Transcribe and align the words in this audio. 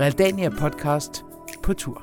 Realdania 0.00 0.48
podcast 0.48 1.24
på 1.62 1.74
tur. 1.74 2.02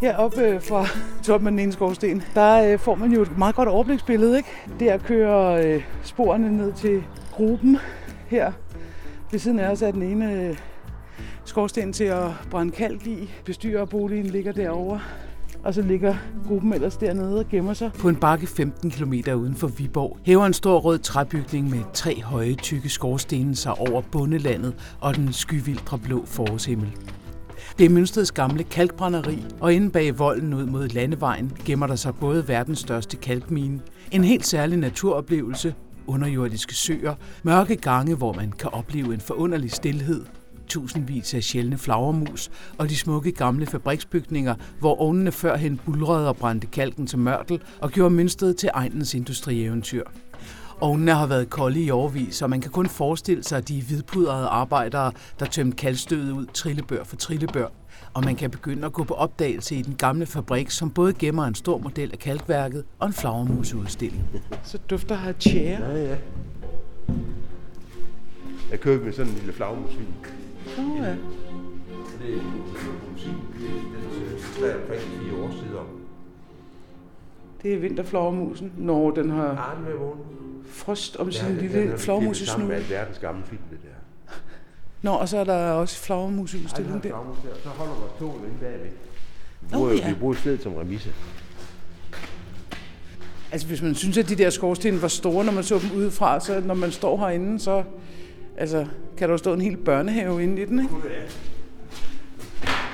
Heroppe 0.00 0.40
øh, 0.40 0.62
fra 0.62 0.86
toppen 1.24 1.46
af 1.46 1.50
den 1.50 1.58
ene 1.58 1.72
skorsten, 1.72 2.22
der 2.34 2.72
øh, 2.72 2.78
får 2.78 2.94
man 2.94 3.12
jo 3.12 3.22
et 3.22 3.38
meget 3.38 3.54
godt 3.54 3.68
overbliksbillede. 3.68 4.36
Ikke? 4.36 4.48
Der 4.80 4.98
kører 4.98 5.74
øh, 5.74 5.84
sporene 6.02 6.56
ned 6.56 6.72
til 6.72 7.04
gruppen 7.32 7.78
her. 8.26 8.52
Ved 9.30 9.38
siden 9.38 9.58
af 9.58 9.70
os 9.70 9.82
er 9.82 9.90
den 9.90 10.02
ene 10.02 10.32
øh, 10.32 10.58
skorsten 11.44 11.92
til 11.92 12.04
at 12.04 12.30
brænde 12.50 12.72
kalk 12.72 13.06
i. 13.06 13.30
Bestyrerboligen 13.44 14.26
ligger 14.26 14.52
derovre. 14.52 15.00
Og 15.64 15.74
så 15.74 15.82
ligger 15.82 16.14
gruppen 16.46 16.72
ellers 16.72 16.96
dernede 16.96 17.38
og 17.38 17.48
gemmer 17.48 17.74
sig. 17.74 17.90
På 17.98 18.08
en 18.08 18.16
bakke 18.16 18.46
15 18.46 18.90
km 18.90 19.12
uden 19.12 19.54
for 19.54 19.66
Viborg 19.66 20.18
hæver 20.24 20.46
en 20.46 20.52
stor 20.52 20.78
rød 20.78 20.98
træbygning 20.98 21.70
med 21.70 21.80
tre 21.94 22.22
høje, 22.22 22.54
tykke 22.54 22.88
skorstene 22.88 23.56
sig 23.56 23.78
over 23.78 24.02
bundelandet 24.12 24.74
og 25.00 25.16
den 25.16 25.32
skyvildre 25.32 25.98
blå 25.98 26.24
forårshimmel. 26.26 26.92
Det 27.78 27.86
er 27.86 27.90
Mønsteds 27.90 28.32
gamle 28.32 28.64
kalkbrænderi, 28.64 29.44
og 29.60 29.74
inde 29.74 29.90
bag 29.90 30.18
volden 30.18 30.54
ud 30.54 30.66
mod 30.66 30.88
landevejen 30.88 31.52
gemmer 31.64 31.86
der 31.86 31.96
sig 31.96 32.14
både 32.14 32.48
verdens 32.48 32.78
største 32.78 33.16
kalkmine, 33.16 33.80
en 34.10 34.24
helt 34.24 34.46
særlig 34.46 34.78
naturoplevelse, 34.78 35.74
underjordiske 36.06 36.74
søer, 36.74 37.14
mørke 37.42 37.76
gange, 37.76 38.16
hvor 38.16 38.32
man 38.32 38.52
kan 38.52 38.70
opleve 38.72 39.14
en 39.14 39.20
forunderlig 39.20 39.70
stillhed 39.70 40.24
tusindvis 40.72 41.34
af 41.34 41.42
sjældne 41.42 41.78
flagermus 41.78 42.50
og 42.78 42.88
de 42.88 42.96
smukke 42.96 43.32
gamle 43.32 43.66
fabriksbygninger, 43.66 44.54
hvor 44.78 45.00
ovnene 45.00 45.32
førhen 45.32 45.80
bulrede 45.84 46.28
og 46.28 46.36
brændte 46.36 46.66
kalken 46.66 47.06
til 47.06 47.18
mørtel 47.18 47.60
og 47.80 47.90
gjorde 47.90 48.14
Mønsted 48.14 48.54
til 48.54 48.70
egnens 48.74 49.14
industrieventyr. 49.14 50.04
Ovnene 50.80 51.12
har 51.12 51.26
været 51.26 51.50
kolde 51.50 51.82
i 51.82 51.90
overvis, 51.90 52.42
og 52.42 52.50
man 52.50 52.60
kan 52.60 52.70
kun 52.70 52.86
forestille 52.86 53.44
sig 53.44 53.68
de 53.68 53.82
hvidpudrede 53.82 54.46
arbejdere, 54.46 55.12
der 55.40 55.46
tømte 55.46 55.76
kaldstødet 55.76 56.32
ud 56.32 56.46
trillebør 56.46 57.04
for 57.04 57.16
trillebør. 57.16 57.68
Og 58.14 58.24
man 58.24 58.36
kan 58.36 58.50
begynde 58.50 58.86
at 58.86 58.92
gå 58.92 59.04
på 59.04 59.14
opdagelse 59.14 59.76
i 59.76 59.82
den 59.82 59.94
gamle 59.94 60.26
fabrik, 60.26 60.70
som 60.70 60.90
både 60.90 61.12
gemmer 61.12 61.44
en 61.44 61.54
stor 61.54 61.78
model 61.78 62.12
af 62.12 62.18
kalkværket 62.18 62.84
og 62.98 63.06
en 63.06 63.12
flagermusudstilling. 63.12 64.24
Så 64.64 64.78
dufter 64.90 65.16
her 65.16 65.32
tjære. 65.32 65.84
Ja, 65.84 66.08
ja. 66.08 66.16
Jeg 68.70 68.80
købte 68.80 69.04
med 69.04 69.12
sådan 69.12 69.32
en 69.32 69.38
lille 69.38 69.52
flagmusvin. 69.52 70.06
Oh, 70.78 70.96
ja. 70.96 71.10
Det 72.22 72.34
er 72.34 72.42
musik, 73.12 73.32
den 74.58 74.64
er 74.64 74.74
omkring 74.74 75.00
fire 75.00 75.44
år 75.44 75.50
siden. 75.50 75.86
Det 77.62 77.74
er 77.74 77.78
vinterflagermusen, 77.78 78.72
når 78.76 79.10
den 79.10 79.30
har 79.30 79.48
Arne 79.48 79.84
med 79.84 79.94
vågen. 79.94 80.20
frost 80.66 81.16
om 81.16 81.32
sin 81.32 81.56
lille 81.56 81.98
flagermusesnu. 81.98 82.66
Det 82.66 82.76
er 82.76 82.82
verdens 82.88 83.18
gamle 83.18 83.42
film, 83.44 83.62
det 83.70 83.78
der. 83.82 83.88
Nå, 85.02 85.10
og 85.10 85.28
så 85.28 85.38
er 85.38 85.44
der 85.44 85.70
også 85.70 85.98
flagermuseudstilling 85.98 86.94
Ej, 86.94 87.00
der. 87.02 87.08
der. 87.08 87.54
Så 87.62 87.68
holder 87.68 87.94
vores 87.94 88.12
tog 88.18 88.40
inde 88.44 88.58
bagved. 88.60 88.90
Vi 89.60 89.66
bruger, 89.72 89.92
ja. 89.92 90.08
vi 90.08 90.14
bruger 90.14 90.34
stedet 90.34 90.62
som 90.62 90.74
remise. 90.74 91.12
Altså 93.52 93.66
hvis 93.66 93.82
man 93.82 93.94
synes, 93.94 94.18
at 94.18 94.28
de 94.28 94.36
der 94.36 94.50
skorsten 94.50 95.02
var 95.02 95.08
store, 95.08 95.44
når 95.44 95.52
man 95.52 95.64
så 95.64 95.78
dem 95.78 95.98
udefra, 95.98 96.40
så 96.40 96.62
når 96.66 96.74
man 96.74 96.90
står 96.90 97.18
herinde, 97.18 97.60
så 97.60 97.84
altså, 98.62 98.86
kan 99.16 99.28
der 99.28 99.34
jo 99.34 99.38
stå 99.38 99.52
en 99.52 99.60
hel 99.60 99.76
børnehave 99.76 100.42
inde 100.42 100.62
i 100.62 100.64
den, 100.64 100.78
ikke? 100.78 100.94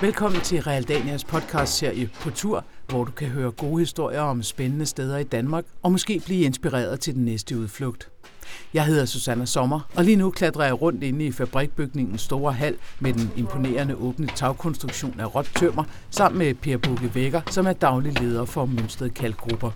Velkommen 0.00 0.40
til 0.40 0.62
Realdanias 0.62 1.24
podcastserie 1.24 2.10
på 2.20 2.30
tur, 2.30 2.64
hvor 2.88 3.04
du 3.04 3.12
kan 3.12 3.28
høre 3.28 3.50
gode 3.50 3.78
historier 3.78 4.20
om 4.20 4.42
spændende 4.42 4.86
steder 4.86 5.18
i 5.18 5.24
Danmark, 5.24 5.64
og 5.82 5.92
måske 5.92 6.22
blive 6.24 6.44
inspireret 6.44 7.00
til 7.00 7.14
den 7.14 7.24
næste 7.24 7.58
udflugt. 7.58 8.08
Jeg 8.74 8.84
hedder 8.84 9.04
Susanna 9.04 9.44
Sommer, 9.44 9.80
og 9.96 10.04
lige 10.04 10.16
nu 10.16 10.30
klatrer 10.30 10.64
jeg 10.64 10.82
rundt 10.82 11.02
inde 11.02 11.26
i 11.26 11.32
fabrikbygningens 11.32 12.20
store 12.20 12.52
hal 12.52 12.76
med 13.00 13.12
den 13.12 13.30
imponerende 13.36 13.94
åbne 13.94 14.26
tagkonstruktion 14.26 15.20
af 15.20 15.34
råt 15.34 15.50
tømmer, 15.56 15.84
sammen 16.10 16.38
med 16.38 16.54
Per 16.54 16.76
Bukke 16.76 17.14
Vækker, 17.14 17.40
som 17.50 17.66
er 17.66 17.72
daglig 17.72 18.20
leder 18.20 18.44
for 18.44 18.66
Mønsted 18.66 19.10
Kalkgrupper. 19.10 19.70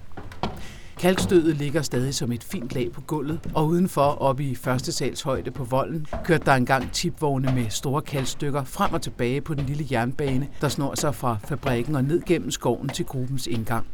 Kalkstødet 0.98 1.56
ligger 1.56 1.82
stadig 1.82 2.14
som 2.14 2.32
et 2.32 2.44
fint 2.44 2.74
lag 2.74 2.92
på 2.92 3.00
gulvet, 3.00 3.40
og 3.54 3.68
udenfor, 3.68 4.02
oppe 4.02 4.44
i 4.44 4.54
første 4.54 4.92
sals 4.92 5.22
højde 5.22 5.50
på 5.50 5.64
volden, 5.64 6.06
kørte 6.24 6.44
der 6.44 6.52
engang 6.52 6.92
tipvogne 6.92 7.52
med 7.54 7.70
store 7.70 8.02
kalkstykker 8.02 8.64
frem 8.64 8.94
og 8.94 9.02
tilbage 9.02 9.40
på 9.40 9.54
den 9.54 9.66
lille 9.66 9.86
jernbane, 9.90 10.48
der 10.60 10.68
snor 10.68 10.94
sig 10.94 11.14
fra 11.14 11.36
fabrikken 11.44 11.96
og 11.96 12.04
ned 12.04 12.22
gennem 12.26 12.50
skoven 12.50 12.88
til 12.88 13.04
gruppens 13.04 13.46
indgang. 13.46 13.86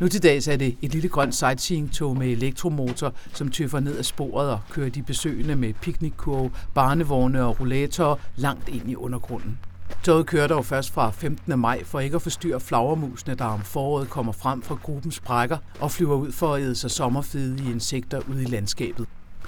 Nu 0.00 0.08
til 0.08 0.22
dags 0.22 0.48
er 0.48 0.56
det 0.56 0.76
et 0.82 0.92
lille 0.92 1.08
grønt 1.08 1.34
sightseeing-tog 1.34 2.16
med 2.16 2.28
elektromotor, 2.28 3.14
som 3.32 3.50
tøffer 3.50 3.80
ned 3.80 3.98
ad 3.98 4.02
sporet 4.02 4.50
og 4.50 4.60
kører 4.70 4.90
de 4.90 5.02
besøgende 5.02 5.56
med 5.56 5.72
piknikkurve, 5.72 6.50
barnevogne 6.74 7.44
og 7.44 7.60
rollatorer 7.60 8.16
langt 8.36 8.68
ind 8.68 8.90
i 8.90 8.96
undergrunden. 8.96 9.58
Toget 10.04 10.26
kører 10.26 10.46
dog 10.46 10.64
først 10.64 10.90
fra 10.90 11.10
15. 11.10 11.58
maj 11.58 11.84
for 11.84 12.00
ikke 12.00 12.16
at 12.16 12.22
forstyrre 12.22 12.60
flagermusene, 12.60 13.34
der 13.34 13.44
om 13.44 13.60
foråret 13.60 14.10
kommer 14.10 14.32
frem 14.32 14.62
fra 14.62 14.78
gruppens 14.82 15.20
brækker 15.20 15.56
og 15.80 15.90
flyver 15.90 16.16
ud 16.16 16.32
for 16.32 16.54
at 16.54 16.62
æde 16.62 16.74
sig 16.74 16.90
sommerfede 16.90 17.64
i 17.64 17.70
insekter 17.70 18.20
ude 18.28 18.42
i 18.42 18.46
landskabet. 18.46 19.06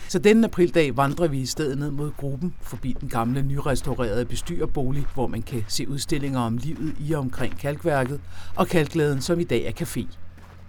Så 0.09 0.19
denne 0.19 0.47
aprildag 0.47 0.97
vandrer 0.97 1.29
vi 1.29 1.41
i 1.41 1.47
stedet 1.47 1.79
ned 1.79 1.91
mod 1.91 2.13
gruppen, 2.17 2.55
forbi 2.61 2.97
den 3.01 3.09
gamle 3.09 3.43
nyrestaurerede 3.43 4.25
bestyrerbolig, 4.25 5.07
hvor 5.15 5.27
man 5.27 5.43
kan 5.43 5.65
se 5.69 5.89
udstillinger 5.89 6.41
om 6.41 6.57
livet 6.57 6.95
i 7.01 7.13
og 7.13 7.21
omkring 7.21 7.59
kalkværket, 7.59 8.21
og 8.57 8.69
kalkladen, 8.69 9.21
som 9.21 9.41
i 9.41 9.45
dag 9.45 9.65
er 9.65 9.85
café. 9.85 10.07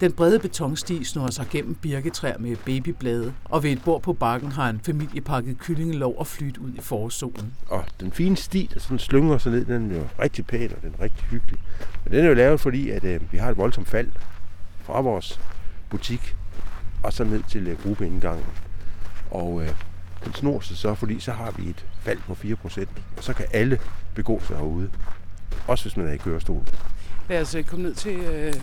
Den 0.00 0.12
brede 0.12 0.38
betonsti 0.38 1.04
snor 1.04 1.26
sig 1.26 1.46
gennem 1.50 1.74
birketræer 1.74 2.38
med 2.38 2.56
babyblade, 2.56 3.34
og 3.44 3.62
ved 3.62 3.70
et 3.70 3.82
bord 3.84 4.02
på 4.02 4.12
bakken 4.12 4.52
har 4.52 4.70
en 4.70 4.80
familie 4.84 5.20
pakket 5.20 5.58
kyllingelov 5.58 6.14
og 6.18 6.26
flyt 6.26 6.58
ud 6.58 6.72
i 6.74 6.80
forårssolen. 6.80 7.54
Og 7.68 7.84
den 8.00 8.12
fine 8.12 8.36
sti, 8.36 8.70
der 8.74 8.80
sådan 8.80 8.98
slynger 8.98 9.38
sig 9.38 9.52
ned, 9.52 9.64
den 9.64 9.90
er 9.90 9.96
jo 9.96 10.04
rigtig 10.20 10.46
pæn, 10.46 10.72
og 10.76 10.82
den 10.82 10.94
er 10.98 11.02
rigtig 11.02 11.24
hyggelig. 11.24 11.58
Men 12.04 12.12
den 12.12 12.24
er 12.24 12.28
jo 12.28 12.34
lavet, 12.34 12.60
fordi 12.60 12.90
at, 12.90 13.04
øh, 13.04 13.32
vi 13.32 13.38
har 13.38 13.50
et 13.50 13.56
voldsomt 13.56 13.88
fald 13.88 14.08
fra 14.82 15.00
vores 15.00 15.40
butik 15.90 16.36
og 17.02 17.12
så 17.12 17.24
ned 17.24 17.42
til 17.48 17.68
øh, 17.68 17.82
gruppeindgangen. 17.82 18.46
Og 19.30 19.62
øh, 19.62 19.68
den 20.24 20.34
snor 20.34 20.60
sig 20.60 20.76
så, 20.76 20.94
fordi 20.94 21.20
så 21.20 21.32
har 21.32 21.50
vi 21.50 21.70
et 21.70 21.86
fald 22.00 22.18
på 22.26 22.32
4%, 22.32 22.86
og 23.16 23.24
så 23.24 23.32
kan 23.32 23.46
alle 23.52 23.78
begå 24.14 24.40
sig 24.46 24.56
herude. 24.56 24.90
Også 25.66 25.84
hvis 25.84 25.96
man 25.96 26.08
er 26.08 26.12
i 26.12 26.16
kørestol. 26.16 26.62
Lad 27.28 27.40
os 27.40 27.54
øh, 27.54 27.64
komme 27.64 27.82
ned 27.82 27.94
til 27.94 28.16
øh, 28.16 28.54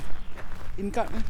indgangen. 0.77 1.23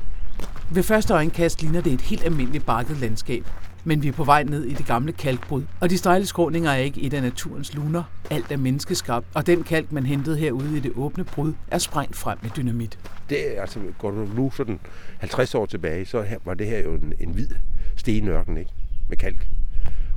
Ved 0.72 0.84
første 0.84 1.14
øjenkast 1.14 1.62
ligner 1.62 1.82
det 1.82 1.94
et 1.94 2.02
helt 2.02 2.24
almindeligt 2.24 2.66
bakket 2.66 2.98
landskab. 2.98 3.46
Men 3.88 4.04
vi 4.04 4.08
er 4.08 4.12
på 4.12 4.24
vej 4.24 4.44
ned 4.44 4.64
i 4.64 4.74
det 4.74 4.86
gamle 4.86 5.12
kalkbrud, 5.12 5.64
og 5.80 5.90
de 5.90 5.98
stejle 5.98 6.26
skråninger 6.26 6.72
er 6.72 6.78
ikke 6.78 7.02
et 7.02 7.14
af 7.14 7.22
naturens 7.22 7.74
luner. 7.74 8.04
Alt 8.32 8.52
er 8.52 8.58
menneskeskabt, 8.58 9.26
og 9.34 9.48
den 9.48 9.64
kalk, 9.64 9.92
man 9.92 10.06
hentede 10.06 10.38
herude 10.38 10.78
i 10.78 10.80
det 10.80 10.92
åbne 10.96 11.24
brud, 11.24 11.54
er 11.68 11.78
sprængt 11.78 12.16
frem 12.16 12.38
med 12.42 12.50
dynamit. 12.50 13.00
Det 13.30 13.58
er, 13.58 13.62
altså, 13.62 13.80
går 14.00 14.12
du 14.12 14.28
nu 14.36 14.52
sådan 14.52 14.80
50 15.20 15.56
år 15.56 15.66
tilbage, 15.66 16.06
så 16.06 16.22
her, 16.22 16.38
var 16.46 16.54
det 16.54 16.68
her 16.68 16.80
jo 16.80 16.94
en, 16.94 17.14
en 17.20 17.30
hvid 17.30 17.50
stenørken, 17.96 18.58
ikke? 18.58 18.72
Med 19.10 19.18
kalk. 19.18 19.48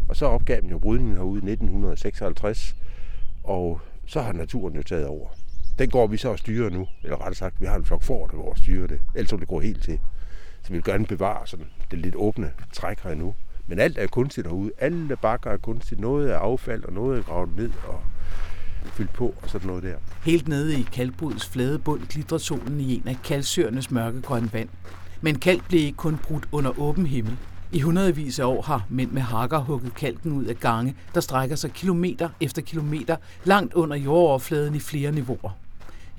Og 0.08 0.16
så 0.16 0.26
opgav 0.26 0.60
den 0.60 0.70
jo 0.70 0.78
brydningen 0.78 1.16
herude 1.16 1.34
i 1.34 1.50
1956, 1.52 2.76
og 3.44 3.80
så 4.06 4.20
har 4.20 4.32
naturen 4.32 4.74
jo 4.74 4.82
taget 4.82 5.06
over. 5.06 5.28
Den 5.78 5.90
går 5.90 6.06
vi 6.06 6.16
så 6.16 6.28
og 6.28 6.38
styrer 6.38 6.70
nu, 6.70 6.86
eller 7.02 7.16
rettere 7.16 7.34
sagt, 7.34 7.60
vi 7.60 7.66
har 7.66 7.76
en 7.76 7.84
flok 7.84 8.02
for, 8.02 8.26
der 8.26 8.36
går 8.36 8.50
og 8.50 8.58
styrer 8.58 8.86
det. 8.86 9.00
Ellers 9.14 9.32
vil 9.32 9.40
det 9.40 9.48
gå 9.48 9.60
helt 9.60 9.82
til. 9.82 9.98
Så 10.62 10.68
vi 10.68 10.74
vil 10.74 10.84
gerne 10.84 11.06
bevare 11.06 11.46
sådan 11.46 11.66
det 11.90 11.98
lidt 11.98 12.14
åbne 12.16 12.50
træk 12.72 13.00
her 13.00 13.14
nu. 13.14 13.34
Men 13.66 13.78
alt 13.78 13.98
er 13.98 14.06
kunstigt 14.06 14.44
derude. 14.44 14.70
Alle 14.78 15.16
bakker 15.16 15.50
er 15.50 15.56
kunstigt. 15.56 16.00
Noget 16.00 16.32
er 16.32 16.38
affald, 16.38 16.84
og 16.84 16.92
noget 16.92 17.18
er 17.18 17.22
gravet 17.22 17.56
ned 17.56 17.70
og 17.88 18.00
fyldt 18.84 19.12
på, 19.12 19.34
og 19.42 19.50
sådan 19.50 19.66
noget 19.66 19.82
der. 19.82 19.96
Helt 20.24 20.48
nede 20.48 20.80
i 20.80 20.82
kalkbrudets 20.92 21.48
flade 21.48 21.78
bund 21.78 22.00
glitrer 22.08 22.38
solen 22.38 22.80
i 22.80 22.94
en 22.96 23.08
af 23.08 23.16
kalksøernes 23.24 23.90
mørkegrønne 23.90 24.52
vand. 24.52 24.68
Men 25.20 25.38
kalk 25.38 25.68
blev 25.68 25.80
ikke 25.80 25.96
kun 25.96 26.18
brudt 26.18 26.48
under 26.52 26.80
åben 26.80 27.06
himmel. 27.06 27.36
I 27.72 27.80
hundredvis 27.80 28.38
af 28.38 28.44
år 28.44 28.62
har 28.62 28.86
mænd 28.88 29.10
med 29.10 29.22
hakker 29.22 29.58
hugget 29.58 29.94
kalken 29.94 30.32
ud 30.32 30.44
af 30.44 30.60
gange, 30.60 30.96
der 31.14 31.20
strækker 31.20 31.56
sig 31.56 31.72
kilometer 31.72 32.28
efter 32.40 32.62
kilometer 32.62 33.16
langt 33.44 33.74
under 33.74 33.96
jordoverfladen 33.96 34.74
i 34.74 34.78
flere 34.80 35.12
niveauer. 35.12 35.50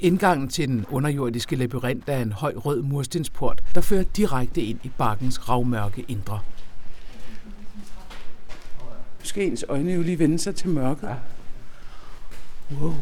Indgangen 0.01 0.48
til 0.48 0.68
den 0.68 0.86
underjordiske 0.90 1.56
labyrint 1.56 2.04
er 2.07 2.22
en 2.22 2.31
høj 2.31 2.54
rød 2.56 2.81
murstensport, 2.81 3.63
der 3.75 3.81
fører 3.81 4.04
direkte 4.04 4.62
ind 4.62 4.80
i 4.84 4.92
bakkens 4.98 5.50
ravmørke 5.50 6.06
indre. 6.07 6.40
Skal 9.24 9.44
ens 9.44 9.66
øjne 9.69 9.92
jo 9.92 10.01
lige 10.01 10.19
vende 10.19 10.40
sig 10.40 10.56
til 10.56 10.69
mørket. 10.69 11.10
Wow. 12.81 12.94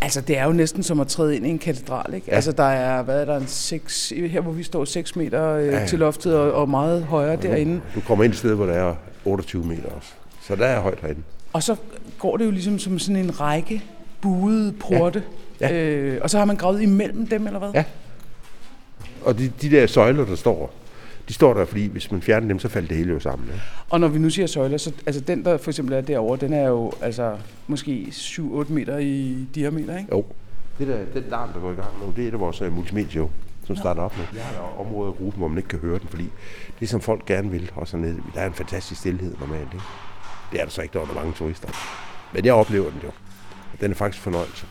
Altså, 0.00 0.20
det 0.20 0.38
er 0.38 0.44
jo 0.44 0.52
næsten 0.52 0.82
som 0.82 1.00
at 1.00 1.08
træde 1.08 1.36
ind 1.36 1.46
i 1.46 1.50
en 1.50 1.58
katedral, 1.58 2.14
ikke? 2.14 2.26
Ja. 2.30 2.34
Altså, 2.34 2.52
der 2.52 2.64
er, 2.64 3.02
hvad 3.02 3.20
er 3.20 3.24
der, 3.24 3.36
en 3.36 3.46
6, 3.46 4.12
her 4.30 4.40
hvor 4.40 4.52
vi 4.52 4.62
står 4.62 4.84
6 4.84 5.16
meter 5.16 5.48
øh, 5.52 5.66
ja, 5.66 5.78
Ja, 5.80 5.86
til 5.86 5.98
loftet 5.98 6.36
og, 6.36 6.52
og 6.52 6.68
meget 6.68 7.04
højere 7.04 7.36
derinde. 7.36 7.80
Du 7.94 8.00
kommer 8.00 8.24
ind 8.24 8.32
et 8.32 8.38
sted, 8.38 8.54
hvor 8.54 8.66
der 8.66 8.72
er 8.72 8.94
28 9.24 9.64
meter 9.64 9.88
også. 9.88 10.08
Så 10.42 10.56
der 10.56 10.66
er 10.66 10.80
højt 10.80 11.00
herinde. 11.00 11.22
Og 11.52 11.62
så 11.62 11.76
går 12.18 12.36
det 12.36 12.44
jo 12.44 12.50
ligesom 12.50 12.78
som 12.78 12.98
sådan 12.98 13.16
en 13.16 13.40
række 13.40 13.84
buede 14.20 14.72
porte. 14.72 15.18
Ja. 15.18 15.47
Ja. 15.60 15.72
Øh, 15.72 16.20
og 16.22 16.30
så 16.30 16.38
har 16.38 16.44
man 16.44 16.56
gravet 16.56 16.82
imellem 16.82 17.26
dem, 17.26 17.46
eller 17.46 17.58
hvad? 17.58 17.70
Ja. 17.74 17.84
Og 19.24 19.38
de, 19.38 19.52
de 19.62 19.70
der 19.70 19.86
søjler, 19.86 20.24
der 20.24 20.36
står, 20.36 20.74
De 21.28 21.32
står 21.32 21.54
der, 21.54 21.64
fordi 21.64 21.86
hvis 21.86 22.10
man 22.10 22.22
fjerner 22.22 22.48
dem, 22.48 22.58
så 22.58 22.68
falder 22.68 22.88
det 22.88 22.96
hele 22.96 23.12
jo 23.12 23.20
sammen. 23.20 23.48
Ja. 23.48 23.60
Og 23.90 24.00
når 24.00 24.08
vi 24.08 24.18
nu 24.18 24.30
siger 24.30 24.46
søjler, 24.46 24.78
så 24.78 24.92
altså 25.06 25.20
den, 25.20 25.44
der 25.44 25.56
for 25.56 25.70
eksempel 25.70 25.94
er 25.94 26.00
derovre, 26.00 26.36
den 26.36 26.52
er 26.52 26.68
jo 26.68 26.92
altså 27.02 27.36
måske 27.66 28.06
7-8 28.10 28.72
meter 28.72 28.98
i 28.98 29.46
diameter, 29.54 29.98
ikke? 29.98 30.08
Jo. 30.12 30.24
Det 30.78 30.88
der, 30.88 30.98
den 31.14 31.24
larm, 31.30 31.48
der 31.52 31.60
går 31.60 31.72
i 31.72 31.74
gang 31.74 31.88
nu, 32.06 32.12
det 32.16 32.24
er 32.24 32.28
et 32.28 32.34
af 32.34 32.40
vores 32.40 32.62
uh, 32.62 32.72
multimedieshow, 32.72 33.30
som 33.66 33.76
starter 33.76 34.02
op 34.02 34.16
nu. 34.16 34.22
Jeg 34.34 34.44
har 34.44 34.52
der 34.52 34.80
områder 34.80 35.12
i 35.12 35.16
gruppen, 35.16 35.38
hvor 35.40 35.48
man 35.48 35.58
ikke 35.58 35.68
kan 35.68 35.78
høre 35.78 35.98
den, 35.98 36.08
fordi 36.08 36.24
det 36.80 36.86
er 36.86 36.86
som 36.86 37.00
folk 37.00 37.26
gerne 37.26 37.50
vil, 37.50 37.70
også 37.74 37.96
hernede. 37.96 38.16
Der 38.34 38.40
er 38.40 38.46
en 38.46 38.52
fantastisk 38.52 39.00
stillhed 39.00 39.34
normalt, 39.40 39.68
ikke? 39.72 39.84
Det 40.52 40.60
er 40.60 40.64
der 40.64 40.70
så 40.70 40.82
ikke, 40.82 40.92
der 40.92 41.00
er 41.00 41.14
mange 41.14 41.32
turister. 41.32 41.68
Men 42.34 42.44
jeg 42.44 42.54
oplever 42.54 42.90
den 42.90 43.00
jo. 43.04 43.10
Den 43.80 43.90
er 43.90 43.94
faktisk 43.94 44.22
fornøjelse. 44.22 44.66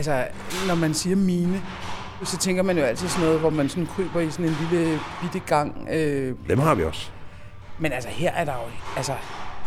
Altså, 0.00 0.24
når 0.68 0.74
man 0.74 0.94
siger 0.94 1.16
mine, 1.16 1.62
så 2.24 2.38
tænker 2.38 2.62
man 2.62 2.78
jo 2.78 2.84
altid 2.84 3.08
sådan 3.08 3.24
noget, 3.24 3.40
hvor 3.40 3.50
man 3.50 3.68
sådan 3.68 3.86
kryber 3.86 4.20
i 4.20 4.30
sådan 4.30 4.46
en 4.46 4.56
lille 4.60 4.98
bitte 5.22 5.46
gang. 5.46 5.88
Øh. 5.92 6.34
Dem 6.48 6.58
har 6.58 6.74
vi 6.74 6.82
også. 6.84 7.10
Men 7.78 7.92
altså, 7.92 8.08
her 8.08 8.32
er 8.32 8.44
der 8.44 8.52
jo, 8.52 8.70
altså, 8.96 9.12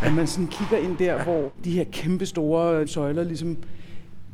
når 0.04 0.12
man 0.12 0.28
sådan 0.28 0.48
kigger 0.48 0.78
ind 0.78 0.98
der, 0.98 1.14
ja. 1.14 1.24
hvor 1.24 1.52
de 1.64 1.72
her 1.72 1.84
kæmpe 1.92 2.26
store 2.26 2.88
søjler 2.88 3.24
ligesom 3.24 3.58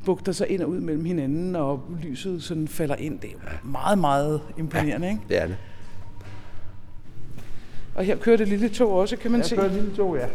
bugter 0.05 0.31
sig 0.31 0.49
ind 0.49 0.61
og 0.61 0.69
ud 0.69 0.79
mellem 0.79 1.05
hinanden, 1.05 1.55
og 1.55 1.83
lyset 2.03 2.43
sådan 2.43 2.67
falder 2.67 2.95
ind. 2.95 3.19
Det 3.19 3.29
er 3.29 3.67
meget, 3.67 3.97
meget 3.97 4.41
imponerende, 4.57 5.07
ja, 5.07 5.13
ikke? 5.13 5.23
det 5.29 5.41
er 5.41 5.47
det. 5.47 5.57
Og 7.95 8.03
her 8.03 8.15
kører 8.15 8.37
det 8.37 8.47
lille 8.47 8.69
tog 8.69 8.91
også, 8.91 9.17
kan 9.17 9.31
man 9.31 9.39
her 9.39 9.47
se. 9.47 9.55
Her 9.55 9.61
kører 9.61 9.73
det 9.73 9.81
lille 9.81 9.95
tog, 9.95 10.17
ja. 10.17 10.25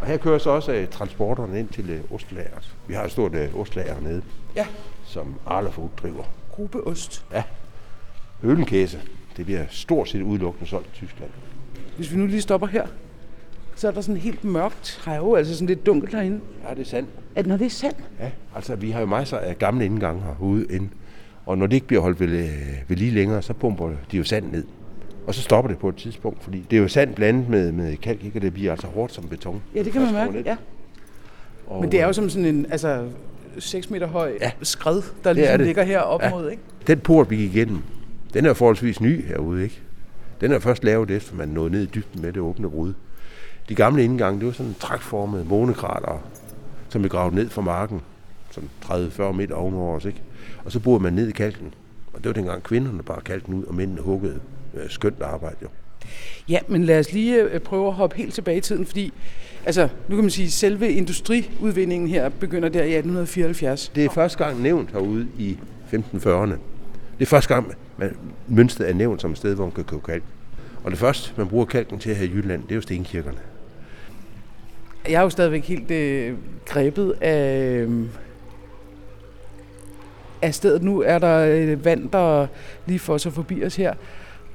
Og 0.00 0.06
her 0.06 0.16
kører 0.16 0.38
så 0.38 0.50
også 0.50 0.80
uh, 0.80 0.88
transporterne 0.88 1.60
ind 1.60 1.68
til 1.68 2.00
uh, 2.10 2.14
ostlageret. 2.14 2.74
Vi 2.86 2.94
har 2.94 3.04
et 3.04 3.10
stort 3.10 3.34
uh, 3.34 3.60
ostlager 3.60 3.94
hernede, 3.94 4.22
ja. 4.56 4.66
som 5.04 5.34
Arla 5.46 5.70
Food 5.70 5.88
driver. 6.02 6.24
Gruppeost. 6.52 7.24
Ja. 7.32 7.42
Ølenkæse. 8.42 9.00
Det 9.36 9.44
bliver 9.44 9.64
stort 9.70 10.08
set 10.08 10.22
udelukkende 10.22 10.70
solgt 10.70 10.86
i 10.86 10.90
Tyskland. 10.90 11.30
Hvis 11.96 12.12
vi 12.12 12.16
nu 12.16 12.26
lige 12.26 12.42
stopper 12.42 12.66
her, 12.66 12.86
så 13.76 13.88
er 13.88 13.92
der 13.92 14.00
sådan 14.00 14.20
helt 14.20 14.44
mørkt 14.44 15.08
jo, 15.16 15.34
altså 15.34 15.54
sådan 15.54 15.66
lidt 15.66 15.86
dunkelt 15.86 16.14
herinde. 16.14 16.40
Ja, 16.68 16.74
det 16.74 16.80
er 16.80 16.84
sandt. 16.84 17.10
Det, 17.36 17.46
når 17.46 17.56
det 17.56 17.66
er 17.66 17.70
sandt? 17.70 17.98
Ja, 18.20 18.30
altså 18.54 18.76
vi 18.76 18.90
har 18.90 19.00
jo 19.00 19.06
masser 19.06 19.38
af 19.38 19.58
gamle 19.58 19.84
indgange 19.84 20.22
herude 20.22 20.66
ind. 20.70 20.88
Og 21.46 21.58
når 21.58 21.66
det 21.66 21.74
ikke 21.74 21.86
bliver 21.86 22.02
holdt 22.02 22.20
ved, 22.20 22.48
ved 22.88 22.96
lige 22.96 23.10
længere, 23.10 23.42
så 23.42 23.52
pumper 23.52 23.90
de 24.12 24.16
jo 24.16 24.24
sand 24.24 24.52
ned. 24.52 24.64
Og 25.28 25.34
så 25.34 25.42
stopper 25.42 25.68
det 25.68 25.78
på 25.78 25.88
et 25.88 25.96
tidspunkt, 25.96 26.44
fordi 26.44 26.66
det 26.70 26.76
er 26.76 26.80
jo 26.80 26.88
sand 26.88 27.14
blandet 27.14 27.48
med, 27.48 27.72
med 27.72 27.96
kalk, 27.96 28.24
ikke? 28.24 28.38
og 28.38 28.42
det 28.42 28.54
bliver 28.54 28.70
altså 28.70 28.86
hårdt 28.86 29.14
som 29.14 29.24
beton. 29.24 29.62
Ja, 29.74 29.82
det 29.82 29.92
kan 29.92 30.02
man 30.02 30.12
mærke, 30.12 30.42
ja. 30.46 30.56
Og 31.66 31.80
Men 31.80 31.92
det 31.92 32.00
er 32.00 32.06
jo 32.06 32.12
som 32.12 32.30
sådan 32.30 32.44
en 32.44 32.66
altså, 32.70 33.08
6 33.58 33.90
meter 33.90 34.06
høj 34.06 34.38
ja. 34.40 34.50
skred, 34.62 35.02
der 35.24 35.32
ligesom 35.32 35.60
ligger 35.60 35.82
her 35.82 36.00
op 36.00 36.22
ja. 36.22 36.30
mod, 36.30 36.50
ikke? 36.50 36.62
Den 36.86 37.00
port, 37.00 37.30
vi 37.30 37.36
gik 37.36 37.54
igennem, 37.54 37.82
den 38.34 38.46
er 38.46 38.54
forholdsvis 38.54 39.00
ny 39.00 39.26
herude, 39.26 39.62
ikke? 39.62 39.80
Den 40.40 40.52
er 40.52 40.58
først 40.58 40.84
lavet 40.84 41.10
efter, 41.10 41.34
man 41.34 41.48
nåede 41.48 41.70
ned 41.70 41.82
i 41.82 41.86
dybden 41.86 42.22
med 42.22 42.32
det 42.32 42.42
åbne 42.42 42.70
brud. 42.70 42.92
De 43.68 43.74
gamle 43.74 44.04
indgange, 44.04 44.38
det 44.38 44.46
var 44.46 44.52
sådan 44.52 44.70
en 44.70 44.76
trækformede 44.80 45.44
månekrater, 45.44 46.22
som 46.88 47.04
vi 47.04 47.08
gravede 47.08 47.34
ned 47.34 47.48
fra 47.48 47.62
marken, 47.62 48.00
sådan 48.50 48.68
30-40 48.84 49.32
meter 49.32 49.54
ovenover 49.54 49.96
os, 49.96 50.04
ikke? 50.04 50.22
Og 50.64 50.72
så 50.72 50.80
boede 50.80 51.02
man 51.02 51.12
ned 51.12 51.28
i 51.28 51.32
kalken. 51.32 51.74
Og 52.12 52.18
det 52.18 52.26
var 52.26 52.32
dengang 52.32 52.62
kvinderne 52.62 53.02
bare 53.02 53.20
kalken 53.20 53.54
ud, 53.54 53.64
og 53.64 53.74
mændene 53.74 54.00
huggede. 54.00 54.40
Skønt 54.88 55.22
arbejde, 55.22 55.56
jo. 55.62 55.68
Ja, 56.48 56.58
men 56.68 56.84
lad 56.84 56.98
os 56.98 57.12
lige 57.12 57.42
øh, 57.42 57.60
prøve 57.60 57.86
at 57.88 57.94
hoppe 57.94 58.16
helt 58.16 58.34
tilbage 58.34 58.56
i 58.56 58.60
tiden, 58.60 58.86
fordi 58.86 59.12
altså, 59.66 59.88
nu 60.08 60.16
kan 60.16 60.24
man 60.24 60.30
sige, 60.30 60.46
at 60.46 60.52
selve 60.52 60.92
industriudvindingen 60.92 62.08
her 62.08 62.28
begynder 62.28 62.68
der 62.68 62.82
i 62.82 62.94
1874. 62.94 63.92
Det 63.94 64.04
er 64.04 64.10
første 64.10 64.44
gang 64.44 64.62
nævnt 64.62 64.90
herude 64.90 65.28
i 65.38 65.58
1540'erne. 65.92 66.56
Det 67.18 67.24
er 67.24 67.26
første 67.26 67.54
gang, 67.54 67.72
man 67.96 68.16
mønstret 68.48 68.88
er 68.88 68.94
nævnt 68.94 69.20
som 69.20 69.30
et 69.30 69.36
sted, 69.36 69.54
hvor 69.54 69.64
man 69.64 69.72
kan 69.72 69.84
købe 69.84 70.02
kalk. 70.02 70.22
Og 70.84 70.90
det 70.90 70.98
første, 70.98 71.32
man 71.36 71.48
bruger 71.48 71.64
kalken 71.64 71.98
til 71.98 72.14
her 72.14 72.24
i 72.24 72.30
Jylland, 72.34 72.62
det 72.62 72.70
er 72.70 72.74
jo 72.74 72.80
stenkirkerne. 72.80 73.38
Jeg 75.08 75.14
er 75.14 75.22
jo 75.22 75.30
stadigvæk 75.30 75.64
helt 75.64 75.90
øh, 75.90 76.34
grebet 76.66 77.14
af, 77.20 77.60
øh, 77.60 78.06
af 80.42 80.54
stedet. 80.54 80.82
Nu 80.82 81.00
er 81.00 81.18
der 81.18 81.38
øh, 81.38 81.84
vand, 81.84 82.10
der 82.10 82.46
lige 82.86 82.98
får 82.98 83.18
sig 83.18 83.32
forbi 83.32 83.64
os 83.64 83.76
her. 83.76 83.94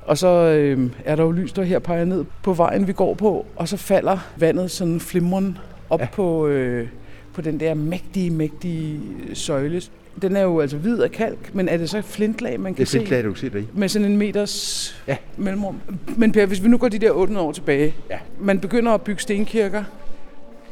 Og 0.06 0.18
så 0.18 0.28
øh, 0.28 0.90
er 1.06 1.16
der 1.16 1.24
jo 1.24 1.32
lys, 1.32 1.54
der 1.54 1.64
her 1.64 1.80
peger 1.80 2.06
ned 2.06 2.26
på 2.44 2.54
vejen, 2.54 2.88
vi 2.88 2.94
går 2.94 3.14
på. 3.14 3.46
Og 3.56 3.68
så 3.68 3.78
falder 3.78 4.18
vandet 4.38 4.72
sådan 4.72 5.00
flimren 5.00 5.58
op 5.90 6.02
ja. 6.02 6.08
på, 6.14 6.48
øh, 6.48 6.88
på 7.34 7.42
den 7.42 7.60
der 7.60 7.74
mægtige, 7.74 8.30
mægtige 8.30 9.00
søjle. 9.34 9.82
Den 10.22 10.36
er 10.36 10.42
jo 10.42 10.60
altså 10.60 10.78
hvid 10.78 11.00
af 11.00 11.12
kalk, 11.12 11.56
men 11.56 11.70
er 11.70 11.78
det 11.78 11.90
så 11.90 12.02
flintlag, 12.02 12.60
man 12.60 12.74
kan 12.74 12.86
se? 12.86 12.94
Det 12.94 13.04
er 13.04 13.08
flintlag, 13.08 13.24
du 13.24 13.30
kan 13.30 13.40
se 13.40 13.50
det 13.50 13.64
i. 13.64 13.68
Med 13.74 13.90
sådan 13.90 14.12
en 14.12 14.18
meters 14.18 14.96
ja. 15.08 15.18
mellemrum. 15.38 15.82
Men 16.18 16.32
Per, 16.32 16.46
hvis 16.46 16.64
vi 16.64 16.68
nu 16.68 16.78
går 16.78 16.90
de 16.90 17.00
der 17.00 17.12
800 17.12 17.48
år 17.48 17.52
tilbage, 17.52 17.96
ja. 18.10 18.18
man 18.40 18.60
begynder 18.60 18.92
at 18.92 19.02
bygge 19.02 19.22
stenkirker, 19.22 19.84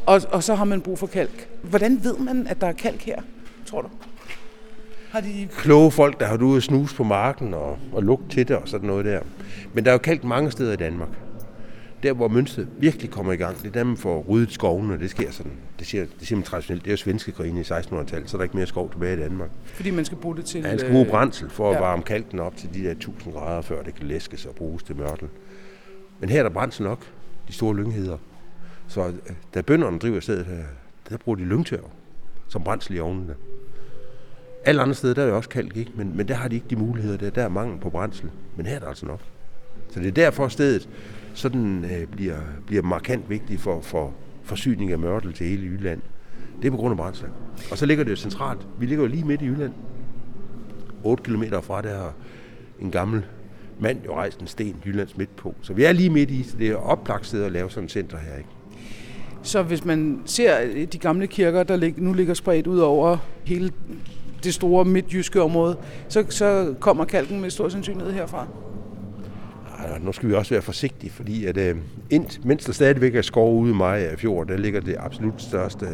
og, 0.06 0.22
og 0.32 0.44
så 0.44 0.56
har 0.56 0.66
man 0.66 0.82
brug 0.82 1.00
for 1.00 1.08
kalk. 1.08 1.48
Hvordan 1.62 2.00
ved 2.04 2.18
man, 2.18 2.48
at 2.48 2.62
der 2.62 2.68
er 2.68 2.72
kalk 2.72 3.02
her, 3.02 3.22
tror 3.66 3.82
du? 3.82 3.88
Har 5.12 5.22
de... 5.22 5.48
Kloge 5.52 5.92
folk, 5.92 6.20
der 6.20 6.26
har 6.26 6.38
du 6.38 6.46
ude 6.46 6.58
og 6.58 6.64
snuse 6.64 6.96
på 6.96 7.04
marken 7.04 7.54
og, 7.54 7.78
og 7.94 8.04
lugt 8.04 8.32
til 8.32 8.48
det 8.48 8.56
og 8.56 8.68
sådan 8.68 8.88
noget 8.88 9.06
der. 9.06 9.22
Men 9.74 9.86
der 9.86 9.92
er 9.92 9.94
jo 9.94 9.98
kalk 9.98 10.24
mange 10.24 10.52
steder 10.52 10.74
i 10.74 10.76
Danmark. 10.76 11.10
Der, 12.04 12.14
hvor 12.14 12.28
mønstret 12.28 12.68
virkelig 12.80 13.12
kommer 13.12 13.34
i 13.34 13.36
gang, 13.36 13.58
det 13.58 13.68
er 13.68 13.72
der, 13.72 13.84
man 13.84 13.98
får 13.98 14.26
ryddet 14.30 14.52
skovene, 14.52 15.00
det 15.00 15.10
sker 15.10 15.32
sådan. 15.32 15.52
Det 15.80 15.88
siger, 15.88 16.06
det 16.20 16.28
siger 16.28 16.38
man 16.38 16.44
traditionelt. 16.44 16.84
Det 16.84 16.90
er 16.90 16.94
jo 16.94 16.98
svenske 16.98 17.32
grine 17.32 17.60
i 17.60 17.64
1600-tallet, 17.64 18.30
så 18.30 18.38
er 18.38 18.40
der 18.40 18.44
ikke 18.44 18.58
mere 18.58 18.66
skov 18.66 18.92
tilbage 18.92 19.18
i 19.18 19.20
Danmark. 19.20 19.50
Fordi 19.64 19.92
man 19.92 20.06
skal 20.06 20.18
bruge 20.18 20.36
det 20.36 20.46
til... 20.46 20.62
Ja, 20.62 20.68
man 20.68 20.80
skal 20.80 20.92
bruge 20.92 21.06
øh, 21.06 21.12
brændsel 21.12 21.50
for 21.50 21.70
at 21.70 21.76
ja. 21.76 21.82
varme 21.82 22.04
kalken 22.04 22.40
op 22.40 22.58
til 22.58 22.74
de 22.74 22.84
der 22.84 22.92
1000 22.92 23.34
grader, 23.34 23.62
før 23.62 23.84
det 23.84 23.96
kan 23.96 24.08
læskes 24.08 24.46
og 24.46 24.56
bruges 24.56 24.84
til 24.84 24.96
mørtel. 24.96 25.28
Men 26.20 26.30
her 26.30 26.40
er 26.40 26.44
der 26.44 26.50
brændsel 26.50 26.84
nok, 26.84 27.00
de 27.48 27.54
store 27.54 27.76
lyngheder. 27.76 28.18
Så 28.88 29.08
øh, 29.08 29.14
da 29.54 29.62
bønderne 29.62 30.00
driver 30.00 30.20
stedet 30.20 30.46
her, 30.46 30.64
der 31.10 31.18
bruger 31.18 31.36
de 31.36 31.46
lyngtør 31.46 31.82
som 32.48 32.64
brændsel 32.64 32.96
i 32.96 33.00
ovnene. 33.00 33.36
Alle 34.66 34.82
andre 34.82 34.96
steder, 34.96 35.14
der 35.14 35.24
er 35.24 35.28
jo 35.28 35.36
også 35.36 35.50
kalk, 35.50 35.78
ikke? 35.78 35.92
Men, 35.96 36.18
men 36.18 36.28
der 36.28 36.34
har 36.34 36.48
de 36.48 36.56
ikke 36.56 36.68
de 36.70 36.76
muligheder. 36.76 37.18
Der, 37.18 37.30
der 37.30 37.44
er 37.44 37.50
mangel 37.50 37.80
på 37.80 37.90
brændsel. 37.90 38.30
Men 38.56 38.66
her 38.66 38.76
er 38.76 38.80
der 38.80 38.88
altså 38.88 39.06
nok. 39.06 39.20
Så 39.90 40.00
det 40.00 40.08
er 40.08 40.12
derfor 40.12 40.48
stedet 40.48 40.90
sådan 41.34 41.86
øh, 41.86 42.08
bliver, 42.08 42.38
bliver 42.68 42.84
markant 42.84 43.30
vigtigt 43.30 43.62
for, 43.62 43.82
for 43.82 44.14
forsyning 44.44 44.92
af 44.92 45.00
mørtel 45.00 45.34
til 45.34 45.48
hele 45.48 45.66
Jylland. 45.66 46.02
Det 46.62 46.68
er 46.68 46.72
på 46.72 46.78
grund 46.78 46.92
af 46.92 46.98
brændsel. 46.98 47.28
Og 47.72 47.78
så 47.78 47.86
ligger 47.86 48.04
det 48.04 48.12
jo 48.12 48.16
centralt. 48.16 48.68
Vi 48.80 48.86
ligger 48.86 49.04
jo 49.04 49.08
lige 49.08 49.26
midt 49.26 49.42
i 49.42 49.46
Jylland. 49.46 49.74
8 51.04 51.24
km 51.24 51.44
fra 51.62 51.82
der 51.82 51.98
har 51.98 52.14
en 52.80 52.92
gammel 52.92 53.26
mand 53.80 54.00
jo 54.06 54.16
rejst 54.16 54.40
en 54.40 54.48
sten, 54.48 54.76
Jyllands 54.86 55.18
midtpunkt. 55.18 55.58
Så 55.62 55.74
vi 55.74 55.84
er 55.84 55.92
lige 55.92 56.10
midt 56.10 56.32
i, 56.32 56.44
så 56.44 56.58
det 56.58 56.68
er 56.68 56.76
oplagt 56.76 57.26
sted 57.26 57.44
at 57.44 57.52
lave 57.52 57.70
sådan 57.70 57.86
et 57.86 57.92
center 57.92 58.18
her. 58.18 58.38
Ikke? 58.38 58.50
Så 59.44 59.64
hvis 59.64 59.86
man 59.86 60.22
ser 60.26 60.86
de 60.86 60.98
gamle 60.98 61.28
kirker, 61.28 61.64
der 61.64 61.92
nu 61.98 62.14
ligger 62.14 62.34
spredt 62.34 62.68
ud 62.68 62.80
over 62.80 63.18
hele 63.44 63.72
det 64.44 64.54
store 64.54 64.86
midtjyske 64.86 65.42
område, 65.42 65.78
så, 66.08 66.26
så 66.30 66.76
kommer 66.80 67.06
kalken 67.06 67.42
med 67.42 67.50
stor 67.50 67.70
sandsynlighed 67.70 68.14
herfra. 68.14 68.48
Ej, 69.80 70.00
nu 70.00 70.12
skal 70.12 70.30
vi 70.30 70.34
også 70.34 70.54
være 70.54 70.62
forsigtige, 70.62 71.12
fordi 71.12 71.46
at, 71.46 71.58
øh, 71.58 71.76
ind, 72.10 72.46
mens 72.46 72.66
der 72.66 72.74
stadigvæk 72.74 73.16
er 73.16 73.22
skov 73.22 73.60
ude 73.60 73.72
i 73.72 73.76
Maja 73.76 74.16
Fjord, 74.16 74.48
der 74.48 74.58
ligger 74.58 74.82
det 74.82 74.96
absolut 75.00 75.42
største 75.42 75.86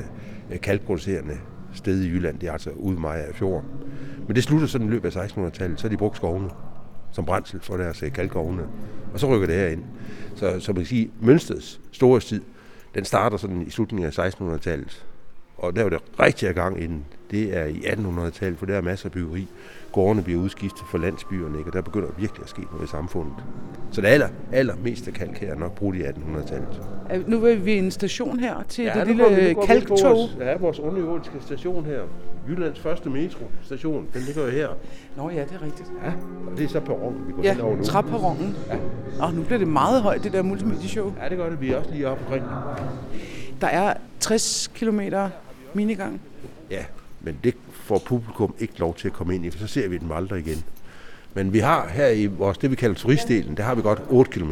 øh, 0.51 0.59
kalkproducerende 0.59 1.37
sted 1.73 2.01
i 2.01 2.07
Jylland, 2.07 2.39
det 2.39 2.49
er 2.49 2.53
altså 2.53 2.69
ude 2.69 2.97
i 2.97 2.99
Maja 2.99 3.31
Fjord. 3.33 3.63
Men 4.27 4.35
det 4.35 4.43
slutter 4.43 4.67
sådan 4.67 4.87
i 4.87 4.89
løbet 4.89 5.15
af 5.15 5.27
1600-tallet, 5.27 5.79
så 5.79 5.87
har 5.87 5.89
de 5.89 5.97
brugt 5.97 6.15
skovene 6.15 6.49
som 7.11 7.25
brændsel 7.25 7.59
for 7.61 7.77
deres 7.77 8.03
øh, 8.03 8.11
kalkovne, 8.11 8.63
og 9.13 9.19
så 9.19 9.27
rykker 9.27 9.47
det 9.47 9.55
her 9.55 9.67
ind. 9.67 9.83
Så, 10.35 10.59
så 10.59 10.71
man 10.71 10.81
kan 10.81 10.85
sige, 10.85 11.11
Mønsteds 11.21 11.81
storhedstid, 11.91 12.41
den 12.95 13.05
starter 13.05 13.37
sådan 13.37 13.61
i 13.61 13.69
slutningen 13.69 14.11
af 14.17 14.19
1600-tallet, 14.19 15.06
og 15.57 15.75
der 15.75 15.83
var 15.83 15.89
det 15.89 15.99
rigtig 16.19 16.55
gang 16.55 16.83
inden. 16.83 17.05
Det 17.31 17.57
er 17.57 17.65
i 17.65 17.77
1800-tallet, 17.77 18.59
for 18.59 18.65
der 18.65 18.75
er 18.75 18.81
masser 18.81 19.05
af 19.05 19.11
byggeri. 19.11 19.47
Gårdene 19.91 20.23
bliver 20.23 20.41
udskiftet 20.41 20.83
for 20.91 20.97
landsbyerne, 20.97 21.57
ikke? 21.57 21.69
og 21.69 21.73
der 21.73 21.81
begynder 21.81 22.07
virkelig 22.17 22.43
at 22.43 22.49
ske 22.49 22.61
noget 22.71 22.87
i 22.87 22.91
samfundet. 22.91 23.33
Så 23.91 24.01
det 24.01 24.07
aller, 24.07 24.27
allermest 24.51 25.07
af 25.07 25.13
kalk 25.13 25.37
her 25.37 25.51
er 25.51 25.55
nok 25.55 25.75
brugt 25.75 25.97
i 25.97 26.01
1800-tallet. 26.01 26.81
Nu 27.27 27.45
er 27.45 27.55
vi 27.55 27.77
en 27.77 27.91
station 27.91 28.39
her 28.39 28.63
til 28.69 28.83
ja, 28.83 28.93
det 28.99 29.07
lille 29.07 29.55
kalktog. 29.65 30.15
Vores, 30.15 30.37
ja, 30.39 30.57
vores 30.57 30.79
underjordiske 30.79 31.35
station 31.41 31.85
her. 31.85 32.01
Jyllands 32.49 32.79
første 32.79 33.09
metrostation, 33.09 34.07
den 34.13 34.21
ligger 34.21 34.45
jo 34.45 34.49
her. 34.49 34.67
Nå 35.17 35.29
ja, 35.29 35.41
det 35.41 35.51
er 35.51 35.65
rigtigt. 35.65 35.91
Ja, 36.03 36.11
og 36.51 36.57
det 36.57 36.65
er 36.65 36.69
så 36.69 36.79
perronen, 36.79 37.27
vi 37.27 37.33
går 37.33 37.43
ja, 37.43 37.53
hen 37.53 37.61
over 37.61 37.75
nu. 37.75 37.83
trapperronen. 37.83 38.55
Ja. 38.69 38.75
Og 39.25 39.33
nu 39.33 39.43
bliver 39.43 39.59
det 39.59 39.67
meget 39.67 40.01
højt, 40.01 40.23
det 40.23 40.33
der 40.33 40.41
multimedieshow. 40.41 41.13
Ja, 41.23 41.29
det 41.29 41.37
gør 41.37 41.49
det. 41.49 41.61
Vi 41.61 41.71
er 41.71 41.77
også 41.77 41.91
lige 41.91 42.07
oppe 42.07 42.23
omkring. 42.25 42.45
Der 43.61 43.67
er 43.67 43.93
60 44.19 44.71
kilometer 44.75 45.29
minigang. 45.73 46.21
Ja, 46.71 46.85
men 47.21 47.37
det 47.43 47.55
får 47.71 47.97
publikum 48.05 48.55
ikke 48.59 48.79
lov 48.79 48.95
til 48.95 49.07
at 49.07 49.13
komme 49.13 49.35
ind 49.35 49.45
i, 49.45 49.49
for 49.49 49.59
så 49.59 49.67
ser 49.67 49.87
vi 49.87 49.97
den 49.97 50.11
aldrig 50.11 50.47
igen. 50.47 50.63
Men 51.33 51.53
vi 51.53 51.59
har 51.59 51.87
her 51.87 52.07
i 52.07 52.25
vores, 52.25 52.57
det 52.57 52.71
vi 52.71 52.75
kalder 52.75 52.95
turistdelen, 52.95 53.57
der 53.57 53.63
har 53.63 53.75
vi 53.75 53.81
godt 53.81 54.01
8 54.09 54.31
km. 54.31 54.51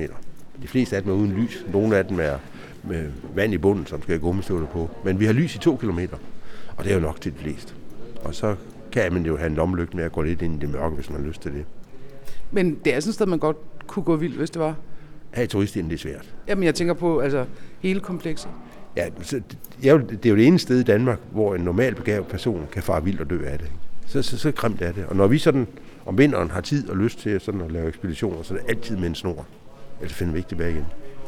De 0.62 0.68
fleste 0.68 0.96
af 0.96 1.04
dem 1.04 1.12
er 1.12 1.16
uden 1.16 1.32
lys. 1.32 1.66
Nogle 1.74 1.98
af 1.98 2.06
dem 2.06 2.20
er 2.20 2.38
med 2.84 3.12
vand 3.36 3.54
i 3.54 3.58
bunden, 3.58 3.86
som 3.86 4.02
skal 4.02 4.14
have 4.14 4.22
gummistøvler 4.22 4.68
på. 4.68 4.90
Men 5.04 5.20
vi 5.20 5.26
har 5.26 5.34
lys 5.34 5.56
i 5.56 5.58
2 5.58 5.76
km, 5.76 6.00
og 6.78 6.84
det 6.84 6.92
er 6.92 6.96
jo 6.96 7.02
nok 7.02 7.22
til 7.22 7.34
de 7.34 7.38
fleste. 7.38 7.74
Og 8.24 8.36
så 8.36 8.56
kan 8.92 9.14
man 9.14 9.26
jo 9.26 9.38
have 9.38 9.48
en 9.48 9.56
lommelygte 9.56 9.96
med 9.96 10.04
at 10.04 10.12
gå 10.12 10.22
lidt 10.22 10.42
ind 10.42 10.56
i 10.64 10.66
det 10.66 10.74
mørke, 10.74 10.96
hvis 10.96 11.10
man 11.10 11.20
har 11.20 11.28
lyst 11.28 11.42
til 11.42 11.54
det. 11.54 11.66
Men 12.52 12.80
det 12.86 12.96
er 12.96 13.00
sådan 13.00 13.10
et 13.10 13.16
sted, 13.16 13.26
man 13.26 13.40
godt 13.40 13.58
kunne 13.88 14.04
gå 14.04 14.16
vildt, 14.16 14.38
hvis 14.38 14.50
det 14.50 14.62
var? 14.62 14.76
Her 15.34 15.44
i 15.44 15.48
turistindet 15.48 15.92
det 15.92 15.98
er 15.98 16.02
svært. 16.02 16.34
Jamen, 16.48 16.64
jeg 16.64 16.76
tænker 16.76 16.94
på 16.94 17.20
altså, 17.20 17.46
hele 17.80 18.00
komplekset. 18.00 18.50
Ja, 18.98 19.10
så 19.22 19.36
det, 19.36 19.58
jeg, 19.84 20.10
det 20.10 20.26
er 20.26 20.30
jo 20.30 20.36
det 20.36 20.48
ene 20.48 20.60
sted 20.60 20.80
i 20.80 20.84
Danmark, 20.84 21.20
hvor 21.32 21.56
en 21.56 21.62
normal 21.62 21.96
begavet 21.96 22.28
person 22.28 22.68
kan 22.72 22.84
fare 22.84 23.04
vildt 23.04 23.22
og 23.22 23.30
dø 23.30 23.46
af 23.46 23.60
det. 23.60 23.72
Så, 24.08 24.22
så, 24.22 24.38
så 24.38 24.52
grimt 24.52 24.82
er 24.82 24.92
det. 24.92 25.06
Og 25.06 25.16
når 25.16 25.28
vi 25.28 25.38
sådan 25.38 25.68
om 26.06 26.18
vinteren 26.18 26.52
har 26.52 26.62
tid 26.62 26.90
og 26.90 26.98
lyst 26.98 27.20
til 27.20 27.42
sådan 27.42 27.62
at 27.62 27.72
lave 27.72 27.88
ekspeditioner, 27.88 28.44
så 28.44 28.54
er 28.54 28.58
det 28.58 28.70
altid 28.70 28.98
med 28.98 29.08
en 29.08 29.16
snor. 29.16 29.46
Ellers 30.02 30.14
finder 30.14 30.34
vi 30.34 30.40
ikke 30.40 30.50
tilbage 30.50 30.72
igen. 30.72 30.86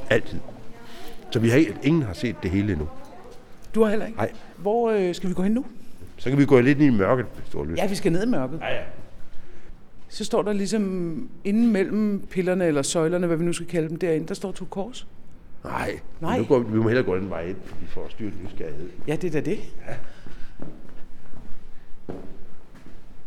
Altid. 0.10 0.40
Så 1.32 1.40
vi 1.40 1.50
har 1.50 1.66
ingen 1.84 2.04
har 2.04 2.14
set 2.14 2.36
det 2.44 2.52
hele 2.52 2.72
endnu. 2.72 2.88
Du 3.76 3.84
har 3.84 3.90
heller 3.90 4.06
ikke? 4.06 4.18
Nej. 4.18 4.32
Hvor 4.58 4.92
øh, 4.92 5.16
skal 5.16 5.30
vi 5.30 5.34
gå 5.34 5.42
hen 5.42 5.52
nu? 5.52 5.66
Så 6.18 6.30
kan 6.30 6.40
vi 6.40 6.46
gå 6.46 6.60
lidt 6.60 6.82
ind 6.82 6.96
i 6.96 6.98
mørket, 6.98 7.26
hvis 7.36 7.50
du 7.50 7.58
har 7.58 7.66
lyst. 7.66 7.78
Ja, 7.78 7.88
vi 7.88 7.96
skal 7.96 8.12
ned 8.12 8.24
i 8.24 8.30
mørket. 8.30 8.60
ja. 8.62 8.74
ja. 8.74 8.82
Så 10.10 10.26
står 10.26 10.42
der 10.42 10.54
ligesom 10.54 11.30
inden 11.44 11.72
mellem 11.72 12.28
pillerne 12.30 12.66
eller 12.66 12.82
søjlerne, 12.82 13.28
hvad 13.28 13.38
vi 13.38 13.46
nu 13.46 13.54
skal 13.54 13.68
kalde 13.68 13.90
dem 13.90 13.98
derinde, 14.00 14.28
der 14.28 14.34
står 14.34 14.52
to 14.52 14.66
kors. 14.66 15.08
Nej, 15.68 16.00
Nej. 16.22 16.38
Nu 16.38 16.46
går, 16.46 16.60
vi 16.60 16.72
vi 16.72 16.78
må 16.78 16.88
hellere 16.88 17.06
gå 17.06 17.16
den 17.16 17.30
vej 17.30 17.46
ind, 17.48 17.58
vi 17.82 17.88
får 17.88 18.08
styrt 18.10 18.34
nysgerrighed. 18.44 18.90
Ja, 19.08 19.16
det 19.16 19.28
er 19.28 19.32
da 19.42 19.50
det. 19.50 19.60
Ja. 19.88 19.94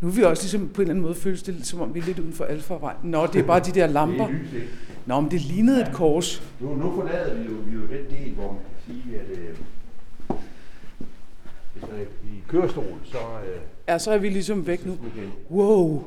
Nu 0.00 0.08
er 0.08 0.12
vi 0.12 0.22
også 0.22 0.42
ligesom 0.42 0.68
på 0.68 0.74
en 0.74 0.80
eller 0.82 0.90
anden 0.92 1.02
måde 1.02 1.14
føles 1.14 1.42
det 1.42 1.66
som 1.66 1.80
om 1.80 1.94
vi 1.94 1.98
er 2.00 2.04
lidt 2.04 2.18
uden 2.18 2.32
for 2.32 2.44
alfarvejen. 2.44 2.96
Nå, 3.02 3.26
det 3.26 3.36
er 3.36 3.42
bare 3.46 3.60
de 3.60 3.70
der 3.72 3.86
lamper. 3.86 4.28
lys, 4.28 4.52
ikke? 4.52 4.68
Nå, 5.06 5.20
men 5.20 5.30
det 5.30 5.40
lignede 5.40 5.80
et 5.80 5.92
kors. 5.94 6.42
Nu, 6.60 6.74
nu 6.76 6.94
forlader 6.94 7.34
vi 7.34 7.44
jo, 7.44 7.56
vi 7.66 7.72
jo 7.74 7.80
den 7.80 8.18
del, 8.18 8.34
hvor 8.34 8.52
man 8.52 8.60
kan 8.62 8.94
sige, 9.02 9.20
at 9.20 9.38
øh, 9.38 9.56
hvis 11.72 11.82
man 11.82 12.00
er 12.00 12.04
i 12.24 12.42
kørestol, 12.48 12.98
så 13.04 13.18
øh, 13.18 13.60
Ja, 13.88 13.98
så 13.98 14.10
er 14.10 14.18
vi 14.18 14.28
ligesom 14.28 14.66
væk 14.66 14.86
nu. 14.86 14.98
Wow. 15.50 16.04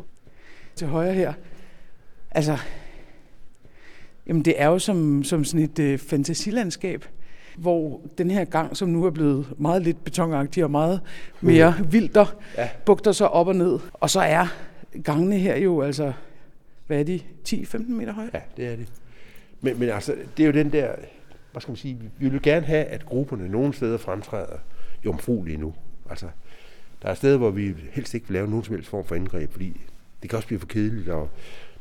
Til 0.75 0.87
højre 0.87 1.13
her. 1.13 1.33
Altså, 2.31 2.57
jamen 4.27 4.41
det 4.45 4.61
er 4.61 4.67
jo 4.67 4.79
som, 4.79 5.23
som 5.23 5.43
sådan 5.43 5.63
et 5.65 5.79
øh, 5.79 5.97
fantasilandskab, 5.99 7.05
hvor 7.57 8.01
den 8.17 8.31
her 8.31 8.45
gang, 8.45 8.77
som 8.77 8.89
nu 8.89 9.05
er 9.05 9.09
blevet 9.09 9.45
meget 9.57 9.81
lidt 9.81 10.03
betonagtig 10.03 10.63
og 10.63 10.71
meget 10.71 11.01
mere 11.41 11.75
vildt, 11.91 12.17
Ja. 12.57 12.69
bugter 12.85 13.11
sig 13.11 13.29
op 13.29 13.47
og 13.47 13.55
ned. 13.55 13.79
Og 13.93 14.09
så 14.09 14.19
er 14.19 14.47
gangene 15.03 15.37
her 15.37 15.57
jo 15.57 15.81
altså, 15.81 16.13
hvad 16.87 16.99
er 16.99 17.03
de, 17.03 17.19
10-15 17.49 17.91
meter 17.91 18.13
høje? 18.13 18.29
Ja, 18.33 18.39
det 18.57 18.67
er 18.67 18.75
det. 18.75 18.87
Men, 19.61 19.79
men 19.79 19.89
altså, 19.89 20.15
det 20.37 20.43
er 20.43 20.47
jo 20.47 20.53
den 20.53 20.71
der, 20.71 20.91
hvad 21.51 21.61
skal 21.61 21.71
man 21.71 21.77
sige, 21.77 21.99
vi 22.19 22.29
vil 22.29 22.41
gerne 22.41 22.65
have, 22.65 22.85
at 22.85 23.05
grupperne 23.05 23.49
nogle 23.49 23.73
steder 23.73 23.97
fremtræder 23.97 24.57
jomfruelige 25.05 25.57
nu. 25.57 25.73
Altså, 26.09 26.25
der 27.01 27.09
er 27.09 27.13
steder, 27.13 27.37
hvor 27.37 27.49
vi 27.49 27.73
helst 27.91 28.13
ikke 28.13 28.27
vil 28.27 28.33
lave 28.33 28.47
nogen 28.49 28.63
som 28.63 28.75
helst 28.75 28.89
form 28.89 29.05
for 29.05 29.15
indgreb, 29.15 29.51
fordi 29.51 29.81
det 30.21 30.29
kan 30.29 30.37
også 30.37 30.47
blive 30.47 30.59
for 30.59 30.67
kedeligt, 30.67 31.09
og 31.09 31.29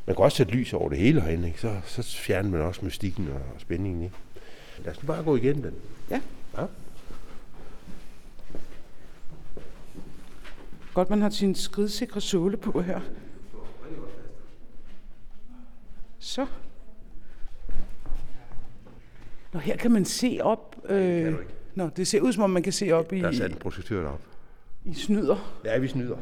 man 0.07 0.17
kan 0.17 0.25
også 0.25 0.37
sætte 0.37 0.53
lys 0.53 0.73
over 0.73 0.89
det 0.89 0.99
hele 0.99 1.21
herinde, 1.21 1.49
ikke? 1.49 1.61
Så, 1.61 1.81
så 1.85 2.03
fjerner 2.03 2.51
man 2.51 2.61
også 2.61 2.85
mystikken 2.85 3.29
og, 3.29 3.35
og 3.55 3.61
spændingen. 3.61 4.03
Ikke? 4.03 4.17
Lad 4.85 4.93
os 4.93 5.03
nu 5.03 5.07
bare 5.07 5.23
gå 5.23 5.37
igen 5.37 5.63
den. 5.63 5.75
Ja. 6.11 6.21
ja. 6.59 6.67
Godt, 10.95 11.11
man 11.11 11.23
har 11.23 11.31
sin 11.31 11.55
skridsikre 11.55 12.21
såle 12.21 12.57
på 12.57 12.81
her. 12.81 13.01
Så. 16.19 16.47
Nå, 19.53 19.59
her 19.61 19.77
kan 19.77 19.93
man 19.93 20.05
se 20.05 20.39
op. 20.43 20.77
Øh, 20.89 21.27
ikke. 21.27 21.39
nå, 21.75 21.91
det 21.97 22.09
ser 22.09 22.21
ud 22.21 22.33
som 22.33 22.43
om, 22.43 22.51
man 22.51 22.63
kan 22.63 22.73
se 22.73 22.93
op 22.93 23.13
i, 23.13 23.21
Der 23.21 23.29
er 23.29 23.33
sat 23.33 23.51
en 23.51 23.57
projektør 23.57 24.03
derop. 24.03 24.21
I 24.85 24.95
snyder. 24.95 25.61
Ja, 25.65 25.79
vi 25.79 25.89
snyder. 25.89 26.17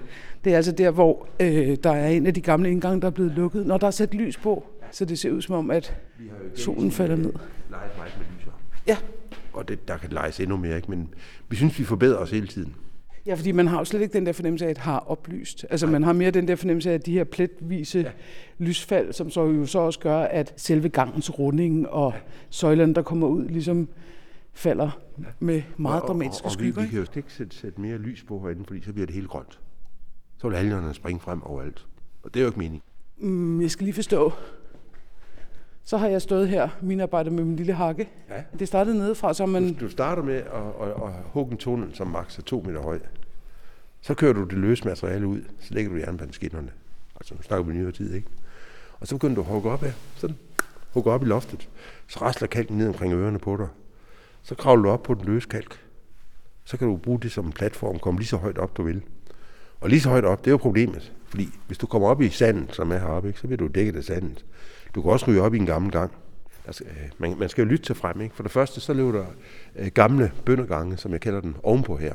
Det 0.45 0.53
er 0.53 0.57
altså 0.57 0.73
der, 0.73 0.91
hvor 0.91 1.29
øh, 1.41 1.77
der 1.83 1.91
er 1.91 2.09
en 2.09 2.27
af 2.27 2.35
de 2.35 2.41
gamle 2.41 2.71
indgange, 2.71 3.01
der 3.01 3.07
er 3.07 3.11
blevet 3.11 3.33
lukket. 3.33 3.67
Når 3.67 3.79
der 3.79 3.87
er 3.87 3.91
sat 3.91 4.15
lys 4.15 4.37
på, 4.37 4.67
så 4.91 5.05
det 5.05 5.19
ser 5.19 5.31
ud 5.31 5.43
som 5.43 5.55
om, 5.55 5.71
at 5.71 5.97
Vi 6.19 6.29
har 6.29 6.37
jo 6.45 6.57
solen 6.57 6.91
falder 6.91 7.17
ned. 7.17 7.33
leget 7.71 7.97
meget 7.97 8.13
med 8.19 8.27
lyser. 8.39 8.53
Ja. 8.87 8.97
Og 9.53 9.69
det, 9.69 9.89
der 9.89 9.97
kan 9.97 10.11
leges 10.11 10.41
endnu 10.41 10.57
mere, 10.57 10.77
ikke? 10.77 10.91
men 10.91 11.09
vi 11.49 11.57
synes, 11.57 11.79
vi 11.79 11.85
forbedrer 11.85 12.19
os 12.19 12.31
hele 12.31 12.47
tiden. 12.47 12.75
Ja, 13.27 13.35
fordi 13.35 13.53
man 13.53 13.67
har 13.67 13.79
jo 13.79 13.85
slet 13.85 14.01
ikke 14.01 14.13
den 14.13 14.27
der 14.27 14.33
fornemmelse 14.33 14.67
af, 14.67 14.71
at 14.71 14.79
har 14.79 14.99
oplyst. 14.99 15.67
Altså 15.71 15.87
man 15.87 16.03
har 16.03 16.13
mere 16.13 16.31
den 16.31 16.49
der 16.49 16.57
fornemmelse 16.57 16.91
af, 16.91 16.95
at 16.95 17.07
de 17.07 17.13
her 17.13 17.25
pletvise 17.25 17.99
ja. 17.99 18.11
lysfald, 18.59 19.13
som 19.13 19.31
så 19.31 19.45
jo 19.47 19.67
så 19.67 19.79
også 19.79 19.99
gør, 19.99 20.19
at 20.19 20.53
selve 20.57 20.89
gangens 20.89 21.39
runding 21.39 21.89
og 21.89 22.13
ja. 22.15 22.21
søjlerne, 22.51 22.95
der 22.95 23.03
kommer 23.03 23.27
ud, 23.27 23.49
ligesom 23.49 23.89
falder 24.53 24.91
med 25.39 25.63
meget 25.77 26.03
dramatiske 26.03 26.45
og, 26.45 26.47
og, 26.47 26.53
skygger. 26.53 26.73
vi, 26.73 26.81
vi 26.81 26.83
ikke? 26.83 26.91
kan 26.91 27.15
jo 27.15 27.19
ikke 27.19 27.33
sætte, 27.33 27.57
sætte 27.57 27.81
mere 27.81 27.99
lys 27.99 28.25
på 28.25 28.41
herinde, 28.41 28.65
fordi 28.65 28.83
så 28.83 28.93
bliver 28.93 29.07
det 29.07 29.15
helt 29.15 29.29
grønt. 29.29 29.61
Så 30.39 30.49
vil 30.49 30.57
algerne 30.57 30.95
springe 30.95 31.21
frem 31.21 31.43
overalt. 31.43 31.87
Og 32.23 32.35
det 32.35 32.41
er 32.41 32.45
jo 32.45 32.49
ikke 32.49 32.59
meningen. 32.59 32.83
Mm, 33.19 33.63
jeg 33.63 33.71
skal 33.71 33.85
lige 33.85 33.95
forstå. 33.95 34.33
Så 35.83 35.97
har 35.97 36.09
jeg 36.09 36.23
stået 36.23 36.49
her, 36.49 36.69
min 36.81 37.01
arbejde 37.01 37.31
med 37.31 37.45
min 37.45 37.57
lille 37.57 37.73
hakke. 37.73 38.09
Ja. 38.29 38.43
Det 38.59 38.69
startede 38.69 38.99
nedefra, 38.99 39.35
så 39.35 39.47
man... 39.47 39.75
Du 39.75 39.89
starter 39.89 40.23
med 40.23 40.35
at, 40.35 40.43
at, 40.81 40.89
at 40.89 41.13
hugge 41.25 41.53
en 41.53 41.59
tunnel, 41.59 41.95
som 41.95 42.07
maks 42.07 42.39
er 42.39 42.43
to 42.43 42.63
meter 42.67 42.83
høj. 42.83 42.99
Så 44.01 44.15
kører 44.15 44.33
du 44.33 44.45
det 44.45 44.53
løse 44.53 44.85
materiale 44.85 45.27
ud, 45.27 45.43
så 45.61 45.75
lægger 45.75 45.93
du 45.93 45.99
jernbaneskinnerne. 45.99 46.71
Altså 47.17 47.35
nu 47.35 47.43
snakker 47.43 47.65
vi 47.67 47.73
nyere 47.73 47.93
tid, 47.93 48.15
ikke? 48.15 48.29
Og 49.01 49.07
så 49.07 49.15
begynder 49.15 49.35
du 49.35 49.41
at 49.41 49.47
hugge 49.47 49.71
op 49.71 49.81
her. 49.81 49.93
Sådan. 50.17 50.37
Hugge 50.93 51.11
op 51.11 51.23
i 51.23 51.27
loftet. 51.27 51.69
Så 52.07 52.19
rasler 52.23 52.49
kalken 52.49 52.79
ned 52.79 52.89
omkring 52.89 53.15
ørerne 53.15 53.39
på 53.39 53.57
dig. 53.57 53.69
Så 54.43 54.55
kravler 54.55 54.83
du 54.83 54.91
op 54.91 55.03
på 55.03 55.15
den 55.15 55.25
løse 55.25 55.49
kalk. 55.49 55.81
Så 56.65 56.77
kan 56.77 56.89
du 56.89 56.97
bruge 56.97 57.21
det 57.21 57.33
som 57.33 57.47
en 57.47 57.53
platform, 57.53 57.99
komme 57.99 58.21
lige 58.21 58.29
så 58.29 58.37
højt 58.37 58.59
op, 58.59 58.77
du 58.77 58.83
vil. 58.83 59.03
Og 59.81 59.89
lige 59.89 60.01
så 60.01 60.09
højt 60.09 60.25
op, 60.25 60.39
det 60.39 60.47
er 60.47 60.51
jo 60.51 60.57
problemet. 60.57 61.13
Fordi 61.27 61.49
hvis 61.67 61.79
du 61.79 61.87
kommer 61.87 62.09
op 62.09 62.21
i 62.23 62.29
sandet, 62.29 62.75
som 62.75 62.93
er 62.93 62.99
heroppe, 62.99 63.29
ikke, 63.29 63.41
så 63.41 63.47
bliver 63.47 63.59
du 63.59 63.67
dækket 63.67 63.97
af 63.97 64.05
sandet. 64.05 64.45
Du 64.95 65.03
kan 65.03 65.13
også 65.13 65.27
ryge 65.29 65.43
op 65.43 65.55
i 65.55 65.59
en 65.59 65.67
gammel 65.67 65.93
gang. 65.93 66.13
Skal, 66.71 66.87
øh, 66.87 67.11
man, 67.19 67.39
man 67.39 67.49
skal 67.49 67.63
jo 67.63 67.69
lytte 67.69 67.85
til 67.85 67.95
frem. 67.95 68.21
Ikke? 68.21 68.35
For 68.35 68.43
det 68.43 68.53
første, 68.53 68.81
så 68.81 68.93
løber 68.93 69.13
der 69.13 69.27
øh, 69.77 69.87
gamle 69.87 70.33
bøndergange, 70.45 70.97
som 70.97 71.13
jeg 71.13 71.21
kalder 71.21 71.41
den, 71.41 71.57
ovenpå 71.63 71.97
her. 71.97 72.15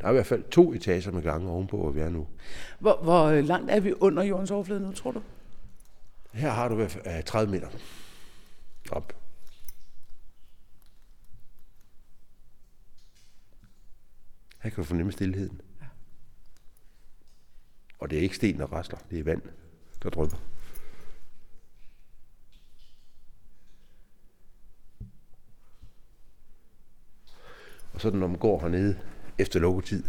Der 0.00 0.06
er 0.06 0.10
i 0.10 0.14
hvert 0.14 0.26
fald 0.26 0.42
to 0.50 0.72
etager 0.72 1.12
med 1.12 1.22
gange 1.22 1.50
ovenpå, 1.50 1.76
hvor 1.76 1.90
vi 1.90 2.00
er 2.00 2.08
nu. 2.08 2.26
Hvor, 2.78 2.98
hvor 3.02 3.24
øh, 3.24 3.44
langt 3.44 3.70
er 3.70 3.80
vi 3.80 3.92
under 4.00 4.22
jordens 4.22 4.50
overflade 4.50 4.80
nu, 4.80 4.92
tror 4.92 5.10
du? 5.10 5.22
Her 6.32 6.50
har 6.50 6.68
du 6.68 6.74
i 6.74 6.76
hvert 6.76 6.90
fald 6.90 7.16
øh, 7.16 7.22
30 7.22 7.52
meter 7.52 7.68
op. 8.90 9.15
Her 14.62 14.70
kan 14.70 14.76
du 14.76 14.84
fornemme 14.84 15.12
stillheden. 15.12 15.60
Og 17.98 18.10
det 18.10 18.18
er 18.18 18.22
ikke 18.22 18.36
sten, 18.36 18.58
der 18.58 18.66
rasler. 18.66 18.98
Det 19.10 19.18
er 19.18 19.24
vand, 19.24 19.42
der 20.02 20.10
drypper. 20.10 20.36
Og 27.92 28.00
så 28.00 28.10
når 28.10 28.26
man 28.26 28.38
går 28.38 28.60
hernede 28.60 28.98
efter 29.38 29.60
lukketid, 29.60 30.04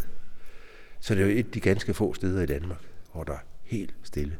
så 1.00 1.14
er 1.14 1.18
det 1.18 1.24
jo 1.24 1.30
et 1.30 1.46
af 1.46 1.52
de 1.52 1.60
ganske 1.60 1.94
få 1.94 2.14
steder 2.14 2.42
i 2.42 2.46
Danmark, 2.46 2.84
hvor 3.12 3.24
der 3.24 3.32
er 3.32 3.44
helt 3.62 3.94
stille. 4.02 4.38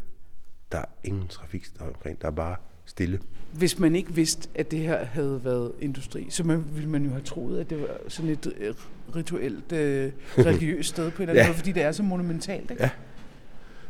Der 0.72 0.78
er 0.78 0.84
ingen 1.04 1.28
trafik 1.28 1.66
omkring. 1.80 2.20
Der 2.20 2.26
er 2.26 2.32
bare 2.32 2.56
stille. 2.88 3.18
Hvis 3.52 3.78
man 3.78 3.96
ikke 3.96 4.14
vidste, 4.14 4.48
at 4.54 4.70
det 4.70 4.78
her 4.78 5.04
havde 5.04 5.40
været 5.44 5.72
industri, 5.80 6.26
så 6.30 6.44
man, 6.44 6.64
ville 6.74 6.90
man 6.90 7.04
jo 7.04 7.10
have 7.10 7.22
troet, 7.22 7.60
at 7.60 7.70
det 7.70 7.80
var 7.80 7.88
sådan 8.08 8.30
et 8.30 8.52
øh, 8.60 8.74
rituelt, 9.16 9.72
øh, 9.72 10.12
religiøst 10.46 10.88
sted 10.88 11.10
på 11.10 11.22
en 11.22 11.28
eller 11.28 11.32
anden 11.32 11.36
Ja. 11.36 11.42
ja. 11.42 11.48
måde, 11.48 11.56
fordi 11.56 11.72
det 11.72 11.82
er 11.82 11.92
så 11.92 12.02
monumentalt. 12.02 12.70
Ikke? 12.70 12.82
Ja. 12.82 12.90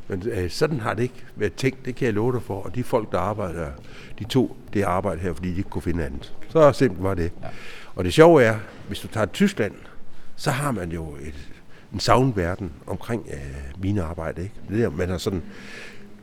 Men 0.09 0.29
øh, 0.29 0.51
sådan 0.51 0.81
har 0.81 0.95
det 0.95 1.03
ikke 1.03 1.25
været 1.37 1.55
tænkt, 1.55 1.85
det 1.85 1.95
kan 1.95 2.07
jeg 2.07 2.15
love 2.15 2.33
dig 2.33 2.43
for. 2.43 2.63
Og 2.63 2.75
de 2.75 2.85
folk, 2.85 3.13
der 3.13 3.19
arbejder 3.19 3.65
her, 3.65 3.73
de 4.19 4.25
to 4.25 4.57
det 4.73 4.83
arbejde 4.83 5.21
her, 5.21 5.35
fordi 5.35 5.51
de 5.51 5.57
ikke 5.57 5.71
kunne 5.71 5.83
finde 5.83 6.05
andet. 6.05 6.35
Så 6.49 6.73
simpelt 6.73 7.03
var 7.03 7.15
det. 7.15 7.33
Ja. 7.43 7.49
Og 7.95 8.05
det 8.05 8.13
sjove 8.13 8.43
er, 8.43 8.59
hvis 8.89 9.01
du 9.01 9.09
tager 9.09 9.27
Tyskland, 9.27 9.73
så 10.37 10.51
har 10.51 10.71
man 10.71 10.93
jo 10.93 11.15
et, 11.23 11.49
en 11.93 12.01
savnverden 12.01 12.73
omkring 12.87 13.27
øh, 13.33 13.83
mine 13.83 14.03
arbejde. 14.03 14.43
Ikke? 14.43 14.55
Det 14.69 14.79
der, 14.79 14.91
man 14.91 15.09
har 15.09 15.19
sådan 15.19 15.43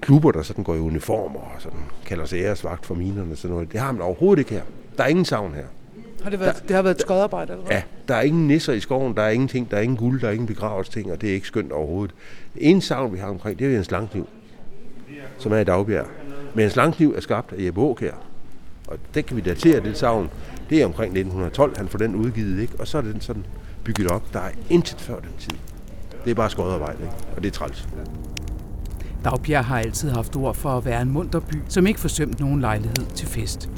klubber, 0.06 0.32
der 0.32 0.42
sådan 0.42 0.64
går 0.64 0.76
i 0.76 0.80
uniformer 0.80 1.40
og 1.40 1.62
sådan 1.62 1.80
kalder 2.06 2.26
sig 2.26 2.40
æresvagt 2.40 2.86
for 2.86 2.96
minerne 2.96 3.32
og 3.32 3.38
sådan 3.38 3.54
noget. 3.54 3.72
Det 3.72 3.80
har 3.80 3.92
man 3.92 4.02
overhovedet 4.02 4.40
ikke 4.40 4.52
her. 4.52 4.62
Der 4.98 5.04
er 5.04 5.08
ingen 5.08 5.26
savn 5.26 5.54
her. 5.54 5.64
Har 6.24 6.30
det, 6.30 6.40
været, 6.40 6.64
det 6.68 6.76
har 6.76 6.84
været 6.84 6.96
et 6.96 7.02
skodarbejde, 7.02 7.54
eller 7.54 7.66
hvad? 7.66 7.76
Ja, 7.76 7.84
der 8.08 8.16
er 8.16 8.22
ingen 8.22 8.48
nisser 8.48 8.74
i 8.74 8.80
skoven, 8.80 9.16
der 9.16 9.22
er 9.22 9.30
ingenting, 9.30 9.72
der 9.72 9.78
er 9.78 9.82
ingen 9.82 9.98
guld, 9.98 10.22
der 10.22 10.28
er 10.28 10.32
ingen 10.32 10.48
begravelsesting, 10.48 11.12
og 11.12 11.22
det 11.22 11.30
er 11.30 11.34
ikke 11.34 11.48
skønt 11.48 11.72
overhovedet. 11.72 12.16
Det 12.54 12.70
eneste 12.70 12.88
savn, 12.88 13.14
vi 13.14 13.18
har 13.18 13.28
omkring, 13.28 13.60
det 13.60 13.74
er 13.74 13.78
en 13.78 13.84
slangkniv, 13.84 14.28
som 15.38 15.52
er 15.52 15.58
i 15.58 15.64
Dagbjerg. 15.64 16.06
Men 16.54 16.64
en 16.66 16.70
slangkniv 16.70 17.14
er 17.18 17.22
skabt 17.22 17.54
af 17.54 17.66
Jeppe 17.66 17.82
Aukjær, 17.82 18.14
og 18.88 18.98
det 19.14 19.26
kan 19.26 19.38
vi 19.38 19.42
datere, 19.42 19.80
det 19.80 19.98
savn. 19.98 20.30
Det 20.70 20.82
er 20.82 20.86
omkring 20.86 21.10
1912, 21.10 21.78
han 21.78 21.88
får 21.88 21.98
den 21.98 22.16
udgivet, 22.16 22.62
ikke? 22.62 22.74
og 22.80 22.88
så 22.88 22.98
er 22.98 23.02
den 23.02 23.22
sådan 23.22 23.46
bygget 23.84 24.12
op. 24.12 24.34
Der 24.34 24.40
er 24.40 24.52
intet 24.70 25.02
før 25.02 25.20
den 25.20 25.32
tid. 25.40 25.58
Det 26.26 26.32
er 26.32 26.36
bare 26.36 26.50
skodarbejde, 26.50 26.98
ikke? 27.02 27.14
og 27.36 27.44
det 27.44 27.48
er 27.48 27.52
træls. 27.52 27.88
Dagbjerg 29.26 29.66
har 29.66 29.80
altid 29.80 30.10
haft 30.10 30.36
ord 30.36 30.56
for 30.56 30.70
at 30.70 30.86
være 30.86 31.02
en 31.02 31.12
munter 31.12 31.40
by, 31.40 31.56
som 31.70 31.88
ikke 31.88 32.00
forsømt 32.00 32.40
nogen 32.40 32.62
lejlighed 32.62 33.06
til 33.16 33.28
fest. 33.28 33.70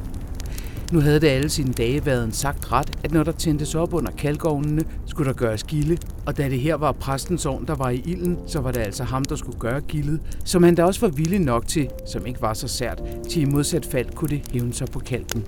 Nu 0.91 0.99
havde 0.99 1.19
det 1.19 1.27
alle 1.27 1.49
sine 1.49 1.73
dage 1.73 2.05
været 2.05 2.23
en 2.23 2.31
sagt 2.31 2.71
ret, 2.71 2.97
at 3.03 3.11
når 3.11 3.23
der 3.23 3.31
tændtes 3.31 3.75
op 3.75 3.93
under 3.93 4.11
kalkovnene, 4.11 4.83
skulle 5.05 5.29
der 5.29 5.35
gøres 5.35 5.63
gilde, 5.63 5.97
og 6.25 6.37
da 6.37 6.49
det 6.49 6.59
her 6.59 6.75
var 6.75 6.91
præstens 6.91 7.45
ovn, 7.45 7.67
der 7.67 7.75
var 7.75 7.89
i 7.89 8.03
ilden, 8.05 8.37
så 8.47 8.61
var 8.61 8.71
det 8.71 8.79
altså 8.79 9.03
ham, 9.03 9.25
der 9.25 9.35
skulle 9.35 9.59
gøre 9.59 9.81
gildet, 9.81 10.21
som 10.45 10.63
han 10.63 10.75
da 10.75 10.83
også 10.83 11.01
var 11.01 11.09
villig 11.09 11.39
nok 11.39 11.67
til, 11.67 11.89
som 12.05 12.25
ikke 12.25 12.41
var 12.41 12.53
så 12.53 12.67
sært, 12.67 13.01
til 13.29 13.41
i 13.41 13.45
modsat 13.45 13.85
fald 13.85 14.09
kunne 14.15 14.29
det 14.29 14.41
hævne 14.51 14.73
sig 14.73 14.87
på 14.87 14.99
kalken. 14.99 15.43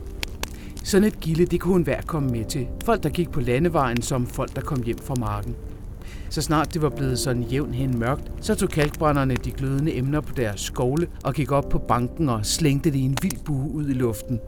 Sådan 0.84 1.08
et 1.08 1.20
gilde, 1.20 1.46
det 1.46 1.60
kunne 1.60 1.74
hun 1.74 1.84
hver 1.84 2.02
komme 2.02 2.30
med 2.30 2.46
til. 2.46 2.68
Folk, 2.86 3.04
der 3.04 3.10
gik 3.10 3.32
på 3.32 3.40
landevejen, 3.40 4.02
som 4.02 4.28
folk, 4.28 4.56
der 4.56 4.62
kom 4.62 4.84
hjem 4.84 4.98
fra 4.98 5.16
marken. 5.20 5.56
Så 6.30 6.42
snart 6.42 6.74
det 6.74 6.82
var 6.82 6.90
blevet 6.90 7.20
sådan 7.20 7.44
jævn 7.44 7.74
hen 7.74 8.00
mørkt, 8.00 8.32
så 8.42 8.56
tog 8.56 8.70
kalkbrænderne 8.70 9.36
de 9.36 9.52
glødende 9.52 9.98
emner 9.98 10.22
på 10.22 10.34
deres 10.34 10.62
skovle 10.62 11.08
og 11.24 11.34
gik 11.34 11.52
op 11.52 11.70
på 11.70 11.80
banken 11.80 12.30
og 12.30 12.46
slængte 12.46 12.92
det 12.92 12.98
i 12.98 13.02
en 13.02 13.18
vild 13.22 13.44
bue 13.46 13.72
ud 13.72 13.90
i 13.90 13.94
luften. 13.94 14.40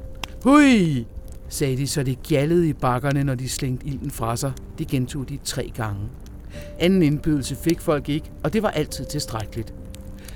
Hui! 0.43 1.07
sagde 1.49 1.77
de, 1.77 1.87
så 1.87 2.03
det 2.03 2.23
gjallede 2.23 2.69
i 2.69 2.73
bakkerne, 2.73 3.23
når 3.23 3.35
de 3.35 3.49
slængte 3.49 3.87
ilden 3.87 4.11
fra 4.11 4.35
sig. 4.35 4.51
Det 4.77 4.87
gentog 4.87 5.29
de 5.29 5.39
tre 5.43 5.71
gange. 5.75 6.01
Anden 6.79 7.03
indbydelse 7.03 7.55
fik 7.55 7.81
folk 7.81 8.09
ikke, 8.09 8.31
og 8.43 8.53
det 8.53 8.63
var 8.63 8.69
altid 8.69 9.05
tilstrækkeligt. 9.05 9.73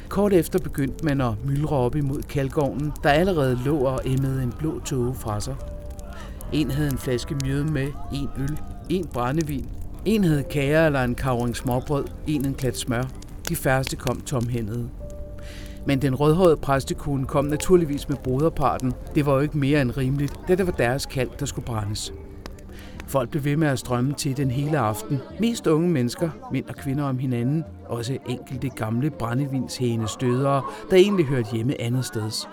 Kort 0.10 0.34
efter 0.34 0.60
begyndte 0.60 1.06
man 1.06 1.22
at 1.22 1.46
myldre 1.46 1.76
op 1.76 1.96
imod 1.96 2.22
kalkovnen, 2.22 2.92
der 3.04 3.10
allerede 3.10 3.60
lå 3.66 3.78
og 3.78 4.02
emmede 4.06 4.44
en 4.44 4.54
blå 4.60 4.80
tåge 4.80 5.16
fra 5.16 5.40
sig. 5.40 5.56
En 6.54 6.72
havde 6.72 6.92
en 6.92 6.98
flaske 6.98 7.36
mjøde 7.36 7.66
med, 7.66 7.88
en 8.14 8.30
øl, 8.38 8.60
en 8.90 9.08
brændevin. 9.14 9.66
En 10.06 10.24
havde 10.24 10.44
kager 10.44 10.86
eller 10.86 11.04
en 11.04 11.16
kavring 11.16 11.56
småbrød, 11.56 12.06
en 12.28 12.46
en 12.46 12.54
klat 12.54 12.78
smør. 12.78 13.04
De 13.50 13.56
færreste 13.56 13.96
kom 13.96 14.22
tomhændede. 14.22 14.90
Men 15.86 16.02
den 16.02 16.16
rødhårede 16.16 16.58
præstekone 16.58 17.26
kom 17.26 17.46
naturligvis 17.46 18.10
med 18.10 18.18
broderparten. 18.24 18.94
Det 19.16 19.26
var 19.26 19.34
jo 19.34 19.40
ikke 19.40 19.58
mere 19.58 19.82
end 19.82 19.98
rimeligt, 19.98 20.34
da 20.48 20.56
det 20.56 20.68
var 20.68 20.74
deres 20.74 21.06
kald, 21.06 21.30
der 21.40 21.46
skulle 21.46 21.66
brændes. 21.66 22.14
Folk 23.08 23.30
blev 23.30 23.44
ved 23.44 23.58
med 23.58 23.68
at 23.68 23.80
strømme 23.80 24.14
til 24.14 24.38
den 24.38 24.52
hele 24.52 24.78
aften. 24.78 25.20
Mest 25.40 25.68
unge 25.68 25.90
mennesker, 25.90 26.30
mænd 26.52 26.66
og 26.66 26.76
kvinder 26.76 27.04
om 27.04 27.18
hinanden. 27.18 27.64
Også 27.88 28.18
enkelte 28.30 28.70
gamle 28.70 29.10
brændevinshæne 29.10 30.08
stødere, 30.08 30.64
der 30.90 30.96
egentlig 30.96 31.26
hørte 31.26 31.50
hjemme 31.54 31.82
andet 31.82 32.06
steds. 32.06 32.50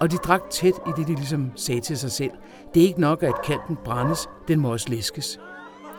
Og 0.00 0.10
de 0.10 0.16
drak 0.16 0.42
tæt 0.50 0.74
i 0.86 0.90
det, 0.96 1.08
de 1.08 1.14
ligesom 1.14 1.50
sagde 1.56 1.80
til 1.80 1.98
sig 1.98 2.10
selv. 2.10 2.30
Det 2.74 2.82
er 2.82 2.86
ikke 2.86 3.00
nok, 3.00 3.22
at 3.22 3.42
kanten 3.44 3.78
brændes, 3.84 4.28
den 4.48 4.60
må 4.60 4.72
også 4.72 4.88
læskes. 4.88 5.38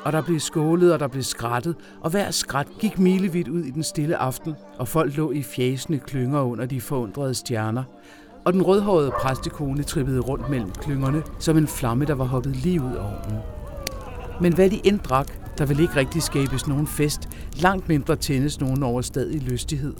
Og 0.05 0.11
der 0.11 0.21
blev 0.21 0.39
skålet, 0.39 0.93
og 0.93 0.99
der 0.99 1.07
blev 1.07 1.23
skrattet, 1.23 1.75
og 2.01 2.11
hver 2.11 2.31
skrat 2.31 2.67
gik 2.79 2.99
milevidt 2.99 3.47
ud 3.47 3.63
i 3.63 3.71
den 3.71 3.83
stille 3.83 4.17
aften, 4.17 4.53
og 4.77 4.87
folk 4.87 5.17
lå 5.17 5.31
i 5.31 5.43
fjæsende 5.43 5.99
klynger 5.99 6.41
under 6.41 6.65
de 6.65 6.81
forundrede 6.81 7.33
stjerner. 7.33 7.83
Og 8.45 8.53
den 8.53 8.61
rødhårede 8.61 9.11
præstekone 9.11 9.83
trippede 9.83 10.19
rundt 10.19 10.49
mellem 10.49 10.71
klyngerne, 10.71 11.23
som 11.39 11.57
en 11.57 11.67
flamme, 11.67 12.05
der 12.05 12.13
var 12.13 12.25
hoppet 12.25 12.55
lige 12.55 12.81
ud 12.81 12.91
af 12.95 13.03
ovnen. 13.03 13.39
Men 14.41 14.53
hvad 14.53 14.69
de 14.69 14.81
end 14.83 14.99
drak, 14.99 15.57
der 15.57 15.65
ville 15.65 15.81
ikke 15.81 15.95
rigtig 15.95 16.23
skabes 16.23 16.67
nogen 16.67 16.87
fest, 16.87 17.29
langt 17.61 17.89
mindre 17.89 18.15
tændes 18.15 18.59
nogen 18.59 18.83
overstadig 18.83 19.41
lystighed. 19.41 19.93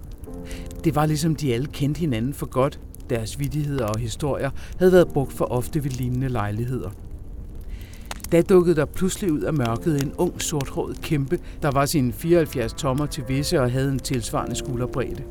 Det 0.84 0.96
var 0.96 1.06
ligesom 1.06 1.36
de 1.36 1.54
alle 1.54 1.68
kendte 1.68 2.00
hinanden 2.00 2.34
for 2.34 2.46
godt, 2.46 2.80
deres 3.10 3.40
vidigheder 3.40 3.86
og 3.86 4.00
historier 4.00 4.50
havde 4.80 4.92
været 4.92 5.08
brugt 5.08 5.34
for 5.34 5.46
ofte 5.46 5.84
ved 5.84 5.92
lignende 5.92 6.30
lejligheder. 6.30 6.90
Da 8.32 8.42
dukkede 8.42 8.76
der 8.76 8.86
pludselig 8.86 9.32
ud 9.32 9.42
af 9.42 9.54
mørket 9.54 10.04
en 10.04 10.14
ung 10.18 10.42
sorthåret 10.42 11.02
kæmpe, 11.02 11.40
der 11.62 11.72
var 11.72 11.86
sine 11.86 12.14
74 12.14 12.74
tommer 12.74 13.06
til 13.06 13.24
visse 13.28 13.62
og 13.62 13.72
havde 13.72 13.92
en 13.92 14.00
tilsvarende 14.00 14.56
skulderbredde. 14.56 15.24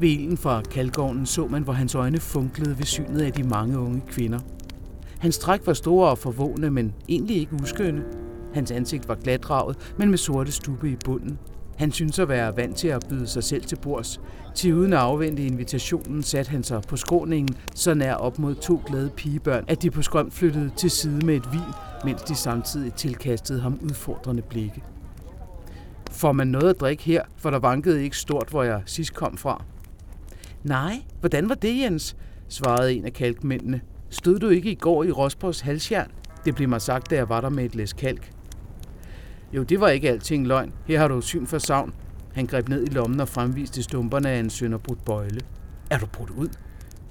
Ved 0.00 0.08
ilden 0.08 0.36
fra 0.36 0.62
kalkovnen 0.62 1.26
så 1.26 1.46
man, 1.46 1.62
hvor 1.62 1.72
hans 1.72 1.94
øjne 1.94 2.20
funklede 2.20 2.78
ved 2.78 2.84
synet 2.84 3.20
af 3.20 3.32
de 3.32 3.42
mange 3.42 3.78
unge 3.78 4.02
kvinder. 4.08 4.38
Hans 5.18 5.38
træk 5.38 5.66
var 5.66 5.72
store 5.72 6.10
og 6.10 6.18
forvågne, 6.18 6.70
men 6.70 6.92
egentlig 7.08 7.36
ikke 7.36 7.54
uskønne. 7.62 8.02
Hans 8.54 8.70
ansigt 8.70 9.08
var 9.08 9.14
glatravet, 9.14 9.94
men 9.98 10.10
med 10.10 10.18
sorte 10.18 10.52
stube 10.52 10.90
i 10.90 10.96
bunden. 11.04 11.38
Han 11.76 11.92
synes 11.92 12.18
at 12.18 12.28
være 12.28 12.56
vant 12.56 12.76
til 12.76 12.88
at 12.88 13.06
byde 13.08 13.26
sig 13.26 13.44
selv 13.44 13.64
til 13.64 13.76
bords. 13.76 14.20
Til 14.54 14.74
uden 14.74 14.92
at 14.92 14.98
afvente 14.98 15.46
invitationen 15.46 16.22
satte 16.22 16.50
han 16.50 16.62
sig 16.62 16.82
på 16.88 16.96
skråningen 16.96 17.56
så 17.74 17.94
nær 17.94 18.14
op 18.14 18.38
mod 18.38 18.54
to 18.54 18.82
glade 18.86 19.10
pigebørn, 19.10 19.64
at 19.68 19.82
de 19.82 19.90
på 19.90 20.02
skrømt 20.02 20.34
flyttede 20.34 20.70
til 20.76 20.90
side 20.90 21.26
med 21.26 21.36
et 21.36 21.52
vin, 21.52 21.72
mens 22.04 22.22
de 22.22 22.34
samtidig 22.34 22.94
tilkastede 22.94 23.60
ham 23.60 23.78
udfordrende 23.82 24.42
blikke. 24.42 24.82
Får 26.10 26.32
man 26.32 26.46
noget 26.46 26.70
at 26.70 26.80
drikke 26.80 27.02
her, 27.02 27.22
for 27.36 27.50
der 27.50 27.58
vankede 27.58 28.04
ikke 28.04 28.16
stort, 28.16 28.48
hvor 28.50 28.62
jeg 28.62 28.82
sidst 28.86 29.14
kom 29.14 29.36
fra. 29.36 29.64
Nej, 30.62 31.02
hvordan 31.20 31.48
var 31.48 31.54
det, 31.54 31.80
Jens? 31.80 32.16
svarede 32.48 32.94
en 32.94 33.04
af 33.04 33.12
kalkmændene. 33.12 33.80
Stod 34.10 34.38
du 34.38 34.48
ikke 34.48 34.70
i 34.70 34.74
går 34.74 35.04
i 35.04 35.10
Rosborgs 35.10 35.60
halsjern? 35.60 36.10
Det 36.44 36.54
blev 36.54 36.68
mig 36.68 36.80
sagt, 36.80 37.10
da 37.10 37.14
jeg 37.14 37.28
var 37.28 37.40
der 37.40 37.48
med 37.48 37.64
et 37.64 37.74
læs 37.74 37.92
kalk. 37.92 38.33
Jo, 39.56 39.62
det 39.62 39.80
var 39.80 39.88
ikke 39.88 40.10
alting 40.10 40.46
løgn. 40.46 40.72
Her 40.86 40.98
har 40.98 41.08
du 41.08 41.20
syn 41.20 41.46
for 41.46 41.58
savn. 41.58 41.94
Han 42.32 42.46
greb 42.46 42.68
ned 42.68 42.86
i 42.86 42.90
lommen 42.90 43.20
og 43.20 43.28
fremviste 43.28 43.82
stumperne 43.82 44.28
af 44.28 44.38
en 44.38 44.50
sønderbrudt 44.50 45.04
bøjle. 45.04 45.40
Er 45.90 45.98
du 45.98 46.06
brudt 46.06 46.30
ud? 46.30 46.48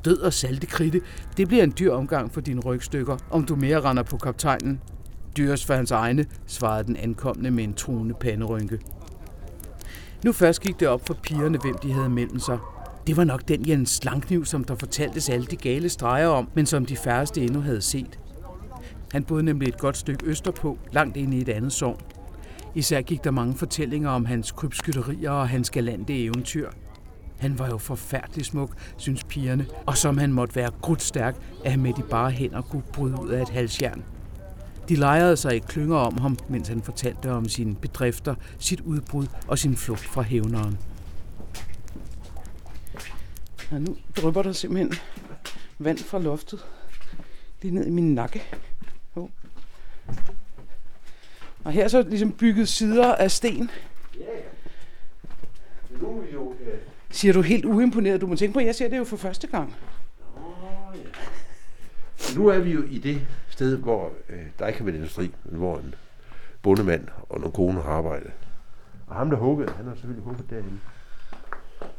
Død 0.06 0.20
og 0.20 0.34
saltekridte. 0.34 1.02
Det 1.38 1.48
bliver 1.48 1.64
en 1.64 1.74
dyr 1.80 1.92
omgang 1.92 2.32
for 2.32 2.42
dine 2.42 2.62
rygstykker, 2.62 3.18
om 3.32 3.46
du 3.46 3.56
mere 3.56 3.82
render 3.82 4.04
på 4.04 4.18
kaptajnen. 4.18 4.82
Dyres 5.38 5.66
for 5.66 5.74
hans 5.74 5.92
egne, 5.92 6.26
svarede 6.48 6.84
den 6.84 6.98
ankommende 6.98 7.52
med 7.52 7.64
en 7.64 7.74
truende 7.74 8.14
panderynke. 8.14 8.80
Nu 10.26 10.32
først 10.32 10.62
gik 10.62 10.80
det 10.80 10.88
op 10.88 11.08
for 11.08 11.14
pigerne, 11.14 11.58
hvem 11.58 11.78
de 11.78 11.92
havde 11.94 12.10
mellem 12.10 12.40
sig. 12.40 12.58
Det 13.08 13.18
var 13.18 13.24
nok 13.24 13.48
den 13.48 13.68
Jens 13.68 13.90
Slangkniv, 13.90 14.46
som 14.46 14.64
der 14.64 14.76
fortaltes 14.76 15.30
alle 15.30 15.46
de 15.46 15.56
gale 15.56 15.90
streger 15.90 16.28
om, 16.28 16.50
men 16.54 16.66
som 16.66 16.86
de 16.86 16.98
færreste 16.98 17.42
endnu 17.42 17.62
havde 17.62 17.82
set. 17.82 18.20
Han 19.12 19.24
boede 19.24 19.44
nemlig 19.44 19.68
et 19.68 19.78
godt 19.78 19.98
stykke 19.98 20.26
østerpå, 20.26 20.78
langt 20.92 21.18
ind 21.18 21.34
i 21.34 21.42
et 21.42 21.50
andet 21.50 21.74
sogn. 21.74 21.98
Især 22.76 23.02
gik 23.02 23.24
der 23.24 23.32
mange 23.32 23.54
fortællinger 23.54 24.10
om 24.10 24.26
hans 24.26 24.52
krybskytterier 24.52 25.32
og 25.32 25.50
hans 25.50 25.70
galante 25.70 26.24
eventyr. 26.24 26.70
Han 27.38 27.60
var 27.60 27.70
jo 27.70 27.78
forfærdelig 27.78 28.46
smuk, 28.46 28.70
synes 28.98 29.24
pigerne, 29.24 29.66
og 29.86 29.98
som 29.98 30.18
han 30.18 30.34
måtte 30.34 30.56
være 30.56 30.72
grudstærk, 30.82 31.36
at 31.66 31.72
han 31.72 31.80
med 31.80 31.94
de 31.94 32.04
bare 32.10 32.32
hænder 32.32 32.62
kunne 32.62 32.84
bryde 32.94 33.22
ud 33.22 33.30
af 33.30 33.42
et 33.42 33.50
halsjern. 33.50 34.04
De 34.90 34.96
lejrede 34.96 35.38
sig 35.38 35.56
i 35.56 35.60
klynger 35.60 35.98
om 35.98 36.18
ham, 36.18 36.38
mens 36.50 36.68
han 36.68 36.82
fortalte 36.82 37.32
om 37.32 37.50
sine 37.50 37.76
bedrifter, 37.76 38.36
sit 38.60 38.82
udbrud 38.82 39.28
og 39.48 39.60
sin 39.60 39.76
flugt 39.76 40.06
fra 40.06 40.22
hævneren. 40.22 40.78
Ja, 43.72 43.80
nu 43.80 43.98
drypper 44.18 44.42
der 44.42 44.52
simpelthen 44.52 44.94
vand 45.80 45.98
fra 45.98 46.20
loftet 46.20 46.66
lige 47.62 47.74
ned 47.74 47.88
i 47.88 47.90
min 47.90 48.14
nakke. 48.14 48.42
Og 51.64 51.72
her 51.72 51.84
er 51.84 51.88
så 51.88 52.02
ligesom 52.02 52.32
bygget 52.32 52.68
sider 52.68 53.16
af 53.16 53.32
sten. 53.32 53.70
Ja, 54.20 54.20
ja. 54.20 54.42
Nu 56.02 56.22
er 56.22 56.34
jo, 56.34 56.54
øh... 56.54 56.80
Siger 57.10 57.34
du 57.34 57.42
helt 57.42 57.66
uimponeret? 57.66 58.22
Du 58.22 58.28
må 58.28 58.36
tænke 58.36 58.54
på, 58.54 58.60
at 58.60 58.66
jeg 58.66 58.76
ser 58.76 58.88
det 58.90 58.98
jo 58.98 59.04
for 59.04 59.18
første 59.18 59.48
gang. 59.48 59.76
Oh, 60.36 60.98
ja. 60.98 62.36
Nu 62.38 62.48
er 62.48 62.60
vi 62.60 62.72
jo 62.72 62.84
i 62.84 62.98
det 62.98 63.22
sted, 63.50 63.78
hvor 63.78 64.12
øh, 64.30 64.46
der 64.60 64.68
ikke 64.68 64.80
har 64.80 64.86
været 64.86 64.96
industri, 64.96 65.32
men 65.44 65.58
hvor 65.58 65.78
en 65.78 65.96
bondemand 66.62 67.08
og 67.30 67.40
nogle 67.40 67.54
koner 67.54 67.82
har 67.82 67.92
arbejdet. 67.92 68.32
Og 69.08 69.16
ham, 69.16 69.30
der 69.30 69.38
huggede, 69.38 69.72
han 69.72 69.86
har 69.86 69.94
selvfølgelig 69.96 70.24
hugget 70.24 70.50
derinde. 70.50 70.80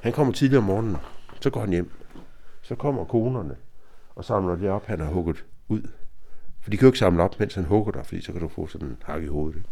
Han 0.01 0.13
kommer 0.13 0.33
tidligere 0.33 0.59
om 0.59 0.65
morgenen, 0.65 0.97
så 1.41 1.51
går 1.51 1.61
han 1.61 1.71
hjem. 1.71 1.91
Så 2.63 2.75
kommer 2.75 3.05
konerne 3.05 3.57
og 4.15 4.25
samler 4.25 4.57
det 4.57 4.71
op, 4.71 4.87
han 4.87 5.01
har 5.01 5.07
hugget 5.07 5.45
ud. 5.69 5.83
For 6.65 6.71
de 6.71 6.77
kan 6.77 6.87
jo 6.87 6.89
ikke 6.89 6.99
samle 6.99 7.23
op, 7.23 7.41
mens 7.41 7.55
han 7.55 7.65
hugger 7.65 7.93
dig, 7.93 8.07
fordi 8.07 8.21
så 8.21 8.33
kan 8.33 8.41
du 8.41 8.49
få 8.49 8.67
sådan 8.67 8.89
en 8.89 8.97
hak 9.03 9.23
i 9.23 9.27
hovedet. 9.27 9.63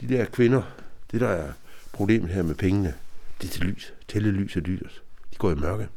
De 0.00 0.08
der 0.08 0.24
kvinder, 0.24 0.62
det 1.10 1.20
der 1.20 1.28
er 1.28 1.52
problemet 1.92 2.30
her 2.30 2.42
med 2.42 2.54
pengene, 2.54 2.94
det 3.40 3.48
er 3.48 3.52
til 3.52 3.62
lys. 3.62 3.94
Tælle 4.08 4.30
lys 4.30 4.56
er 4.56 4.60
dyrt. 4.60 5.02
De 5.32 5.36
går 5.36 5.50
i 5.50 5.54
mørke. 5.54 5.88